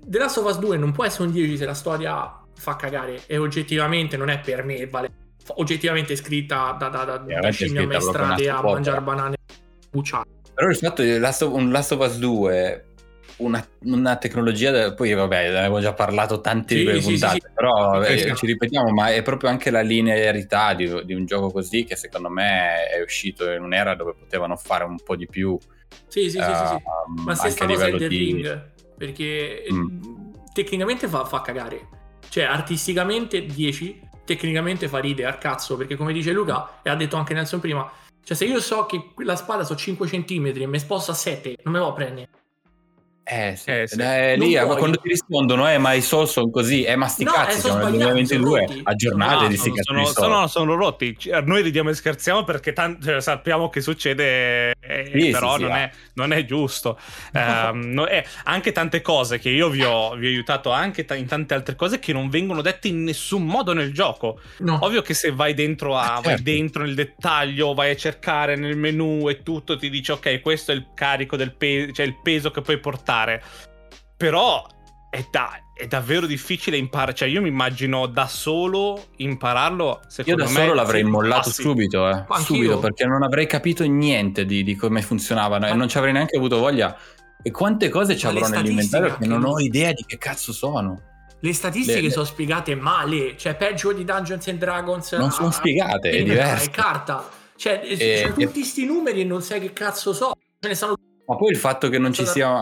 The 0.04 0.18
Last 0.18 0.38
of 0.38 0.46
Us 0.46 0.58
2 0.58 0.76
non 0.76 0.90
può 0.90 1.04
essere 1.04 1.24
un 1.28 1.32
10 1.32 1.56
se 1.56 1.64
la 1.64 1.74
storia 1.74 2.41
fa 2.54 2.76
cagare 2.76 3.22
e 3.26 3.36
oggettivamente 3.38 4.16
non 4.16 4.28
è 4.28 4.40
per 4.40 4.64
me, 4.64 4.86
vale. 4.86 5.10
oggettivamente 5.54 6.14
scritta 6.16 6.76
da, 6.78 6.88
da, 6.88 7.04
da, 7.04 7.16
da 7.18 7.38
ammaestrate 7.38 8.48
una 8.48 8.58
a 8.58 8.62
mangiare 8.62 9.00
banane 9.00 9.36
bucciate. 9.90 10.28
Però 10.54 10.68
il 10.68 10.76
fatto 10.76 11.02
di 11.02 11.18
Last 11.18 11.42
of- 11.42 11.52
un 11.54 11.70
Last 11.70 11.92
of 11.92 12.00
Us 12.06 12.18
2, 12.18 12.84
una, 13.38 13.66
una 13.84 14.16
tecnologia, 14.16 14.70
da- 14.70 14.94
poi 14.94 15.12
vabbè, 15.12 15.50
ne 15.50 15.56
abbiamo 15.58 15.80
già 15.80 15.92
parlato 15.92 16.40
tante 16.40 16.74
Sì, 16.74 16.78
di 16.80 16.84
quelle 16.84 17.00
sì, 17.00 17.08
puntate, 17.10 17.34
sì, 17.34 17.40
sì. 17.46 17.52
però 17.54 18.02
eh, 18.02 18.34
ci 18.34 18.46
ripetiamo, 18.46 18.90
ma 18.92 19.10
è 19.12 19.22
proprio 19.22 19.50
anche 19.50 19.70
la 19.70 19.80
linearità 19.80 20.74
di, 20.74 21.04
di 21.04 21.14
un 21.14 21.24
gioco 21.24 21.50
così 21.50 21.84
che 21.84 21.96
secondo 21.96 22.28
me 22.28 22.86
è 22.86 23.00
uscito 23.00 23.50
in 23.50 23.62
un'era 23.62 23.94
dove 23.94 24.14
potevano 24.14 24.56
fare 24.56 24.84
un 24.84 24.96
po' 25.02 25.16
di 25.16 25.26
più. 25.26 25.58
Sì, 26.06 26.30
sì, 26.30 26.30
sì, 26.30 26.42
sì, 26.42 26.66
sì. 26.66 26.74
ehm, 26.74 27.24
Ma 27.24 27.34
stessa 27.34 27.66
cosa 27.66 27.86
è 27.86 27.96
The 27.96 28.08
di... 28.08 28.18
Ring, 28.18 28.70
perché 28.96 29.64
eh, 29.64 29.72
Mm. 29.72 30.02
tecnicamente 30.52 31.08
fa, 31.08 31.24
fa 31.24 31.40
cagare. 31.40 31.88
Cioè, 32.32 32.44
artisticamente 32.44 33.44
10, 33.44 34.08
tecnicamente 34.24 34.88
fa 34.88 35.00
ridere 35.00 35.28
al 35.28 35.36
cazzo, 35.36 35.76
perché 35.76 35.96
come 35.96 36.14
dice 36.14 36.32
Luca, 36.32 36.80
e 36.82 36.88
ha 36.88 36.96
detto 36.96 37.16
anche 37.16 37.34
Nelson 37.34 37.60
prima, 37.60 37.92
cioè 38.24 38.34
se 38.34 38.46
io 38.46 38.58
so 38.58 38.86
che 38.86 39.10
la 39.16 39.36
spada 39.36 39.64
sono 39.64 39.78
5 39.78 40.08
cm 40.08 40.52
e 40.54 40.66
mi 40.66 40.78
sposto 40.78 41.10
a 41.10 41.14
7, 41.14 41.58
non 41.64 41.74
me 41.74 41.80
lo 41.80 41.92
prendere. 41.92 42.30
Eh 43.24 43.54
sì, 43.56 43.70
Eh, 43.70 43.86
sì. 43.86 44.00
Eh, 44.00 44.36
lì 44.36 44.58
puoi. 44.58 44.76
quando 44.78 44.96
ti 44.98 45.08
rispondono, 45.08 45.70
eh, 45.70 45.78
ma 45.78 45.92
i 45.92 46.02
sol 46.02 46.26
sono 46.28 46.50
così, 46.50 46.82
eh, 46.82 46.96
ma 46.96 47.06
sti 47.06 47.22
No, 47.22 47.30
cazzi, 47.30 47.58
eh, 47.58 47.60
siamo 47.60 47.78
sono 47.78 47.88
nel 47.90 47.94
sbagliati, 48.00 48.26
sono 48.26 48.40
2022, 48.42 48.60
rotti. 48.66 48.80
aggiornate 48.82 49.44
Ah, 49.44 49.48
di 49.48 49.56
sti 49.56 49.62
sono, 49.62 49.74
cazzi 50.02 50.12
sono, 50.12 50.26
sono- 50.26 50.46
sono 50.48 50.74
rotti. 50.74 51.16
Noi 51.44 51.62
ridiamo 51.62 51.90
e 51.90 51.94
scherziamo 51.94 52.42
perché 52.42 52.72
tan- 52.72 52.98
cioè, 53.00 53.20
sappiamo 53.20 53.68
che 53.68 53.80
succede, 53.80 54.74
eh, 54.80 55.10
Sì, 55.14 55.30
però 55.30 55.54
sì, 55.54 55.60
non, 55.62 55.70
va. 55.70 55.76
è, 55.76 55.90
non 56.14 56.32
è 56.32 56.44
giusto. 56.44 56.98
Ehm, 57.32 57.90
no, 57.94 58.08
eh, 58.08 58.24
anche 58.44 58.72
tante 58.72 59.00
cose 59.02 59.38
che 59.38 59.50
io 59.50 59.68
vi 59.70 59.84
ho, 59.84 60.16
vi 60.16 60.26
ho 60.26 60.28
aiutato 60.30 60.70
anche 60.72 61.04
ta- 61.04 61.14
in 61.14 61.26
tante 61.26 61.54
altre 61.54 61.76
cose 61.76 62.00
che 62.00 62.12
non 62.12 62.28
vengono 62.28 62.60
dette 62.60 62.88
in 62.88 63.04
nessun 63.04 63.44
modo 63.46 63.72
nel 63.72 63.92
gioco. 63.94 64.40
No. 64.58 64.78
Ovvio 64.82 65.00
che 65.00 65.14
se 65.14 65.30
vai 65.30 65.54
dentro, 65.54 65.96
a, 65.96 66.14
Ah, 66.16 66.20
vai 66.20 66.34
certo. 66.36 66.42
dentro 66.42 66.82
nel 66.82 66.96
dettaglio, 66.96 67.72
vai 67.72 67.92
a 67.92 67.96
cercare 67.96 68.56
nel 68.56 68.76
menu 68.76 69.28
e 69.28 69.44
tutto, 69.44 69.76
ti 69.76 69.88
dice 69.90 70.10
ok, 70.12 70.40
questo 70.40 70.72
è 70.72 70.74
il 70.74 70.88
carico 70.92 71.36
del 71.36 71.54
peso, 71.54 71.92
cioè 71.92 72.04
il 72.04 72.16
peso 72.20 72.50
che 72.50 72.60
puoi 72.62 72.78
portare. 72.78 73.10
Però 74.16 74.64
è, 75.10 75.26
da- 75.30 75.52
è 75.74 75.86
davvero 75.86 76.26
difficile 76.26 76.76
imparare. 76.76 77.14
Cioè, 77.14 77.28
io 77.28 77.42
mi 77.42 77.48
immagino 77.48 78.06
da 78.06 78.26
solo 78.26 79.08
impararlo. 79.16 80.00
Io 80.24 80.36
da 80.36 80.44
me, 80.44 80.50
solo 80.50 80.74
l'avrei 80.74 81.02
mollato 81.02 81.48
passi. 81.48 81.62
subito, 81.62 82.08
eh. 82.08 82.24
Subito, 82.40 82.78
perché 82.78 83.04
non 83.04 83.22
avrei 83.22 83.46
capito 83.46 83.84
niente 83.84 84.44
di, 84.44 84.62
di 84.62 84.74
come 84.76 85.02
funzionavano 85.02 85.66
e 85.66 85.74
non 85.74 85.88
ci 85.88 85.98
avrei 85.98 86.12
neanche 86.12 86.36
avuto 86.36 86.58
voglia. 86.58 86.96
E 87.42 87.50
quante 87.50 87.88
cose 87.88 88.16
ci 88.16 88.26
avrò 88.26 88.46
nell'inventario 88.48 89.16
che 89.18 89.26
non 89.26 89.44
ho 89.44 89.58
idea 89.58 89.92
di 89.92 90.04
che 90.06 90.16
cazzo 90.18 90.52
sono. 90.52 91.00
Le 91.40 91.52
statistiche 91.52 91.96
Le- 91.96 92.06
le- 92.06 92.12
sono 92.12 92.24
spiegate 92.24 92.76
male, 92.76 93.36
cioè 93.36 93.56
peggio 93.56 93.92
di 93.92 94.04
Dungeons 94.04 94.46
and 94.46 94.58
Dragons. 94.58 95.10
Non 95.14 95.26
a- 95.28 95.30
sono 95.32 95.50
spiegate, 95.50 96.10
è 96.10 96.22
diverso. 96.22 96.66
e 96.66 96.70
carta. 96.70 97.28
Cioè, 97.56 97.80
E- 97.82 97.96
c'è 97.96 98.32
tutti 98.32 98.62
sti 98.62 98.84
numeri 98.86 99.22
e 99.22 99.24
non 99.24 99.42
sai 99.42 99.58
che 99.60 99.72
cazzo 99.72 100.12
so. 100.12 100.32
Ce 100.60 100.68
ne 100.68 100.74
stanno 100.76 100.94
Ma 101.26 101.36
poi 101.36 101.50
il 101.50 101.56
fatto 101.56 101.88
che 101.88 101.98
non 101.98 102.12
ci 102.12 102.24
sia. 102.24 102.60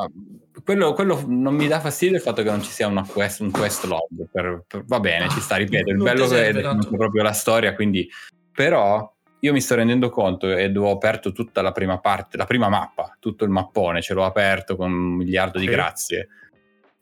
Quello, 0.65 0.93
quello 0.93 1.23
non 1.27 1.55
mi 1.55 1.67
dà 1.67 1.81
fastidio 1.81 2.17
il 2.17 2.23
fatto 2.23 2.43
che 2.43 2.51
non 2.51 2.63
ci 2.63 2.71
sia 2.71 2.87
una 2.87 3.07
quest, 3.07 3.41
un 3.41 3.51
quest 3.51 3.85
log. 3.85 4.07
per- 4.31 4.65
per- 4.67 4.85
va 4.87 5.01
bene, 5.01 5.29
ci 5.31 5.41
sta, 5.41 5.57
ripeto. 5.57 5.91
Il 5.91 5.97
Non 5.97 6.05
bello 6.05 6.31
è 6.31 6.87
proprio 6.91 7.23
la 7.23 7.33
storia, 7.33 7.75
quindi. 7.75 8.09
Però 8.53 9.13
io 9.41 9.53
mi 9.53 9.61
sto 9.61 9.75
rendendo 9.75 10.11
conto 10.11 10.51
ed 10.51 10.77
ho 10.77 10.91
aperto 10.91 11.33
tutta 11.33 11.63
la 11.63 11.73
prima 11.73 11.99
parte, 11.99 12.37
la 12.37 12.45
prima 12.45 12.69
mappa, 12.69 13.17
tutto 13.19 13.45
il 13.45 13.51
mappone, 13.51 14.03
ce 14.03 14.15
l'ho 14.15 14.25
aperto 14.25 14.77
con 14.77 14.93
un 14.93 15.15
miliardo 15.17 15.59
di 15.59 15.65
Sì. 15.65 15.71
grazie. 15.71 16.29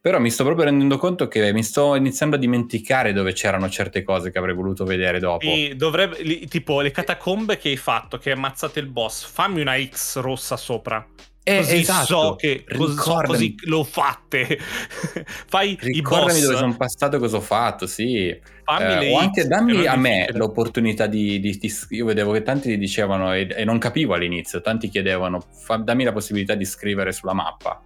Però 0.00 0.20
mi 0.20 0.30
sto 0.30 0.44
proprio 0.44 0.66
rendendo 0.66 0.96
conto 0.96 1.26
che 1.26 1.52
mi 1.52 1.64
sto 1.64 1.96
iniziando 1.96 2.36
a 2.36 2.38
dimenticare 2.38 3.12
dove 3.12 3.32
c'erano 3.32 3.68
certe 3.68 4.04
cose 4.04 4.30
che 4.30 4.38
avrei 4.38 4.54
voluto 4.54 4.84
vedere 4.84 5.18
dopo. 5.18 5.44
Sì, 5.44 5.74
dovrebbe, 5.74 6.46
tipo 6.46 6.80
le 6.80 6.92
catacombe 6.92 7.58
che 7.58 7.70
hai 7.70 7.76
fatto, 7.76 8.16
che 8.16 8.30
hai 8.30 8.36
ammazzato 8.36 8.78
il 8.78 8.86
boss, 8.86 9.26
fammi 9.26 9.60
una 9.60 9.76
X 9.76 10.20
rossa 10.20 10.56
sopra. 10.56 11.04
Eh, 11.48 11.56
Così 11.58 11.76
esatto. 11.80 12.04
so 12.06 12.34
che 12.36 12.64
cos- 12.76 13.22
così 13.26 13.54
l'ho 13.64 13.84
fatte. 13.84 14.58
Fai 15.48 15.72
i 15.72 15.78
Ricordami 15.80 16.32
boss. 16.32 16.42
dove 16.44 16.56
sono 16.56 16.76
passato, 16.76 17.18
cosa 17.18 17.36
ho 17.36 17.40
fatto, 17.40 17.86
sì. 17.86 18.26
Eh, 18.26 19.12
o 19.12 19.18
anche 19.18 19.42
che 19.42 19.48
dammi 19.48 19.86
a 19.86 19.96
me 19.96 20.10
difficile. 20.10 20.38
l'opportunità 20.38 21.06
di, 21.06 21.40
di- 21.40 21.56
di- 21.58 21.72
Io 21.90 22.04
vedevo 22.04 22.32
che 22.32 22.42
tanti 22.42 22.76
dicevano, 22.76 23.32
e, 23.32 23.46
e 23.50 23.64
non 23.64 23.78
capivo 23.78 24.12
all'inizio, 24.14 24.60
tanti 24.60 24.88
chiedevano, 24.88 25.40
"Fa- 25.64 25.76
dammi 25.76 26.04
la 26.04 26.12
possibilità 26.12 26.54
di 26.54 26.66
scrivere 26.66 27.12
sulla 27.12 27.32
mappa, 27.32 27.82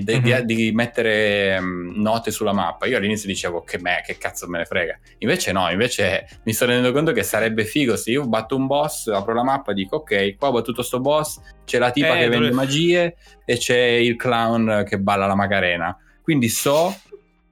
di, 0.00 0.04
di- 0.04 0.30
Mhm. 0.30 0.40
di- 0.40 0.54
di 0.54 0.72
mettere 0.72 1.60
mm, 1.60 2.00
note 2.00 2.30
sulla 2.30 2.52
mappa. 2.52 2.86
Io 2.86 2.96
all'inizio 2.96 3.28
dicevo, 3.28 3.62
che 3.62 3.78
me, 3.78 4.02
che 4.06 4.16
cazzo 4.18 4.48
me 4.48 4.58
ne 4.58 4.64
frega. 4.64 4.98
Invece 5.18 5.52
no, 5.52 5.70
invece 5.70 6.26
mi 6.44 6.52
sto 6.52 6.64
rendendo 6.66 6.92
conto 6.92 7.12
che 7.12 7.22
sarebbe 7.22 7.64
figo 7.64 7.96
se 7.96 8.10
io 8.12 8.26
batto 8.26 8.56
un 8.56 8.66
boss, 8.66 9.08
apro 9.08 9.34
la 9.34 9.42
mappa 9.44 9.72
e 9.72 9.74
dico, 9.74 9.96
ok, 9.96 10.36
qua 10.36 10.48
ho 10.48 10.52
battuto 10.52 10.82
sto 10.82 11.00
boss, 11.00 11.40
c'è 11.64 11.78
la 11.78 11.90
tipa 11.90 12.08
Eh, 12.16 12.20
che 12.20 12.28
vende 12.28 12.36
dove- 12.48 12.52
magie 12.52 13.16
e 13.44 13.56
c'è 13.58 13.76
il 13.78 14.16
clown 14.16 14.84
che 14.88 14.98
balla 14.98 15.26
la 15.26 15.34
Macarena. 15.34 15.96
Quindi 16.22 16.48
so... 16.48 16.94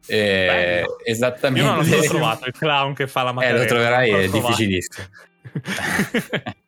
eh, 0.07 0.85
esattamente 1.05 1.69
Io 1.69 1.75
non 1.75 1.85
l'ho 1.87 2.03
trovato 2.03 2.47
il 2.47 2.53
clown 2.53 2.95
che 2.95 3.07
fa 3.07 3.23
la 3.23 3.31
eh, 3.31 3.35
macarena. 3.35 3.59
lo 3.61 3.65
troverai, 3.67 4.11
non 4.11 4.21
è 4.21 4.29
trovato. 4.29 4.47
difficilissimo. 4.55 5.07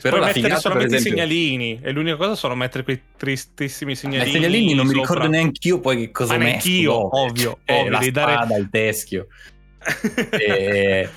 Però 0.00 0.18
la 0.18 0.26
mettere 0.26 0.56
solamente 0.58 0.94
i 0.94 0.98
esempio, 0.98 1.18
segnalini 1.22 1.80
e 1.82 1.90
l'unica 1.90 2.16
cosa 2.16 2.34
sono 2.34 2.54
mettere 2.54 2.84
quei 2.84 3.00
tristissimi 3.16 3.92
ma 3.92 3.96
segnalini. 3.98 4.28
i 4.28 4.32
segnalini 4.32 4.74
non 4.74 4.86
mi 4.86 4.92
sopra. 4.94 5.08
ricordo 5.14 5.28
neanche 5.28 5.68
io 5.68 5.80
poi 5.80 5.96
che 5.96 6.10
cosa 6.10 6.36
Ma 6.36 6.44
ho 6.44 6.46
messo 6.46 6.68
io, 6.68 6.92
dopo. 6.92 7.20
ovvio, 7.20 7.58
Eh, 7.64 7.78
ovvio, 7.78 7.90
la 7.90 7.98
devi 7.98 8.10
dare- 8.10 8.32
spada, 8.32 8.56
il 8.56 8.68
teschio. 8.70 9.26
E- 10.30 11.08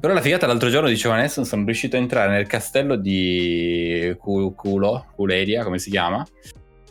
Però 0.00 0.12
la 0.14 0.20
figata 0.20 0.46
l'altro 0.46 0.68
giorno, 0.70 0.88
diceva 0.88 1.16
Nelson, 1.16 1.44
sono 1.44 1.64
riuscito 1.64 1.96
a 1.96 1.98
entrare 1.98 2.30
nel 2.30 2.46
castello 2.46 2.94
di 2.94 4.14
Cu- 4.16 4.54
Culo, 4.54 5.06
Culeria, 5.16 5.64
come 5.64 5.80
si 5.80 5.90
chiama? 5.90 6.24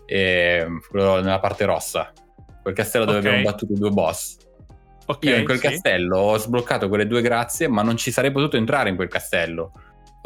E... 0.06 0.68
Nella 0.92 1.40
parte 1.40 1.64
rossa. 1.64 2.12
Quel 2.62 2.74
castello 2.76 3.06
dove 3.06 3.20
Ok. 3.20 3.26
abbiamo 3.26 3.44
battuto 3.44 3.72
i 3.72 3.78
due 3.78 3.92
boss. 3.92 4.36
Ok, 5.06 5.24
Io 5.24 5.38
in 5.38 5.46
quel 5.46 5.58
sì. 5.58 5.64
castello 5.68 6.18
ho 6.18 6.38
sbloccato 6.38 6.90
quelle 6.90 7.08
due 7.08 7.22
grazie, 7.22 7.70
ma 7.70 7.82
non 7.82 7.96
ci 7.96 8.12
sarei 8.12 8.32
potuto 8.34 8.58
entrare 8.58 8.90
in 8.90 8.98
quel 8.98 9.08
castello. 9.08 9.72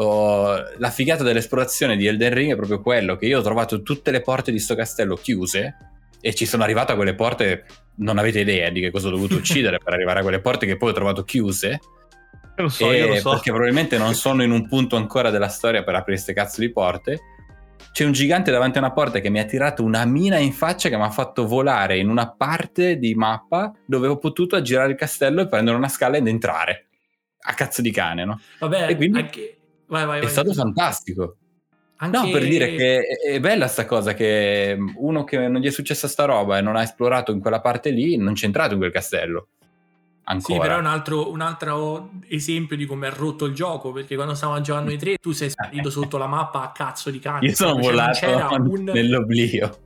Ho- 0.03 0.63
La 0.77 0.89
figata 0.89 1.23
dell'esplorazione 1.23 1.95
di 1.95 2.07
Elden 2.07 2.33
Ring 2.33 2.51
è 2.53 2.55
proprio 2.55 2.81
quello 2.81 3.15
che 3.15 3.25
io 3.27 3.39
ho 3.39 3.41
trovato 3.41 3.81
tutte 3.81 4.11
le 4.11 4.21
porte 4.21 4.51
di 4.51 4.59
sto 4.59 4.75
castello 4.75 5.15
chiuse 5.15 5.75
e 6.19 6.33
ci 6.33 6.45
sono 6.45 6.63
arrivato 6.63 6.91
a 6.91 6.95
quelle 6.95 7.15
porte. 7.15 7.65
Non 7.95 8.17
avete 8.17 8.39
idea 8.39 8.69
di 8.69 8.79
che 8.81 8.89
cosa 8.91 9.07
ho 9.07 9.11
dovuto 9.11 9.35
uccidere 9.35 9.77
per 9.83 9.93
arrivare 9.93 10.19
a 10.19 10.21
quelle 10.23 10.39
porte 10.41 10.65
che 10.65 10.77
poi 10.77 10.89
ho 10.89 10.93
trovato 10.93 11.23
chiuse. 11.23 11.79
Lo 12.55 12.69
so, 12.69 12.91
E 12.91 12.97
io 12.97 13.07
lo 13.07 13.15
so. 13.15 13.29
Perché 13.31 13.49
probabilmente 13.51 13.97
non 13.97 14.13
sono 14.13 14.43
in 14.43 14.51
un 14.51 14.67
punto 14.67 14.95
ancora 14.95 15.29
della 15.29 15.47
storia 15.47 15.83
per 15.83 15.93
aprire 15.95 16.13
queste 16.15 16.33
cazzo 16.33 16.61
di 16.61 16.71
porte. 16.71 17.19
C'è 17.91 18.05
un 18.05 18.11
gigante 18.13 18.51
davanti 18.51 18.77
a 18.77 18.81
una 18.81 18.91
porta 18.93 19.19
che 19.19 19.29
mi 19.29 19.39
ha 19.39 19.45
tirato 19.45 19.83
una 19.83 20.05
mina 20.05 20.37
in 20.37 20.53
faccia 20.53 20.87
che 20.89 20.95
mi 20.95 21.03
ha 21.03 21.09
fatto 21.09 21.45
volare 21.45 21.97
in 21.97 22.07
una 22.09 22.31
parte 22.31 22.97
di 22.97 23.13
mappa 23.15 23.71
dove 23.85 24.07
ho 24.07 24.17
potuto 24.17 24.55
aggirare 24.55 24.91
il 24.91 24.95
castello 24.97 25.41
e 25.41 25.47
prendere 25.47 25.75
una 25.77 25.89
scala 25.89 26.17
ed 26.17 26.27
entrare. 26.27 26.87
A 27.43 27.53
cazzo 27.53 27.81
di 27.81 27.91
cane, 27.91 28.23
no? 28.23 28.39
Vabbè, 28.59 28.89
E 28.89 28.95
quindi- 28.95 29.19
anche... 29.19 29.55
Vai, 29.91 30.05
vai, 30.05 30.19
È 30.19 30.21
vai. 30.21 30.31
stato 30.31 30.53
fantastico. 30.53 31.35
Anche- 31.97 32.17
No, 32.17 32.29
per 32.31 32.43
dire 32.47 32.73
che 32.75 33.01
è, 33.01 33.39
bella 33.41 33.67
sta 33.67 33.85
cosa 33.85 34.13
che 34.13 34.75
uno 34.95 35.23
che 35.25 35.37
non 35.49 35.59
gli 35.61 35.67
è 35.67 35.71
successa 35.71 36.07
sta 36.07 36.23
roba 36.25 36.57
e 36.57 36.61
non 36.61 36.75
ha 36.77 36.81
esplorato 36.81 37.31
in 37.33 37.39
quella 37.41 37.59
parte 37.61 37.89
lì 37.91 38.15
non 38.17 38.33
c'è 38.33 38.45
entrato 38.45 38.73
in 38.73 38.79
quel 38.79 38.91
castello. 38.91 39.47
Sì, 39.51 39.67
Ancora. 40.23 40.59
però 40.61 40.75
è 40.75 40.79
un 40.79 40.85
altro, 40.85 41.29
un 41.29 41.41
altro 41.41 42.11
esempio 42.29 42.77
di 42.77 42.85
come 42.85 43.09
è 43.09 43.11
rotto 43.11 43.43
il 43.45 43.53
gioco, 43.53 43.91
perché 43.91 44.15
quando 44.15 44.33
stavamo 44.33 44.61
giocando 44.61 44.91
i 44.91 44.97
tre 44.97 45.17
tu 45.17 45.31
sei 45.31 45.49
salito 45.49 45.89
sotto 45.89 46.17
la 46.17 46.27
mappa 46.27 46.61
a 46.63 46.71
cazzo 46.71 47.09
di 47.11 47.19
cane. 47.19 47.47
Io 47.47 47.53
sono 47.55 47.73
Cioè, 47.73 47.81
volato 47.81 48.19
c'era 48.19 48.47
un- 48.49 48.83
nell'oblio. 48.93 49.77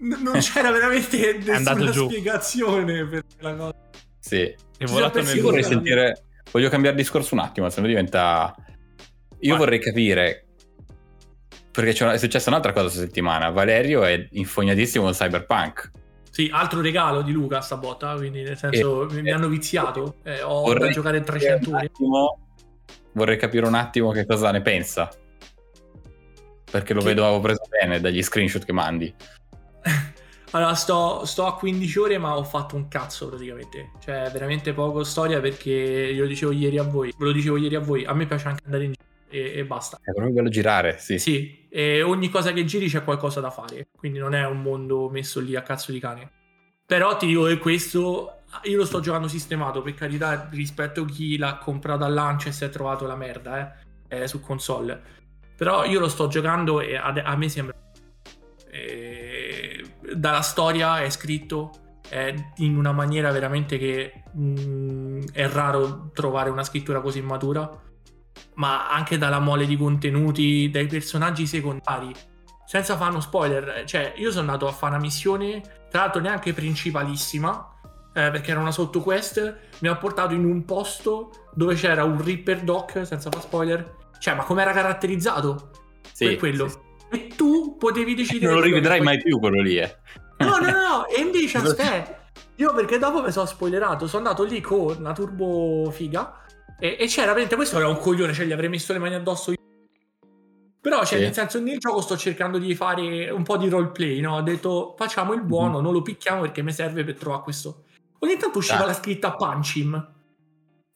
non 0.00 0.38
c'era 0.38 0.70
veramente 0.70 1.38
nessuna 1.42 1.92
spiegazione 1.92 3.06
per 3.06 3.24
la 3.38 3.54
cosa. 3.54 3.74
Sì. 4.18 4.42
È 4.76 4.84
volato 4.84 5.22
nel 5.22 5.40
vorrei 5.40 5.62
Sì. 5.62 5.70
sentire. 5.70 6.24
Voglio 6.52 6.68
cambiare 6.68 6.96
discorso 6.96 7.34
un 7.34 7.40
attimo, 7.40 7.68
se 7.70 7.80
no 7.80 7.86
diventa. 7.86 8.54
Io 9.40 9.56
vorrei 9.56 9.78
capire. 9.78 10.46
Perché 11.70 11.92
c'è 11.92 12.04
una- 12.04 12.14
è 12.14 12.18
successa 12.18 12.50
un'altra 12.50 12.72
cosa 12.72 12.84
questa 12.86 13.00
settimana. 13.00 13.50
Valerio 13.50 14.02
è 14.04 14.28
infognatissimo 14.32 15.04
con 15.04 15.12
Cyberpunk. 15.12 15.90
Sì, 16.30 16.48
altro 16.52 16.80
regalo 16.80 17.22
di 17.22 17.32
Luca 17.32 17.60
sta 17.60 17.76
botta, 17.76 18.14
quindi 18.14 18.42
nel 18.42 18.56
senso 18.56 19.06
mi, 19.10 19.22
mi 19.22 19.30
hanno 19.30 19.48
viziato, 19.48 20.16
eh, 20.24 20.42
ho 20.42 20.72
da 20.74 20.88
giocare 20.90 21.18
capire 21.22 21.38
300 21.58 21.70
un 21.70 21.74
ore. 21.76 21.90
Vorrei 23.12 23.36
capire 23.36 23.66
un 23.66 23.74
attimo 23.74 24.10
che 24.12 24.24
cosa 24.26 24.50
ne 24.50 24.62
pensa. 24.62 25.08
perché 26.70 26.94
lo 26.94 27.00
Che- 27.00 27.06
vedo 27.14 27.40
preso 27.40 27.62
bene 27.68 27.98
dagli 28.00 28.22
screenshot 28.22 28.64
che 28.64 28.72
mandi. 28.72 29.12
Allora, 30.52 30.74
sto, 30.74 31.24
sto 31.26 31.46
a 31.46 31.54
15 31.56 31.98
ore, 32.00 32.18
ma 32.18 32.36
ho 32.36 32.42
fatto 32.42 32.74
un 32.74 32.88
cazzo 32.88 33.28
praticamente. 33.28 33.90
Cioè, 34.00 34.30
veramente 34.32 34.72
poco 34.72 35.04
storia 35.04 35.40
perché 35.40 35.70
glielo 36.12 36.26
dicevo 36.26 36.50
ieri 36.50 36.76
a 36.78 36.82
voi. 36.82 37.14
Ve 37.16 37.24
lo 37.26 37.30
dicevo 37.32 37.56
ieri 37.56 37.76
a 37.76 37.80
voi. 37.80 38.04
A 38.04 38.12
me 38.14 38.26
piace 38.26 38.48
anche 38.48 38.62
andare 38.64 38.84
in 38.84 38.92
giro 38.92 39.04
e, 39.30 39.52
e 39.54 39.64
basta. 39.64 39.98
È 40.02 40.12
proprio 40.12 40.34
bello 40.34 40.48
girare, 40.48 40.98
sì. 40.98 41.18
Sì, 41.18 41.66
e 41.70 42.02
ogni 42.02 42.28
cosa 42.28 42.52
che 42.52 42.64
giri 42.64 42.88
c'è 42.88 43.04
qualcosa 43.04 43.40
da 43.40 43.50
fare. 43.50 43.88
Quindi 43.96 44.18
non 44.18 44.34
è 44.34 44.44
un 44.44 44.60
mondo 44.60 45.08
messo 45.08 45.40
lì 45.40 45.56
a 45.56 45.62
cazzo 45.62 45.92
di 45.92 46.00
cane. 46.00 46.30
Però 46.84 47.16
ti 47.16 47.26
dico 47.26 47.44
che 47.44 47.58
questo 47.58 48.42
io 48.64 48.76
lo 48.76 48.84
sto 48.84 49.00
giocando 49.00 49.28
sistemato, 49.28 49.80
per 49.80 49.94
carità, 49.94 50.48
rispetto 50.50 51.02
a 51.02 51.06
chi 51.06 51.38
l'ha 51.38 51.56
comprato 51.58 52.04
al 52.04 52.12
lancio 52.12 52.48
e 52.48 52.52
si 52.52 52.64
è 52.64 52.68
trovato 52.68 53.06
la 53.06 53.14
merda, 53.14 53.78
eh, 54.08 54.22
eh, 54.22 54.26
su 54.26 54.40
console. 54.40 55.00
Però 55.56 55.84
io 55.84 56.00
lo 56.00 56.08
sto 56.08 56.26
giocando 56.26 56.80
e 56.80 56.96
a, 56.96 57.12
a 57.12 57.36
me 57.36 57.48
sembra... 57.48 57.74
eh, 58.70 59.84
dalla 60.14 60.40
storia 60.40 61.00
è 61.02 61.10
scritto 61.10 61.70
è 62.08 62.34
in 62.56 62.76
una 62.76 62.90
maniera 62.90 63.30
veramente 63.30 63.78
che 63.78 64.24
mh, 64.32 65.30
è 65.32 65.46
raro 65.48 66.10
trovare 66.12 66.50
una 66.50 66.64
scrittura 66.64 67.00
così 67.00 67.20
matura, 67.20 67.70
ma 68.60 68.90
anche 68.90 69.16
dalla 69.16 69.38
mole 69.38 69.64
di 69.64 69.74
contenuti, 69.74 70.68
dai 70.70 70.86
personaggi 70.86 71.46
secondari. 71.46 72.12
Senza 72.66 72.94
fare 72.94 73.10
uno 73.10 73.20
spoiler, 73.20 73.84
cioè 73.86 74.12
io 74.16 74.30
sono 74.30 74.42
andato 74.42 74.68
a 74.68 74.72
fare 74.72 74.92
una 74.92 75.02
missione, 75.02 75.62
tra 75.90 76.02
l'altro 76.02 76.20
neanche 76.20 76.52
principalissima, 76.52 77.74
eh, 78.12 78.30
perché 78.30 78.50
era 78.50 78.60
una 78.60 78.70
sottoquest, 78.70 79.56
mi 79.78 79.88
ha 79.88 79.96
portato 79.96 80.34
in 80.34 80.44
un 80.44 80.66
posto 80.66 81.48
dove 81.54 81.74
c'era 81.74 82.04
un 82.04 82.22
Reaper 82.22 82.60
Doc, 82.60 83.06
senza 83.06 83.30
fare 83.30 83.42
spoiler. 83.42 83.96
Cioè, 84.18 84.34
ma 84.34 84.44
come 84.44 84.60
era 84.60 84.72
caratterizzato? 84.72 85.70
Sì, 86.12 86.26
per 86.26 86.36
quello. 86.36 86.68
sì, 86.68 86.76
sì. 87.10 87.16
E 87.16 87.26
tu 87.34 87.78
potevi 87.78 88.14
decidere... 88.14 88.52
Non 88.52 88.60
lo 88.60 88.66
rivedrai 88.66 88.98
poi- 88.98 89.06
mai 89.06 89.22
più 89.22 89.38
quello 89.38 89.62
lì, 89.62 89.78
eh. 89.78 89.96
No, 90.38 90.58
no, 90.58 90.70
no, 90.70 91.06
e 91.06 91.22
invece 91.22 91.56
aspetta. 91.64 92.28
Io 92.56 92.74
perché 92.74 92.98
dopo 92.98 93.22
mi 93.22 93.32
sono 93.32 93.46
spoilerato, 93.46 94.06
sono 94.06 94.28
andato 94.28 94.44
lì 94.44 94.60
con 94.60 94.96
una 94.98 95.14
turbo 95.14 95.90
figa 95.90 96.40
e, 96.80 96.96
e 96.98 97.06
c'era 97.06 97.26
veramente 97.28 97.54
questo 97.56 97.76
era 97.76 97.86
un 97.88 97.98
coglione, 97.98 98.32
cioè 98.32 98.46
gli 98.46 98.52
avrei 98.52 98.68
messo 98.68 98.92
le 98.92 98.98
mani 98.98 99.14
addosso 99.14 99.50
io. 99.52 99.58
Però, 100.80 101.04
cioè, 101.04 101.18
Sì. 101.18 101.24
nel 101.24 101.34
senso, 101.34 101.60
nel 101.60 101.78
gioco 101.78 102.00
sto 102.00 102.16
cercando 102.16 102.56
di 102.58 102.74
fare 102.74 103.28
un 103.30 103.42
po' 103.42 103.56
di 103.58 103.68
roleplay, 103.68 104.20
no? 104.20 104.36
Ho 104.36 104.40
detto, 104.40 104.94
facciamo 104.96 105.34
il 105.34 105.42
buono, 105.42 105.80
non 105.80 105.92
lo 105.92 106.00
picchiamo 106.02 106.40
perché 106.40 106.62
mi 106.62 106.72
serve 106.72 107.04
per 107.04 107.16
trovare 107.16 107.42
questo. 107.42 107.84
Ogni 108.20 108.36
tanto 108.38 108.58
usciva 108.58 108.82
Ah. 108.82 108.86
la 108.86 108.94
scritta 108.94 109.32
punch 109.34 109.76
him. 109.76 110.08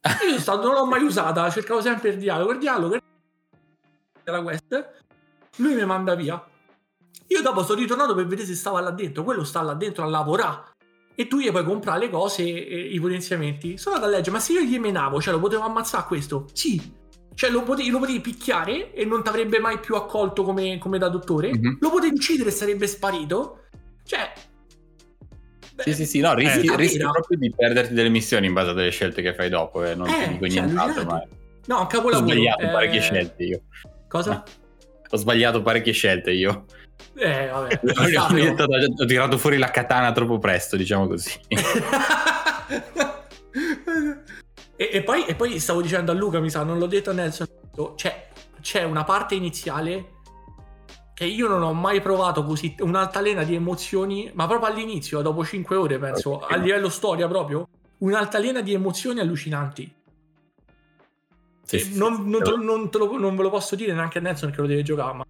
E 0.01 0.03
io 0.32 0.39
stato, 0.39 0.66
non 0.66 0.74
l'ho 0.74 0.87
mai 0.87 1.03
usata, 1.03 1.51
cercavo 1.51 1.80
sempre 1.82 2.11
il 2.11 2.18
dialogo, 2.18 2.53
il 2.53 2.59
dialogo 2.59 2.99
della 4.22 4.43
quest, 4.43 4.93
lui 5.57 5.74
mi 5.74 5.85
manda 5.85 6.14
via. 6.14 6.43
Io 7.28 7.43
dopo 7.43 7.62
sono 7.62 7.80
ritornato 7.80 8.14
per 8.14 8.26
vedere 8.26 8.47
se 8.47 8.55
stava 8.55 8.80
là 8.80 8.91
dentro, 8.91 9.22
quello 9.22 9.45
sta 9.45 9.61
là 9.62 9.74
dentro 9.74 10.05
a 10.05 10.09
lavorare. 10.09 10.72
E 11.17 11.29
tu 11.29 11.39
gli 11.39 11.51
puoi 11.51 11.65
comprare 11.65 12.01
le 12.01 12.11
cose 12.11 12.43
e 12.43 12.77
i 12.93 12.99
potenziamenti. 12.99 13.79
Sono 13.79 13.95
andato 13.97 14.12
a 14.12 14.17
leggere, 14.17 14.33
ma 14.37 14.41
se 14.41 14.53
io 14.53 14.61
gli 14.62 14.79
menavo, 14.79 15.21
cioè 15.21 15.33
lo 15.33 15.41
potevo 15.41 15.62
ammazzare 15.62 16.05
questo? 16.07 16.47
Sì. 16.53 16.81
Cioè 17.35 17.51
lo 17.51 17.62
potevi, 17.62 17.91
lo 17.91 17.99
potevi 17.99 18.21
picchiare 18.21 18.93
e 18.93 19.05
non 19.05 19.23
ti 19.23 19.29
avrebbe 19.29 19.59
mai 19.59 19.79
più 19.79 19.95
accolto 19.95 20.43
come, 20.43 20.79
come 20.79 20.99
da 20.99 21.09
dottore. 21.09 21.51
Mhm. 21.53 21.79
Lo 21.81 21.91
potevi 21.91 22.15
uccidere 22.15 22.49
e 22.49 22.53
sarebbe 22.53 22.87
sparito. 22.87 23.61
Cioè... 24.05 24.33
Sì, 25.77 25.93
sì, 25.95 26.07
sì, 26.07 26.21
no, 26.21 26.35
rischi, 26.35 26.67
Eh, 26.69 26.77
rischi 26.77 26.99
capito? 26.99 27.11
proprio 27.11 27.39
di 27.39 27.53
perderti 27.55 27.95
delle 27.95 28.09
missioni 28.09 28.47
in 28.47 28.53
base 28.53 28.71
a 28.71 28.73
delle 28.75 28.91
scelte 28.91 29.23
che 29.23 29.35
fai 29.35 29.49
dopo 29.49 29.85
e 29.85 29.95
non 29.97 30.07
Eh, 30.09 30.12
ti 30.25 30.29
dico 30.31 30.49
cioè, 30.49 30.62
nient'altro, 30.62 31.05
ma. 31.05 31.23
No, 31.67 31.77
un 31.77 31.83
ho 31.83 31.87
capolavoro. 31.87 32.27
sbagliato 32.31 32.62
Eh, 32.62 32.69
parecchie 32.69 33.01
scelte 33.01 33.43
io. 33.43 33.62
Cosa? 34.09 34.45
Ho 35.11 35.17
sbagliato 35.17 35.62
parecchie 35.62 35.93
scelte 35.93 36.31
io. 36.31 36.65
Eh, 37.14 37.49
vabbè. 37.49 37.80
Ho, 38.99 39.05
tirato 39.07 39.38
fuori 39.38 39.59
la 39.59 39.70
katana 39.70 40.12
troppo 40.12 40.38
presto, 40.38 40.76
diciamo 40.76 41.07
così. 41.07 41.32
e, 44.76 44.90
e 44.92 45.03
poi, 45.03 45.24
e 45.26 45.34
poi 45.34 45.59
stavo 45.61 45.80
dicendo 45.80 46.12
a 46.12 46.14
Luca, 46.14 46.40
mi 46.40 46.51
sa, 46.51 46.62
non 46.64 46.78
l'ho 46.78 46.86
detto 46.86 47.11
a 47.11 47.12
Nelson, 47.12 47.47
c'è, 47.95 48.28
c'è 48.61 48.82
una 48.82 49.05
parte 49.05 49.34
iniziale 49.34 50.12
che 51.14 51.24
io 51.24 51.47
non 51.47 51.62
ho 51.62 51.72
mai 51.72 52.01
provato 52.01 52.45
così, 52.45 52.74
un'altalena 52.80 53.45
di 53.45 53.55
emozioni, 53.55 54.30
ma 54.34 54.47
proprio 54.49 54.70
all'inizio, 54.70 55.22
dopo 55.22 55.45
5 55.45 55.76
ore 55.76 55.99
penso, 55.99 56.30
Ok. 56.32 56.53
a 56.53 56.57
livello 56.57 56.88
storia 56.88 57.28
proprio, 57.28 57.68
un'altalena 57.99 58.61
di 58.61 58.72
emozioni 58.72 59.20
allucinanti. 59.20 59.95
Sì, 61.62 61.78
sì, 61.78 61.97
non, 61.97 62.28
non 62.28 62.42
te 62.42 62.51
non 62.57 62.90
te 62.90 62.99
lo- 62.99 63.16
non 63.16 63.36
ve 63.36 63.42
lo 63.42 63.51
posso 63.51 63.74
dire 63.76 63.95
neanche 63.95 64.18
a 64.18 64.20
Nelson 64.20 64.51
che 64.51 64.61
lo 64.61 64.66
deve 64.66 64.82
giocare, 64.82 65.14
ma 65.14 65.24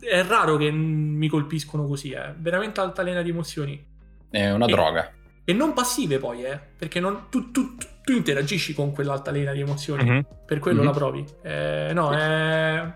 è 0.00 0.22
raro 0.24 0.56
che 0.56 0.70
mi 0.70 1.28
colpiscono 1.28 1.86
così, 1.86 2.12
è 2.12 2.34
veramente 2.38 2.80
altalena 2.80 3.22
di 3.22 3.30
emozioni. 3.30 3.84
È 4.30 4.50
una 4.50 4.66
E- 4.66 4.70
droga. 4.70 5.10
E 5.44 5.52
non 5.52 5.72
passive 5.74 6.18
poi, 6.18 6.42
eh, 6.44 6.58
perché 6.76 6.98
non- 7.00 7.26
tu, 7.30 7.50
tu- 7.52 7.76
tu- 7.76 7.86
tu 8.02 8.12
interagisci 8.12 8.74
con 8.74 8.92
quell'altalena 8.92 9.52
di 9.52 9.60
emozioni, 9.60 10.04
Mhm. 10.04 10.26
per 10.44 10.58
quello 10.58 10.80
Mhm. 10.80 10.86
la 10.86 10.92
provi. 10.92 11.24
Eh, 11.42 11.90
no, 11.94 12.10
è... 12.12 12.92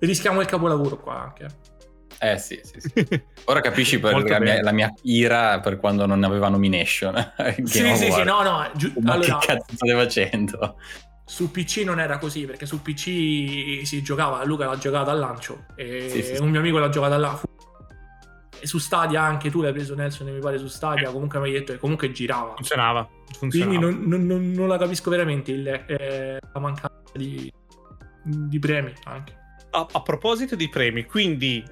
rischiamo 0.00 0.40
il 0.40 0.46
capolavoro 0.46 0.98
qua 0.98 1.20
anche. 1.22 1.46
Eh 2.20 2.36
sì, 2.38 2.60
sì, 2.64 2.80
sì. 2.80 3.22
Ora 3.44 3.60
capisci 3.60 4.00
per 4.00 4.12
la 4.24 4.38
mia, 4.40 4.60
la 4.62 4.72
mia 4.72 4.92
ira 5.02 5.60
per 5.60 5.76
quando 5.78 6.04
non 6.06 6.24
aveva 6.24 6.48
nomination. 6.48 7.14
Sì, 7.64 7.94
sì, 7.96 8.10
sì, 8.10 8.22
no, 8.24 8.42
no, 8.42 8.68
giu- 8.74 8.92
Ma 8.98 9.12
allora, 9.12 9.38
che 9.38 9.46
cazzo 9.46 9.74
state 9.74 9.92
facendo? 9.92 10.76
Su 11.28 11.50
PC 11.50 11.82
non 11.84 12.00
era 12.00 12.16
così, 12.16 12.46
perché 12.46 12.64
su 12.64 12.80
PC 12.80 13.82
si 13.84 14.02
giocava, 14.02 14.42
Luca 14.44 14.64
l'ha 14.66 14.78
giocato 14.78 15.10
al 15.10 15.18
lancio, 15.18 15.66
e 15.76 16.08
Sì, 16.08 16.22
sì, 16.22 16.34
sì. 16.36 16.42
un 16.42 16.48
mio 16.48 16.60
amico 16.60 16.78
l'ha 16.78 16.88
giocata 16.88 17.18
là. 17.18 17.38
E 18.60 18.66
su 18.66 18.78
Stadia 18.78 19.22
anche 19.22 19.50
tu 19.50 19.60
l'hai 19.60 19.72
preso 19.72 19.94
Nelson, 19.94 20.26
mi 20.32 20.40
pare 20.40 20.58
su 20.58 20.66
Stadia, 20.68 21.10
comunque 21.10 21.38
mi 21.38 21.46
hai 21.46 21.52
detto 21.52 21.72
che 21.72 21.78
comunque 21.78 22.10
girava. 22.12 22.54
Funzionava. 22.54 23.08
funzionava. 23.38 23.76
Quindi 23.78 23.78
non, 23.78 24.08
non- 24.08 24.26
non- 24.26 24.50
non 24.52 24.66
la 24.68 24.78
capisco 24.78 25.10
veramente 25.10 25.52
il- 25.52 25.68
eh, 25.68 26.38
la 26.52 26.60
mancanza 26.60 27.12
di, 27.12 27.52
di 28.24 28.58
premi 28.58 28.92
anche. 29.04 29.36
A, 29.70 29.86
a 29.92 30.00
proposito 30.02 30.56
di 30.56 30.68
premi, 30.70 31.04
quindi 31.04 31.62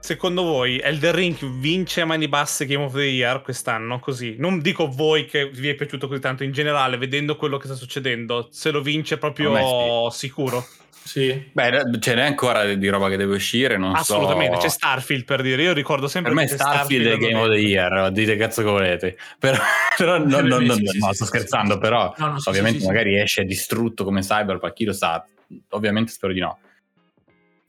secondo 0.00 0.42
voi 0.42 0.78
Elden 0.78 1.12
Ring 1.12 1.58
vince 1.58 2.00
a 2.00 2.04
mani 2.04 2.28
basse 2.28 2.66
Game 2.66 2.84
of 2.84 2.94
the 2.94 3.04
Year 3.04 3.42
quest'anno? 3.42 3.98
Così, 4.00 4.36
non 4.38 4.60
dico 4.60 4.88
voi 4.88 5.26
che 5.26 5.48
vi 5.48 5.68
è 5.68 5.74
piaciuto 5.74 6.08
così 6.08 6.20
tanto, 6.20 6.42
in 6.42 6.52
generale, 6.52 6.96
vedendo 6.96 7.36
quello 7.36 7.58
che 7.58 7.66
sta 7.66 7.76
succedendo, 7.76 8.48
se 8.50 8.70
lo 8.70 8.80
vince 8.80 9.18
proprio 9.18 9.52
me 9.52 10.10
sicuro. 10.10 10.66
Sì. 11.02 11.50
Beh, 11.52 11.98
ce 11.98 12.14
n'è 12.14 12.22
ancora 12.22 12.72
di 12.74 12.88
roba 12.88 13.08
che 13.08 13.16
deve 13.16 13.34
uscire, 13.34 13.76
non 13.76 13.94
Assolutamente, 13.94 14.56
so. 14.56 14.60
c'è 14.62 14.68
Starfield 14.68 15.24
per 15.24 15.42
dire. 15.42 15.62
Io 15.62 15.72
ricordo 15.72 16.06
sempre 16.08 16.32
Per 16.32 16.42
me 16.42 16.48
che 16.48 16.54
Starfield 16.56 17.06
è 17.06 17.16
Game 17.16 17.40
of 17.40 17.48
the 17.48 17.58
Year, 17.58 18.12
dite 18.12 18.36
cazzo 18.36 18.62
che 18.62 18.68
volete. 18.68 19.16
Però, 19.38 19.56
però 19.96 20.18
no, 20.18 20.40
no, 20.40 20.58
no, 20.60 20.74
Sì, 20.74 20.86
sì, 20.86 20.98
no, 20.98 21.08
sì, 21.08 21.14
sto 21.14 21.24
sì, 21.24 21.24
scherzando, 21.24 21.74
sì. 21.74 21.78
però 21.80 22.14
No, 22.16 22.26
no, 22.26 22.38
sì, 22.38 22.48
ovviamente 22.48 22.78
sì, 22.78 22.84
sì, 22.84 22.90
magari 22.90 23.18
esce 23.18 23.44
distrutto 23.44 24.04
come 24.04 24.20
Cyberpunk, 24.20 24.72
chi 24.72 24.84
lo 24.84 24.92
sa. 24.92 25.24
Ovviamente 25.70 26.12
spero 26.12 26.32
di 26.32 26.40
no. 26.40 26.58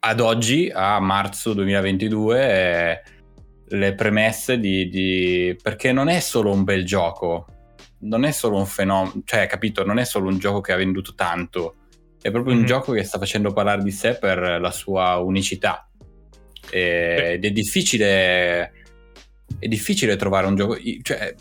Ad 0.04 0.20
oggi, 0.20 0.72
a 0.74 1.00
marzo 1.00 1.54
2022, 1.54 2.42
eh, 2.50 3.02
le 3.68 3.94
premesse 3.94 4.60
di, 4.60 4.90
di- 4.90 5.56
Perché 5.62 5.92
non 5.92 6.08
è 6.08 6.20
solo 6.20 6.52
un 6.52 6.64
bel 6.64 6.84
gioco, 6.84 7.46
non 8.00 8.24
è 8.24 8.32
solo 8.32 8.58
un 8.58 8.66
fenomeno, 8.66 9.22
cioè, 9.26 9.46
capito, 9.46 9.86
non 9.86 10.00
è 10.00 10.04
solo 10.04 10.28
un 10.28 10.40
gioco 10.40 10.60
che 10.60 10.72
ha 10.72 10.76
venduto 10.76 11.14
tanto, 11.14 11.76
è 12.20 12.32
proprio 12.32 12.56
un 12.56 12.62
Mhm. 12.62 12.66
gioco 12.66 12.94
che 12.94 13.04
sta 13.04 13.20
facendo 13.20 13.54
parlare 13.54 13.84
di 13.84 13.92
sé 13.92 14.18
per 14.18 14.40
la 14.60 14.72
sua 14.72 15.18
unicità. 15.18 15.88
E- 16.72 17.34
Ed 17.34 17.46
è 17.46 17.52
difficile. 17.52 18.72
È 19.60 19.68
difficile 19.68 20.16
trovare 20.16 20.48
un 20.48 20.56
gioco. 20.56 20.78
Cioè, 21.04 21.36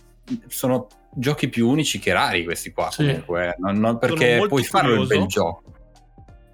sono 0.49 0.87
giochi 1.15 1.49
più 1.49 1.67
unici 1.67 1.99
che 1.99 2.13
rari 2.13 2.45
questi 2.45 2.73
qua. 2.73 2.91
Sì. 2.91 3.07
Comunque, 3.07 3.55
non- 3.59 3.79
non 3.79 3.97
perché 3.97 4.45
puoi 4.47 4.65
farlo 4.65 4.91
il 5.01 5.07
curioso. 5.07 5.19
bel 5.19 5.27
gioco. 5.29 5.63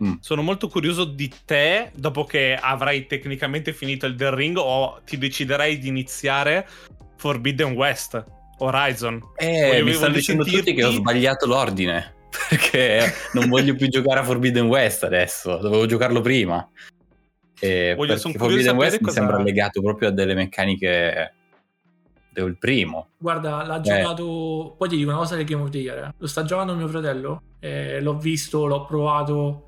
Mm. 0.05 0.15
Sono 0.21 0.43
molto 0.43 0.69
curioso 0.69 1.05
di 1.05 1.33
te 1.45 1.91
dopo 1.95 2.25
che 2.25 2.55
avrai 2.55 3.07
tecnicamente 3.07 3.73
finito 3.73 4.05
Elden 4.07 4.35
Ring 4.35 4.57
o 4.59 5.01
ti 5.05 5.17
deciderai 5.17 5.79
di 5.79 5.89
iniziare 5.89 6.67
Forbidden 7.17 7.73
West, 7.73 8.23
Horizon. 8.59 9.21
Eh, 9.37 9.83
mi 9.83 9.93
stanno 9.95 10.15
dicendo 10.15 10.45
tutti 10.45 10.75
che 10.75 10.85
ho 10.85 10.91
sentirti- 10.91 10.97
sbagliato 10.97 11.47
l'ordine. 11.47 12.15
Perché 12.51 13.11
non 13.33 13.49
voglio 13.49 13.75
più 13.75 13.89
giocare 13.89 14.21
a 14.21 14.25
Forbidden 14.25 14.67
West 14.67 15.05
adesso. 15.05 15.57
Dovevo 15.57 15.87
giocarlo 15.87 16.21
prima. 16.21 16.69
E 17.59 17.95
Voglio- 17.97 18.19
Forbidden 18.19 18.77
West 18.77 19.01
mi 19.01 19.11
sembra 19.11 19.39
legato 19.41 19.81
proprio 19.81 20.09
a 20.09 20.11
delle 20.13 20.35
meccaniche 20.35 21.33
del 22.31 22.59
primo. 22.59 23.09
Guarda, 23.17 23.65
l'ha 23.65 23.79
Eh. 23.79 23.81
giocato. 23.81 24.75
Poi 24.77 24.89
ti 24.91 24.97
dico 24.97 25.09
una 25.09 25.19
cosa 25.19 25.37
del 25.37 25.47
Game 25.47 25.63
of 25.63 25.71
the 25.71 25.79
Year. 25.79 25.99
eh. 26.05 26.15
Lo 26.19 26.27
sta 26.27 26.45
giocando 26.45 26.75
mio 26.75 26.89
fratello. 26.89 27.41
eh, 27.61 28.01
l'ho 28.03 28.17
visto, 28.19 28.67
l'ho 28.67 28.85
provato. 28.85 29.66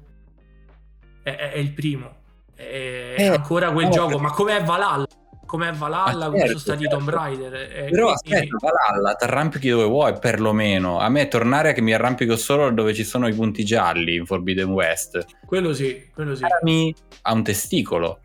È, 1.37 1.51
è- 1.53 1.59
il 1.59 1.72
primo. 1.72 2.16
È 2.55 3.14
Eh, 3.18 3.26
ancora 3.29 3.70
quel 3.72 3.87
no, 3.87 3.91
gioco. 3.93 4.07
perché- 4.09 4.22
Ma 4.22 4.31
com'è 4.33 4.62
Valhalla? 4.64 5.07
come 5.47 5.72
Valhalla, 5.72 6.26
come 6.26 6.39
certo, 6.41 6.47
sono 6.49 6.59
stati 6.59 6.83
certo. 6.83 6.97
Tomb 6.99 7.09
Raider. 7.09 7.55
e 7.55 7.89
Però 7.91 8.12
quindi- 8.12 8.47
aspetta, 8.47 8.57
Valhalla, 8.61 9.14
ti 9.14 9.24
arrampichi 9.24 9.68
dove 9.70 9.85
vuoi, 9.85 10.18
perlomeno. 10.18 10.99
A 10.99 11.09
me 11.09 11.26
tornare 11.29 11.70
a 11.70 11.72
che 11.72 11.81
mi 11.81 11.95
arrampico 11.95 12.37
solo 12.37 12.70
dove 12.70 12.93
ci 12.93 13.03
sono 13.03 13.26
i 13.29 13.33
punti 13.33 13.64
gialli 13.64 14.16
in 14.16 14.26
Forbidden 14.26 14.68
West. 14.68 15.24
Quello 15.47 15.72
sì, 15.72 16.11
quello 16.12 16.35
sì. 16.35 16.45
Mi 16.64 16.95
ha 17.22 17.33
un 17.33 17.43
testicolo. 17.43 18.20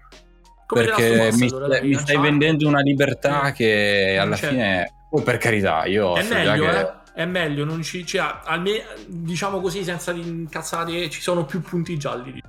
Come 0.66 0.84
perché 0.86 1.30
mi, 1.34 1.48
dai, 1.48 1.88
mi 1.88 1.94
stai 1.94 2.18
vendendo 2.18 2.68
una 2.68 2.82
libertà 2.82 3.48
Mm. 3.48 3.52
che 3.52 4.18
alla 4.20 4.36
c'è. 4.36 4.48
fine... 4.48 4.94
Oh, 5.12 5.22
per 5.22 5.38
carità, 5.38 5.86
io 5.86 6.16
È 6.16 6.24
meglio, 6.24 6.66
che... 6.66 6.80
eh? 6.80 6.92
È 7.14 7.26
meglio, 7.26 7.64
non 7.64 7.84
ci, 7.84 8.04
cioè, 8.06 8.40
almeno, 8.44 8.84
diciamo 9.08 9.62
così, 9.62 9.84
senza 9.84 10.12
incazzate, 10.12 11.10
ci 11.12 11.22
sono 11.22 11.46
più 11.46 11.62
punti 11.62 11.96
gialli. 11.98 12.42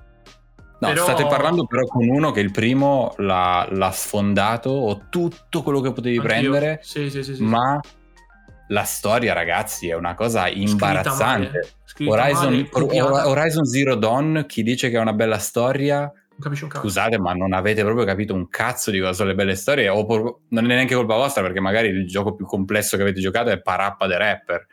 No, 0.89 0.93
Però- 0.93 1.05
state 1.05 1.27
parlando 1.27 1.67
però 1.67 1.85
con 1.87 2.09
uno 2.09 2.31
che 2.31 2.41
il 2.41 2.51
primo 2.51 3.13
l'ha, 3.19 3.67
l'ha 3.71 3.91
sfondato 3.91 4.71
o 4.71 5.07
tutto 5.09 5.63
quello 5.63 5.81
che 5.81 5.93
potevi 5.93 6.17
Anch'io. 6.19 6.29
prendere, 6.31 6.79
Sì, 6.83 7.11
sì, 7.11 7.23
sì, 7.23 7.35
sì. 7.37 7.43
ma 7.43 7.79
la 8.69 8.83
storia, 8.85 9.33
ragazzi, 9.35 9.89
è 9.89 9.95
una 9.95 10.15
cosa 10.15 10.49
imbarazzante. 10.49 11.75
Horizon, 12.07 12.69
male, 12.73 13.23
Horizon 13.29 13.65
Zero 13.65 13.95
Dawn, 13.95 14.45
chi 14.49 14.63
dice 14.63 14.91
che 14.91 14.97
è 14.97 15.01
una 15.01 15.13
bella 15.13 15.39
storia, 15.39 16.11
un 16.37 16.69
scusate, 16.71 17.19
ma 17.19 17.33
non 17.35 17.53
avete 17.53 17.83
proprio 17.85 18.05
capito 18.05 18.35
un 18.35 18.49
cazzo 18.49 18.91
di 18.91 18.99
cosa 18.99 19.13
sono 19.13 19.29
le 19.29 19.35
belle 19.37 19.55
storie, 19.55 19.89
o 19.89 20.05
por- 20.05 20.39
non 20.49 20.65
è 20.65 20.75
neanche 20.75 20.95
colpa 20.97 21.15
vostra, 21.15 21.43
perché 21.43 21.61
magari 21.61 21.89
il 21.89 22.07
gioco 22.09 22.35
più 22.35 22.47
complesso 22.47 22.97
che 22.97 23.03
avete 23.03 23.21
giocato 23.21 23.51
è 23.51 23.61
Parappa 23.61 24.09
the 24.09 24.17
Rapper. 24.19 24.67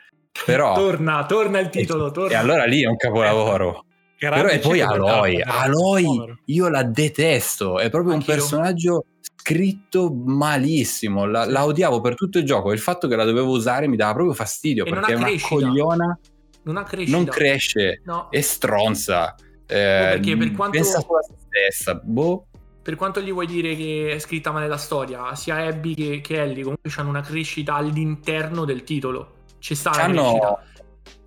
Però, 0.46 0.74
Torna, 0.74 1.24
torna 1.26 1.60
il 1.60 1.68
titolo, 1.68 2.10
torna. 2.10 2.32
e 2.32 2.34
allora 2.36 2.64
lì 2.64 2.82
è 2.82 2.86
un 2.86 2.96
capolavoro. 2.96 3.84
Però 4.30 4.48
e 4.48 4.58
poi 4.58 4.80
Aloy, 4.80 5.40
Aloy, 5.40 6.34
io 6.46 6.68
la 6.68 6.82
detesto, 6.82 7.78
è 7.78 7.90
proprio 7.90 8.14
Anch'io. 8.14 8.32
un 8.32 8.38
personaggio 8.38 9.04
scritto 9.20 10.12
malissimo, 10.14 11.24
la, 11.26 11.44
la 11.46 11.64
odiavo 11.64 12.00
per 12.00 12.14
tutto 12.14 12.38
il 12.38 12.44
gioco, 12.44 12.72
il 12.72 12.78
fatto 12.78 13.08
che 13.08 13.16
la 13.16 13.24
dovevo 13.24 13.50
usare 13.50 13.88
mi 13.88 13.96
dava 13.96 14.12
proprio 14.14 14.34
fastidio 14.34 14.84
E 14.84 14.90
perché 14.90 15.12
è 15.12 15.16
una 15.16 15.30
cogliona, 15.40 16.18
non 16.64 16.76
ha 16.76 16.84
crescita. 16.84 17.16
non 17.16 17.26
cresce, 17.26 18.02
No. 18.04 18.28
è 18.30 18.40
stronza, 18.40 19.34
eh, 19.34 19.44
perché 19.66 20.36
per 20.36 20.52
quanto- 20.52 20.76
pensa 20.78 21.00
solo 21.00 21.18
a 21.18 21.22
se 21.22 21.34
stessa, 21.46 21.94
boh, 22.02 22.46
Per 22.82 22.96
quanto 22.96 23.20
gli 23.20 23.32
vuoi 23.32 23.46
dire 23.46 23.76
che 23.76 24.12
è 24.14 24.18
scritta 24.18 24.50
male 24.50 24.66
la 24.66 24.76
storia, 24.76 25.34
sia 25.36 25.56
Abby 25.56 25.94
che, 25.94 26.20
che 26.20 26.40
Ellie 26.42 26.62
comunque 26.64 26.90
hanno 26.96 27.10
una 27.10 27.20
crescita 27.22 27.74
all'interno 27.74 28.64
del 28.64 28.82
titolo. 28.82 29.34
Ci 29.60 29.76
sta 29.76 29.90
la 29.90 30.06
crescita. 30.06 30.62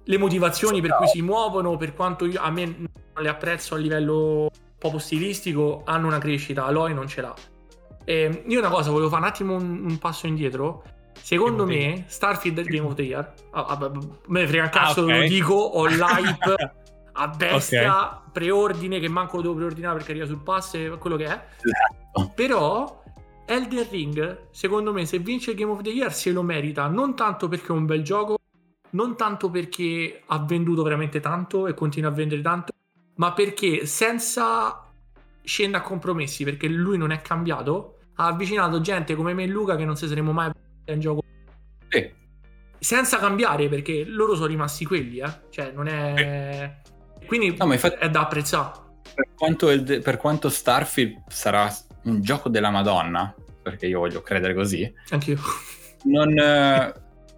Le 0.06 0.18
motivazioni 0.18 0.82
per 0.82 0.95
cui 0.95 1.08
si 1.08 1.22
muovono, 1.22 1.78
per 1.78 1.93
quanto 1.93 2.26
io, 2.26 2.39
a 2.41 2.51
me 2.51 2.66
non 2.66 3.24
le 3.24 3.30
apprezzo 3.30 3.76
a 3.76 3.78
livello 3.78 4.49
proprio 4.78 4.99
stilistico, 4.99 5.82
hanno 5.86 6.08
una 6.08 6.20
crescita. 6.20 6.66
Aloy 6.66 6.93
non 6.93 7.08
ce 7.08 7.22
l'ha. 7.22 7.34
E 8.03 8.43
io 8.47 8.60
una 8.60 8.70
cosa, 8.70 8.91
volevo 8.91 9.10
fare 9.10 9.24
un 9.24 9.28
attimo 9.28 9.56
un, 9.56 9.86
un 9.89 9.97
passo 9.97 10.28
indietro. 10.28 10.84
Secondo 11.20 11.66
Game 11.66 11.88
me, 11.88 12.03
Starfield 12.08 12.60
il 12.60 12.66
Game 12.66 12.86
of 12.86 12.93
the 12.93 13.01
Year. 13.01 13.34
Ah, 13.51 13.66
ah, 13.66 13.91
me 14.28 14.47
frega 14.47 14.64
un 14.64 14.70
cazzo, 14.70 15.01
Ah, 15.01 15.03
ok. 15.06 15.10
lo 15.12 15.28
dico, 15.28 15.53
ho 15.56 15.86
l'hype 15.88 16.74
a 17.14 17.28
bestia, 17.30 18.22
preordine, 18.32 18.99
che 18.99 19.08
manco 19.10 19.38
lo 19.38 19.41
devo 19.41 19.56
preordinare 19.56 19.95
perché 19.95 20.12
arriva 20.12 20.26
sul 20.28 20.41
pass 20.43 20.76
e 20.76 20.89
quello 20.99 21.16
che 21.16 21.26
è. 21.26 21.43
Però 22.36 23.01
Elden 23.45 23.88
Ring, 23.89 24.47
secondo 24.51 24.93
me, 24.93 25.06
se 25.06 25.18
vince 25.20 25.51
il 25.51 25.58
Game 25.58 25.72
of 25.72 25.82
the 25.82 25.89
Year 25.89 26.14
se 26.14 26.32
lo 26.32 26.43
merita, 26.43 26.88
non 26.88 27.16
tanto 27.16 27.47
perché 27.47 27.68
è 27.68 27.72
un 27.72 27.86
bel 27.86 28.03
gioco, 28.03 28.38
non 28.96 29.16
tanto 29.18 29.50
perché 29.50 30.22
ha 30.26 30.39
venduto 30.39 30.82
veramente 30.84 31.20
tanto 31.20 31.68
e 31.68 31.74
continua 31.74 32.10
a 32.10 32.14
vendere 32.14 32.41
tanto, 32.41 32.74
ma 33.16 33.34
perché 33.34 33.86
senza 33.86 34.89
scendere 35.43 35.84
a 35.84 35.86
compromessi, 35.86 36.43
perché 36.43 36.68
lui 36.68 36.98
non 36.98 37.12
è 37.12 37.22
cambiato, 37.22 37.98
ha 38.16 38.28
avvicinato 38.28 38.80
gente 38.82 39.14
come 39.16 39.34
me 39.34 39.43
e 39.43 39.48
Luca 39.48 39.76
che 39.76 39.86
non 39.86 39.96
si 39.98 40.08
saremmo 40.08 40.32
mai 40.32 40.50
un 40.88 41.00
gioco 41.00 41.22
sì. 41.89 42.10
senza 42.80 43.18
cambiare, 43.18 43.68
perché 43.68 44.06
loro 44.06 44.34
sono 44.36 44.48
rimasti 44.48 44.86
quelli, 44.86 45.20
eh. 45.20 45.39
Cioè, 45.50 45.72
non 45.72 45.88
è... 45.88 46.82
Quindi 47.26 47.56
No, 47.58 47.72
infatti- 47.72 47.98
è 48.00 48.10
da 48.10 48.22
apprezzare. 48.22 48.72
per 49.14 49.28
quanto, 49.36 49.70
il- 49.72 50.02
per 50.04 50.18
quanto 50.18 50.50
Starfield 50.50 51.24
sarà 51.28 51.70
un 52.04 52.22
gioco 52.22 52.50
della 52.50 52.70
Madonna, 52.70 53.34
perché 53.62 53.88
io 53.88 54.00
voglio 54.00 54.22
credere 54.22 54.54
così, 54.54 54.91
Anch'io. 55.10 55.38
non, 56.04 56.38
eh, 56.38 56.93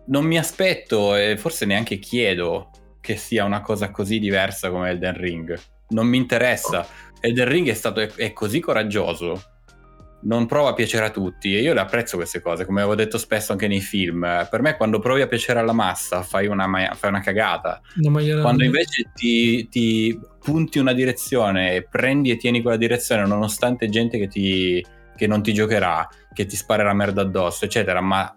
non 0.07 0.25
mi 0.25 0.37
aspetto 0.37 1.15
e 1.15 1.37
forse 1.37 1.65
neanche 1.65 1.97
chiedo 1.99 2.71
che 3.01 3.15
sia 3.15 3.45
una 3.45 3.61
cosa 3.61 3.89
così 3.91 4.19
diversa 4.19 4.69
come 4.69 4.89
Elden 4.89 5.17
Ring. 5.17 5.57
Non 5.89 6.07
mi 6.07 6.17
interessa. 6.17 6.85
Elden 7.19 7.47
Ring 7.47 7.69
è 7.69 7.73
stato 7.73 8.01
è, 8.01 8.11
è 8.15 8.33
così 8.33 8.59
coraggioso. 8.59 9.41
Non 10.19 10.45
prova 10.45 10.69
a 10.69 10.73
piacere 10.73 11.05
a 11.05 11.09
tutti 11.09 11.55
e 11.55 11.61
io 11.61 11.73
le 11.73 11.79
apprezzo 11.79 12.17
queste 12.17 12.41
cose, 12.41 12.65
come 12.65 12.81
avevo 12.81 12.95
detto 12.95 13.17
spesso 13.17 13.51
anche 13.51 13.67
nei 13.67 13.79
film. 13.79 14.47
Per 14.49 14.61
me, 14.61 14.75
quando 14.75 14.99
provi 14.99 15.21
a 15.21 15.27
piacere 15.27 15.59
alla 15.59 15.73
massa, 15.73 16.23
fai 16.23 16.47
una, 16.47 16.67
ma- 16.67 16.93
fai 16.95 17.09
una 17.11 17.21
cagata. 17.21 17.81
Quando 18.41 18.63
invece 18.63 19.11
ti, 19.13 19.69
ti 19.69 20.19
punti 20.39 20.79
una 20.79 20.93
direzione 20.93 21.75
e 21.75 21.83
prendi 21.83 22.31
e 22.31 22.37
tieni 22.37 22.61
quella 22.61 22.77
direzione, 22.77 23.25
nonostante 23.25 23.89
gente 23.89 24.17
che, 24.17 24.27
ti, 24.27 24.85
che 25.15 25.27
non 25.27 25.43
ti 25.43 25.53
giocherà, 25.53 26.05
che 26.33 26.45
ti 26.45 26.55
sparerà 26.55 26.93
merda 26.93 27.21
addosso, 27.21 27.63
eccetera, 27.63 28.01
ma 28.01 28.36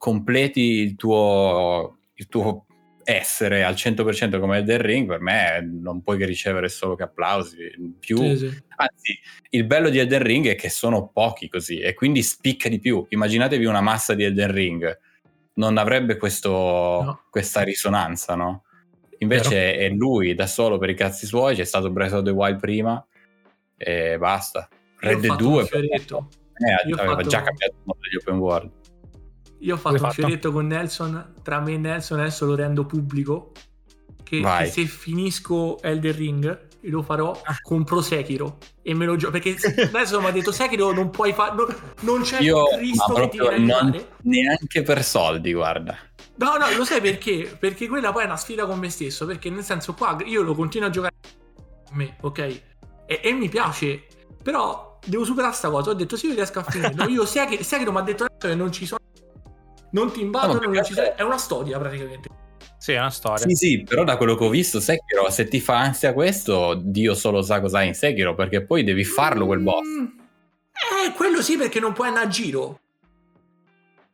completi 0.00 0.60
il 0.80 0.96
tuo, 0.96 1.98
il 2.14 2.26
tuo 2.26 2.64
essere 3.04 3.64
al 3.64 3.74
100% 3.74 4.40
come 4.40 4.56
Elden 4.58 4.80
Ring, 4.80 5.06
per 5.06 5.20
me 5.20 5.60
non 5.60 6.00
puoi 6.00 6.16
che 6.16 6.24
ricevere 6.24 6.70
solo 6.70 6.94
che 6.94 7.02
applausi. 7.02 7.70
Più, 7.98 8.16
Sì, 8.16 8.36
sì. 8.38 8.62
Anzi, 8.76 9.18
il 9.50 9.66
bello 9.66 9.90
di 9.90 9.98
Elden 9.98 10.22
Ring 10.22 10.46
è 10.48 10.54
che 10.54 10.70
sono 10.70 11.08
pochi 11.08 11.50
così 11.50 11.80
e 11.80 11.92
quindi 11.92 12.22
spicca 12.22 12.70
di 12.70 12.78
più. 12.78 13.04
Immaginatevi 13.10 13.66
una 13.66 13.82
massa 13.82 14.14
di 14.14 14.24
Elden 14.24 14.52
Ring, 14.52 14.98
non 15.54 15.76
avrebbe 15.76 16.16
questo, 16.16 16.48
No. 16.50 17.20
questa 17.28 17.60
risonanza, 17.60 18.34
no? 18.34 18.64
Invece 19.18 19.76
è 19.76 19.90
lui 19.90 20.34
da 20.34 20.46
solo 20.46 20.78
per 20.78 20.88
i 20.88 20.94
cazzi 20.94 21.26
suoi, 21.26 21.54
c'è 21.56 21.64
stato 21.64 21.90
Breath 21.90 22.12
of 22.14 22.22
the 22.24 22.30
Wild 22.30 22.58
prima 22.58 23.06
e 23.76 24.16
basta. 24.16 24.66
Red 24.96 25.20
Dead 25.20 25.32
fatto 25.32 25.44
2 25.44 25.60
un 25.60 25.66
fioretto. 25.66 26.28
eh, 26.54 26.72
aveva 26.94 27.16
fatto- 27.16 27.28
già 27.28 27.42
cambiato 27.42 27.74
il 27.74 27.82
mondo 27.84 28.02
degli 28.02 28.16
open 28.16 28.38
world. 28.38 28.70
Io 29.60 29.74
ho 29.74 29.78
fatto 29.78 29.94
L'hai 29.96 30.02
un 30.04 30.08
fatto? 30.10 30.22
fioretto 30.22 30.52
con 30.52 30.66
Nelson. 30.66 31.34
Tra 31.42 31.60
me 31.60 31.72
e 31.74 31.78
Nelson 31.78 32.20
adesso 32.20 32.46
lo 32.46 32.54
rendo 32.54 32.84
pubblico. 32.86 33.52
Che, 34.22 34.40
che 34.42 34.66
se 34.70 34.84
finisco 34.86 35.80
Elden 35.82 36.14
Ring 36.16 36.68
lo 36.82 37.02
farò 37.02 37.38
Ah. 37.44 37.56
compro 37.60 38.00
Sekiro 38.00 38.58
e 38.80 38.94
me 38.94 39.04
lo 39.04 39.16
gioco 39.16 39.32
perché 39.32 39.56
adesso 39.92 40.20
mi 40.20 40.26
ha 40.26 40.30
detto 40.30 40.52
Sekiro 40.52 40.92
non 40.92 41.10
puoi 41.10 41.32
fare 41.32 41.54
non, 41.56 41.66
non 42.02 42.22
c'è 42.22 42.40
Io 42.40 42.64
Cristo 42.76 43.12
ma 43.12 43.20
che 43.22 43.28
ti 43.28 43.38
viene 43.40 43.58
non- 43.58 44.04
neanche 44.22 44.82
per 44.82 45.02
soldi, 45.04 45.52
guarda. 45.52 45.98
no 46.36 46.56
no 46.56 46.70
lo 46.76 46.84
sai 46.84 47.00
perché 47.00 47.54
perché 47.58 47.88
quella 47.88 48.12
poi 48.12 48.22
è 48.22 48.26
una 48.26 48.36
sfida 48.36 48.66
con 48.66 48.78
me 48.78 48.88
stesso 48.88 49.26
perché 49.26 49.50
nel 49.50 49.64
senso 49.64 49.94
qua 49.94 50.16
io 50.24 50.42
lo 50.42 50.54
continuo 50.54 50.86
a 50.86 50.90
giocare 50.90 51.14
con 51.86 51.96
me 51.96 52.16
ok 52.20 52.38
e, 52.38 53.20
e 53.24 53.32
mi 53.32 53.48
piace 53.48 54.04
però 54.42 54.98
devo 55.04 55.24
superare 55.24 55.52
sta 55.54 55.68
cosa 55.70 55.90
ho 55.90 55.94
detto 55.94 56.16
sì 56.16 56.28
io 56.28 56.34
riesco 56.34 56.60
a 56.60 56.62
finirlo 56.62 57.04
io 57.08 57.26
Sekiro, 57.26 57.62
Sekiro 57.64 57.90
mi 57.92 57.98
ha 57.98 58.02
detto 58.02 58.26
che 58.38 58.54
non 58.54 58.70
ci 58.72 58.86
sono 58.86 59.00
non 59.92 60.12
ti 60.12 60.20
invadono 60.20 60.60
No, 60.60 60.68
ma 60.68 60.74
non 60.74 60.84
ci 60.84 60.94
sono 60.94 61.14
è 61.16 61.22
una 61.22 61.38
storia 61.38 61.78
praticamente 61.78 62.28
Sì, 62.78 62.92
è 62.92 62.98
una 62.98 63.10
storia. 63.10 63.46
Sì, 63.48 63.54
sì, 63.54 63.82
però 63.82 64.04
da 64.04 64.16
quello 64.16 64.34
che 64.36 64.44
ho 64.44 64.48
visto, 64.48 64.80
Sekiro, 64.80 65.28
se 65.30 65.48
ti 65.48 65.60
fa 65.60 65.78
ansia 65.78 66.12
questo, 66.14 66.74
Dio 66.82 67.14
solo 67.14 67.42
sa 67.42 67.60
cos'hai 67.60 67.88
in 67.88 67.94
Sekiro, 67.94 68.34
perché 68.34 68.64
poi 68.64 68.84
devi 68.84 69.04
farlo 69.04 69.46
quel 69.46 69.60
boss. 69.60 69.86
Mm, 69.86 70.04
Eh, 71.06 71.12
quello 71.14 71.42
sì 71.42 71.56
perché 71.58 71.78
non 71.80 71.92
puoi 71.92 72.08
andare 72.08 72.26
a 72.26 72.28
giro. 72.28 72.78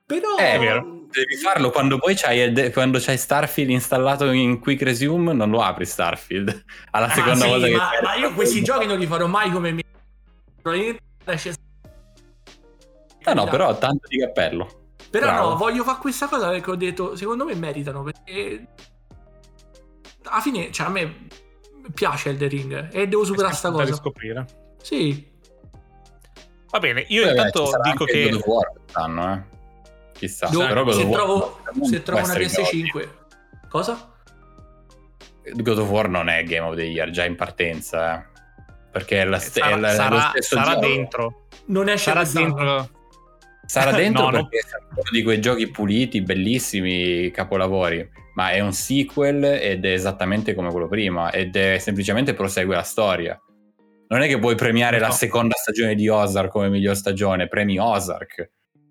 Però... 0.05 0.37
Eh, 0.39 0.53
È 0.53 0.59
vero. 0.59 0.95
Devi 1.11 1.37
farlo 1.37 1.71
quando 1.71 1.99
poi 1.99 2.15
c'hai, 2.17 2.73
quando 2.73 2.99
c'hai 3.01 3.17
Starfield 3.17 3.71
installato 3.71 4.31
in 4.33 4.59
Quick 4.59 4.83
Resume, 4.83 5.33
non 5.33 5.49
lo 5.51 5.63
apri 5.63 5.87
Starfield. 5.87 6.65
Alla 6.91 7.07
Ah, 7.07 7.11
seconda 7.15 7.45
sì, 7.45 7.49
volta 7.49 7.67
che 7.67 7.73
ma, 7.77 7.91
ma 8.03 8.15
io 8.17 8.35
questi 8.35 8.63
giochi 8.63 8.87
non 8.87 8.99
li 8.99 9.07
farò 9.07 9.27
mai 9.29 9.51
come 9.53 9.71
me. 9.73 9.83
Probabilmente 10.61 11.03
esce- 11.27 11.55
No, 13.27 13.33
no, 13.33 13.45
però 13.47 13.79
tanto 13.79 14.07
di 14.09 14.19
cappello. 14.19 14.86
Però 15.11 15.27
bravo. 15.27 15.49
no, 15.51 15.57
voglio 15.57 15.83
fare 15.85 15.99
questa 16.01 16.27
cosa 16.29 16.49
perché 16.51 16.71
ho 16.71 16.75
detto, 16.77 17.17
secondo 17.17 17.45
me 17.45 17.55
meritano, 17.55 18.03
perché 18.03 18.67
alla 20.25 20.41
fine, 20.41 20.71
cioè 20.73 20.87
a 20.87 20.91
me 20.91 21.27
piace 21.95 22.31
Elden 22.31 22.49
Ring 22.49 22.89
e 22.93 23.07
devo 23.07 23.25
superare 23.25 23.55
sta 23.55 23.69
da 23.69 23.77
cosa. 23.77 23.91
riscoprire. 23.91 24.47
Sì, 24.83 25.35
Va 26.69 26.81
bene, 26.81 27.05
io 27.09 27.23
Vabbè, 27.25 27.35
intanto 27.37 27.65
ci 27.65 27.71
sarà 27.71 27.83
dico 27.91 28.03
anche 28.05 28.13
che 28.13 28.29
God 28.31 28.41
of 28.41 28.47
War 28.47 28.73
quest'anno, 28.73 29.33
eh. 29.33 29.43
Chissà, 30.13 30.49
Dove- 30.49 30.67
però 30.67 30.85
God 30.85 30.95
se 30.95 31.03
War 31.05 31.13
trovo, 31.15 31.61
se 31.83 32.03
trovo 32.03 32.23
una 32.25 32.39
essere 32.41 32.65
PS5. 32.67 33.09
Cosa? 33.69 34.13
God 35.53 35.79
of 35.79 35.89
War 35.89 36.09
non 36.09 36.29
è 36.29 36.43
Game 36.43 36.67
of 36.67 36.75
the 36.75 36.83
Year, 36.83 37.11
già 37.11 37.25
in 37.25 37.37
partenza, 37.37 38.19
eh. 38.19 38.27
Perché 38.91 39.21
è, 39.21 39.25
la 39.25 39.39
st- 39.39 39.59
è 39.59 39.61
sarà, 39.61 39.77
la- 39.77 39.89
è 39.89 39.91
lo 39.91 39.97
sarà- 39.97 40.29
stesso 40.31 40.57
sarà 40.57 40.73
gioco. 40.75 40.87
dentro. 40.87 41.47
Non 41.67 41.89
esce 41.89 42.11
Sarà 42.11 42.25
dentro. 42.25 42.89
Sarà 43.67 43.93
dentro 43.97 44.25
No, 44.25 44.31
no. 44.31 44.49
perché 44.49 44.67
è 44.67 44.79
uno 44.93 45.03
di 45.11 45.23
quei 45.23 45.41
giochi 45.41 45.71
puliti, 45.71 46.23
bellissimi, 46.23 47.31
capolavori, 47.31 48.09
ma 48.35 48.51
è 48.51 48.61
un 48.61 48.73
sequel 48.73 49.45
ed 49.45 49.85
è 49.85 49.93
esattamente 49.93 50.55
come 50.55 50.71
quello 50.71 50.89
prima 50.89 51.31
ed 51.33 51.55
è 51.57 51.79
semplicemente 51.79 52.33
prosegue 52.35 52.75
la 52.75 52.83
storia. 52.83 53.39
Non 54.09 54.21
è 54.23 54.29
che 54.29 54.39
puoi 54.39 54.55
premiare 54.55 54.99
No. 54.99 55.07
la 55.07 55.11
seconda 55.11 55.57
stagione 55.57 55.95
di 55.97 56.09
Ozark 56.09 56.51
come 56.51 56.69
miglior 56.69 56.95
stagione, 56.97 57.49
premi 57.49 57.79
Ozark. 57.79 58.51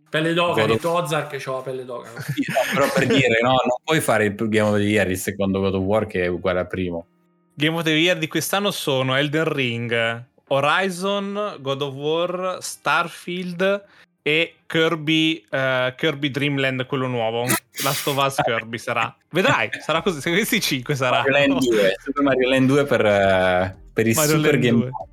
Pelle 0.09 0.33
d'oca, 0.33 0.61
God 0.65 0.71
detto 0.75 0.91
Ozark, 0.91 1.37
c'ho 1.43 1.53
la 1.55 1.61
pelle 1.61 1.85
d'oca. 1.85 2.09
Sì, 2.21 2.43
no, 2.47 2.73
però 2.73 2.91
per 2.93 3.05
dire, 3.07 3.39
no, 3.41 3.49
non 3.49 3.77
puoi 3.83 3.99
fare 4.01 4.25
il 4.25 4.35
Game 4.35 4.69
of 4.69 4.75
the 4.75 4.81
Year 4.83 5.09
il 5.09 5.17
secondo 5.17 5.59
God 5.59 5.73
of 5.75 5.81
War 5.83 6.05
che 6.05 6.23
è 6.23 6.27
uguale 6.27 6.59
al 6.59 6.67
primo. 6.67 7.05
Game 7.53 7.75
of 7.77 7.83
the 7.83 7.91
Year 7.91 8.17
di 8.17 8.27
quest'anno 8.27 8.71
sono 8.71 9.15
Elden 9.15 9.45
Ring, 9.45 10.25
Horizon, 10.47 11.57
God 11.59 11.81
of 11.81 11.93
War, 11.95 12.57
Starfield 12.61 13.83
e 14.27 14.55
Kirby, 14.65 15.45
eh, 15.51 15.93
Kirby 15.95 16.31
Dreamland, 16.31 16.87
quello 16.87 17.05
nuovo. 17.05 17.45
Last 17.83 18.07
of 18.07 18.17
Us 18.17 18.41
Kirby 18.43 18.79
sarà. 18.79 19.15
Vedrai, 19.29 19.69
sarà 19.79 20.01
così. 20.01 20.19
Se 20.19 20.31
questi 20.31 20.59
5 20.59 20.95
sarà. 20.95 21.17
Mario 21.17 21.31
Land 21.31 21.59
2, 21.59 21.95
Super 22.03 22.23
Mario 22.23 22.49
Land 22.49 22.67
2 22.67 22.85
per, 22.85 23.05
eh, 23.05 23.77
per 23.93 24.07
il 24.07 24.15
Mario 24.15 24.35
Super 24.35 24.51
Land 24.53 24.63
Game 24.63 24.79
2. 24.79 24.89
Boy. 24.89 25.07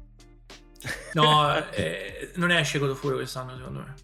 No, 1.13 1.71
eh, 1.73 2.31
non 2.37 2.53
esce 2.53 2.79
of 2.79 3.05
War 3.05 3.15
quest'anno, 3.17 3.55
secondo 3.55 3.81
me. 3.81 3.95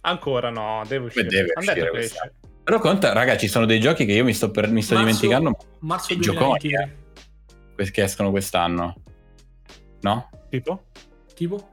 Ancora 0.00 0.50
no, 0.50 0.82
deve 0.88 1.04
uscire. 1.06 1.24
Beh, 1.24 1.30
deve 1.30 1.52
uscire 1.56 1.98
esce. 2.00 2.32
Però 2.64 2.80
conta, 2.80 3.12
raga, 3.12 3.36
ci 3.36 3.46
sono 3.46 3.64
dei 3.64 3.78
giochi 3.78 4.04
che 4.04 4.12
io 4.12 4.24
mi 4.24 4.34
sto, 4.34 4.50
per- 4.50 4.70
mi 4.70 4.82
sto 4.82 4.94
Marzo- 4.94 5.06
dimenticando 5.20 5.56
Marzo 5.80 6.12
I 6.14 6.16
gioconi, 6.18 6.58
2023. 6.58 7.90
che 7.92 8.02
escono 8.02 8.30
quest'anno. 8.30 8.96
No? 10.00 10.30
Tipo? 10.50 10.82
Tipo? 11.32 11.71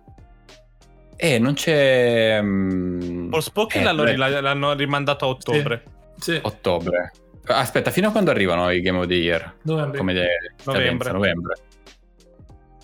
Eh, 1.21 1.37
non 1.37 1.53
c'è... 1.53 2.39
mm, 2.41 3.29
Forspoken 3.29 3.81
eh, 3.81 3.83
l'hanno, 3.83 4.03
beh, 4.03 4.11
rila- 4.11 4.39
l'hanno 4.41 4.73
rimandato 4.73 5.25
a 5.25 5.27
ottobre. 5.27 5.83
Sì, 6.17 6.39
Ottobre. 6.41 7.11
Aspetta, 7.45 7.91
fino 7.91 8.07
a 8.07 8.11
quando 8.11 8.31
arrivano 8.31 8.69
i 8.69 8.79
Game 8.81 8.99
of 8.99 9.07
the 9.07 9.15
Year? 9.15 9.55
novembre. 9.63 9.97
Come 9.97 10.13
de- 10.13 10.53
Novembre. 10.63 11.11
Novembre. 11.11 11.55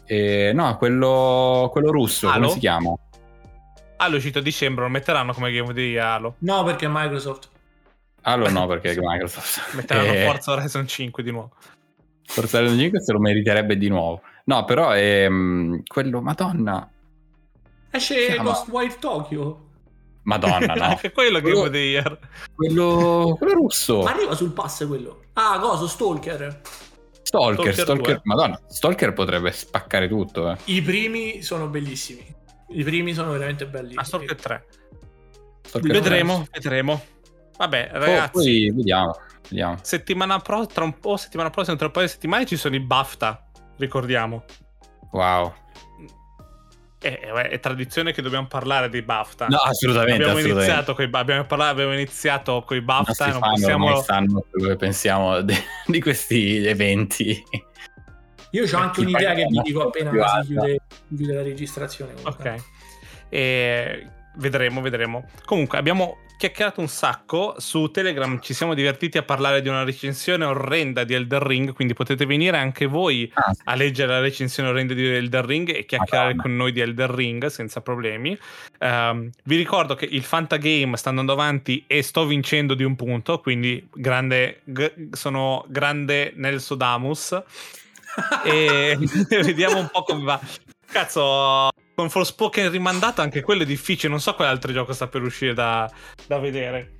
Eh, 0.05 0.51
no, 0.53 0.75
quello, 0.77 1.69
quello 1.71 1.91
russo, 1.91 2.27
Halo? 2.27 2.39
come 2.41 2.51
si 2.53 2.59
chiama? 2.59 2.93
Halo 3.97 4.13
è 4.13 4.17
uscito 4.17 4.39
a 4.39 4.41
dicembre, 4.41 4.83
lo 4.83 4.89
metteranno 4.89 5.31
come 5.33 5.51
Game 5.51 5.69
of 5.69 5.73
the 5.73 5.81
Year 5.81 6.05
Halo. 6.05 6.35
No, 6.39 6.63
perché 6.63 6.85
è 6.87 6.89
Microsoft. 6.91 7.49
Halo 8.21 8.49
no, 8.49 8.67
perché 8.67 8.91
è 8.91 8.95
Microsoft. 8.99 9.75
Metteranno 9.75 10.11
Eh, 10.11 10.25
Forza 10.25 10.51
Horizon 10.51 10.85
5 10.87 11.23
di 11.23 11.31
nuovo. 11.31 11.51
Forza 12.25 12.57
Horizon 12.57 12.79
5 12.79 13.01
se 13.01 13.11
lo 13.13 13.19
meriterebbe 13.19 13.77
di 13.77 13.87
nuovo. 13.87 14.21
No, 14.45 14.65
però 14.65 14.89
è 14.91 15.27
mm, 15.29 15.77
quello, 15.87 16.21
madonna. 16.21 16.89
Esce 17.95 18.27
Chiama- 18.27 18.51
Ghostwire 18.51 18.95
Tokyo. 18.99 19.59
Madonna, 20.23 20.73
no. 20.73 20.83
Anche 20.83 21.11
quello 21.13 21.37
è 21.37 21.41
Quello- 21.41 21.61
of 21.61 21.69
the 21.69 21.77
Year. 21.77 22.19
quello, 22.55 23.35
quello 23.37 23.53
russo. 23.53 24.01
Ma 24.01 24.11
arriva 24.11 24.35
sul 24.35 24.51
pass 24.51 24.85
quello. 24.87 25.21
Ah, 25.33 25.59
coso, 25.59 25.87
Stalker. 25.87 26.61
Stalker, 27.21 27.73
Stalker 27.73 27.73
Stalker, 27.73 28.03
2. 28.05 28.21
Madonna, 28.23 28.59
Stalker 28.67 29.13
potrebbe 29.13 29.51
spaccare 29.51 30.07
tutto, 30.07 30.49
eh. 30.51 30.57
I 30.65 30.81
primi 30.81 31.41
sono 31.41 31.67
bellissimi. 31.67 32.23
I 32.69 32.83
primi 32.83 33.13
sono 33.13 33.31
veramente 33.31 33.67
belli. 33.67 33.93
Ah, 33.95 34.03
Stalker 34.03 34.35
3. 34.35 34.65
Stalker 35.63 35.91
Vedremo, 35.91 36.47
vedremo. 36.51 37.01
Vabbè, 37.57 37.89
Poi- 37.91 37.99
ragazzi, 37.99 38.31
Poi 38.31 38.71
vediamo, 38.75 39.17
vediamo. 39.49 39.77
settimana 39.81 40.39
pro, 40.39 40.65
tra 40.65 40.83
un 40.83 40.97
po', 40.99 41.17
settimana 41.17 41.49
prossima, 41.49 41.75
tra 41.77 41.85
un 41.87 41.91
paio 41.91 42.05
di 42.05 42.11
settimane 42.11 42.45
ci 42.45 42.57
sono 42.57 42.75
i 42.75 42.79
BAFTA, 42.79 43.45
ricordiamo. 43.77 44.43
Wow. 45.11 45.53
Eh, 47.05 47.19
è 47.19 47.59
tradizione 47.59 48.11
che 48.11 48.23
dobbiamo 48.23 48.47
parlare 48.47 48.89
dei 48.89 49.03
BAFTA. 49.03 49.45
No, 49.47 49.57
assolutamente, 49.57 50.23
abbiamo 50.23 50.39
assolutamente. 50.39 50.71
iniziato 50.71 50.95
coi, 50.95 51.09
abbiamo, 51.11 51.45
parlato, 51.45 51.71
abbiamo 51.73 51.93
iniziato 51.93 52.63
coi 52.65 52.77
I 52.77 52.81
BAFTA 52.81 53.25
e 53.27 53.31
non 53.31 53.39
fan 53.41 53.51
possiamo... 53.51 54.01
sanno 54.01 54.45
quello 54.49 54.67
che 54.69 54.75
pensiamo 54.75 55.41
de- 55.41 55.63
di 55.85 56.01
questi 56.01 56.65
eventi. 56.65 57.43
Io 58.51 58.65
ho 58.65 58.77
anche 58.79 59.01
un'idea 59.01 59.35
che 59.35 59.45
vi 59.45 59.61
dico 59.61 59.83
appena 59.83 60.41
si 60.41 60.47
chiude, 60.47 60.79
chiude 61.09 61.33
la 61.33 61.41
registrazione. 61.43 62.13
comunque. 62.15 62.49
Ok. 62.49 62.63
E 63.29 64.09
vedremo, 64.37 64.81
vedremo. 64.81 65.25
Comunque, 65.45 65.77
abbiamo 65.77 66.17
chiacchierato 66.37 66.81
un 66.81 66.87
sacco. 66.87 67.55
Su 67.57 67.89
Telegram 67.91 68.39
ci 68.41 68.53
siamo 68.53 68.73
divertiti 68.73 69.17
a 69.17 69.23
parlare 69.23 69.61
di 69.61 69.69
una 69.69 69.83
recensione 69.83 70.45
orrenda 70.45 71.03
di 71.03 71.13
Elden 71.13 71.39
Ring. 71.43 71.73
Quindi 71.73 71.93
potete 71.93 72.25
venire 72.25 72.57
anche 72.57 72.85
voi 72.85 73.29
Ah, 73.33 73.53
sì. 73.53 73.61
a 73.65 73.75
leggere 73.75 74.11
la 74.11 74.19
recensione 74.19 74.69
orrenda 74.69 74.93
di 74.93 75.05
Elden 75.07 75.45
Ring 75.45 75.69
e 75.69 75.85
chiacchierare 75.85 76.33
Madonna. 76.35 76.41
con 76.43 76.55
noi 76.55 76.71
di 76.71 76.79
Elden 76.81 77.15
Ring 77.15 77.45
senza 77.47 77.81
problemi. 77.81 78.37
Ehm, 78.79 79.29
vi 79.43 79.55
ricordo 79.55 79.95
che 79.95 80.05
il 80.05 80.23
Fantagame 80.23 80.97
sta 80.97 81.09
andando 81.09 81.31
avanti 81.33 81.83
e 81.87 82.01
sto 82.01 82.25
vincendo 82.25 82.73
di 82.73 82.83
un 82.83 82.95
punto. 82.95 83.39
Quindi 83.39 83.87
grande, 83.93 84.61
g- 84.63 85.13
sono 85.13 85.65
grande 85.67 86.33
Nelson 86.35 86.77
Damus. 86.77 87.41
e 88.45 88.97
vediamo 89.43 89.77
un 89.79 89.89
po' 89.91 90.03
come 90.03 90.23
va. 90.23 90.39
Cazzo, 90.87 91.69
con 91.95 92.09
Forspoken 92.09 92.69
rimandato 92.69 93.21
anche 93.21 93.41
quello 93.41 93.63
è 93.63 93.65
difficile. 93.65 94.09
Non 94.09 94.19
so 94.19 94.35
quale 94.35 94.51
altro 94.51 94.71
gioco 94.71 94.93
sta 94.93 95.07
per 95.07 95.21
uscire 95.21 95.53
da, 95.53 95.89
da 96.27 96.37
vedere. 96.39 96.91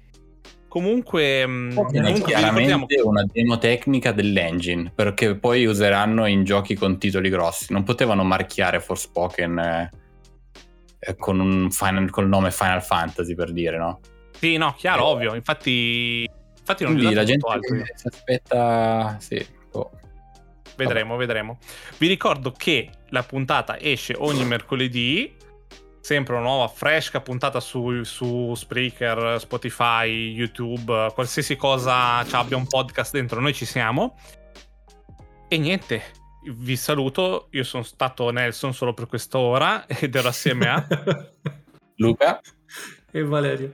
Comunque, 0.67 1.41
È 1.41 1.45
comunque 1.45 2.01
ricordiamo 2.01 2.23
chiaramente 2.25 3.01
una 3.01 3.25
demo 3.31 3.57
tecnica 3.57 4.11
dell'engine 4.11 4.91
perché 4.93 5.35
poi 5.35 5.65
useranno 5.65 6.25
in 6.25 6.43
giochi 6.43 6.75
con 6.75 6.97
titoli 6.97 7.29
grossi. 7.29 7.71
Non 7.71 7.83
potevano 7.83 8.23
marchiare 8.23 8.81
Forspoken 8.81 9.57
eh, 9.57 9.89
eh, 10.99 11.15
con 11.15 11.39
un 11.39 11.71
final, 11.71 12.09
col 12.09 12.27
nome 12.27 12.51
Final 12.51 12.83
Fantasy 12.83 13.35
per 13.35 13.53
dire, 13.53 13.77
no? 13.77 13.99
Sì, 14.37 14.57
no, 14.57 14.73
chiaro, 14.77 15.07
Eh. 15.07 15.11
ovvio. 15.11 15.35
Infatti, 15.35 16.29
infatti 16.59 16.83
non 16.83 16.95
Quindi 16.95 17.13
la 17.13 17.23
gente 17.23 17.47
altro. 17.49 17.77
si 17.95 18.07
aspetta, 18.07 19.15
sì. 19.19 19.45
boh. 19.71 19.91
Vedremo, 20.75 21.15
vedremo. 21.15 21.57
Vi 21.97 22.07
ricordo 22.07 22.51
che 22.51 22.89
la 23.10 23.24
puntata 23.24 23.80
esce 23.80 24.16
ogni 24.18 24.45
mercoledì. 24.45 25.36
Sempre 25.99 26.36
una 26.36 26.43
nuova 26.43 26.68
fresca 26.68 27.20
puntata 27.20 27.60
su, 27.60 28.03
su 28.03 28.53
Spreaker, 28.53 29.39
Spotify, 29.39 30.34
YouTube, 30.34 31.12
qualsiasi 31.14 31.56
cosa 31.56 32.24
ci 32.28 32.36
abbia 32.36 32.58
un 32.58 32.68
podcast 32.68 33.12
dentro, 33.12 33.41
noi 33.41 33.53
ci 33.53 33.66
siamo. 33.66 34.16
E 35.47 35.58
niente, 35.58 36.03
vi 36.43 36.76
saluto. 36.76 37.47
Io 37.51 37.64
sono 37.64 37.84
stato 37.84 38.30
Nelson 38.30 38.74
solo 38.74 38.93
per 38.93 39.08
quest'ora 39.08 39.86
ed 39.88 40.14
ero 40.16 40.28
assieme 40.28 40.68
a. 40.68 40.88
Luca, 41.97 42.41
e 43.12 43.24
Valerio. 43.24 43.74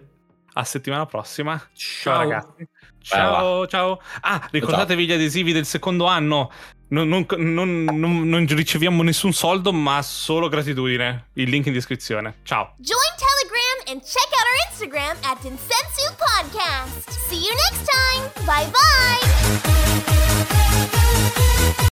A 0.53 0.63
settimana 0.63 1.05
prossima. 1.05 1.57
Ciao, 1.73 2.13
Ciao. 2.13 2.17
ragazzi. 2.17 2.67
Ciao, 2.99 3.67
ciao. 3.67 4.01
Ah, 4.21 4.47
ricordatevi 4.51 5.05
gli 5.05 5.11
adesivi 5.13 5.53
del 5.53 5.65
secondo 5.65 6.05
anno. 6.05 6.51
Non, 6.91 7.07
non- 7.07 7.25
non- 7.37 8.27
non- 8.27 8.45
riceviamo 8.49 9.01
nessun 9.01 9.31
soldo, 9.31 9.71
ma 9.71 10.01
solo 10.01 10.49
gratitudine. 10.49 11.27
Il 11.35 11.49
link 11.49 11.67
in 11.67 11.73
descrizione. 11.73 12.39
Ciao. 12.43 12.73
Join 12.79 12.99
Telegram 13.15 13.77
and 13.87 14.01
check 14.03 14.27
out 14.33 14.45
our 14.45 14.57
Instagram 14.69 15.15
at 15.23 15.39
Densensu 15.41 16.13
Podcast. 16.17 17.09
See 17.29 17.39
you 17.39 17.53
next 17.69 17.85
time. 17.87 18.29
Bye 18.45 18.69
bye. 21.75 21.89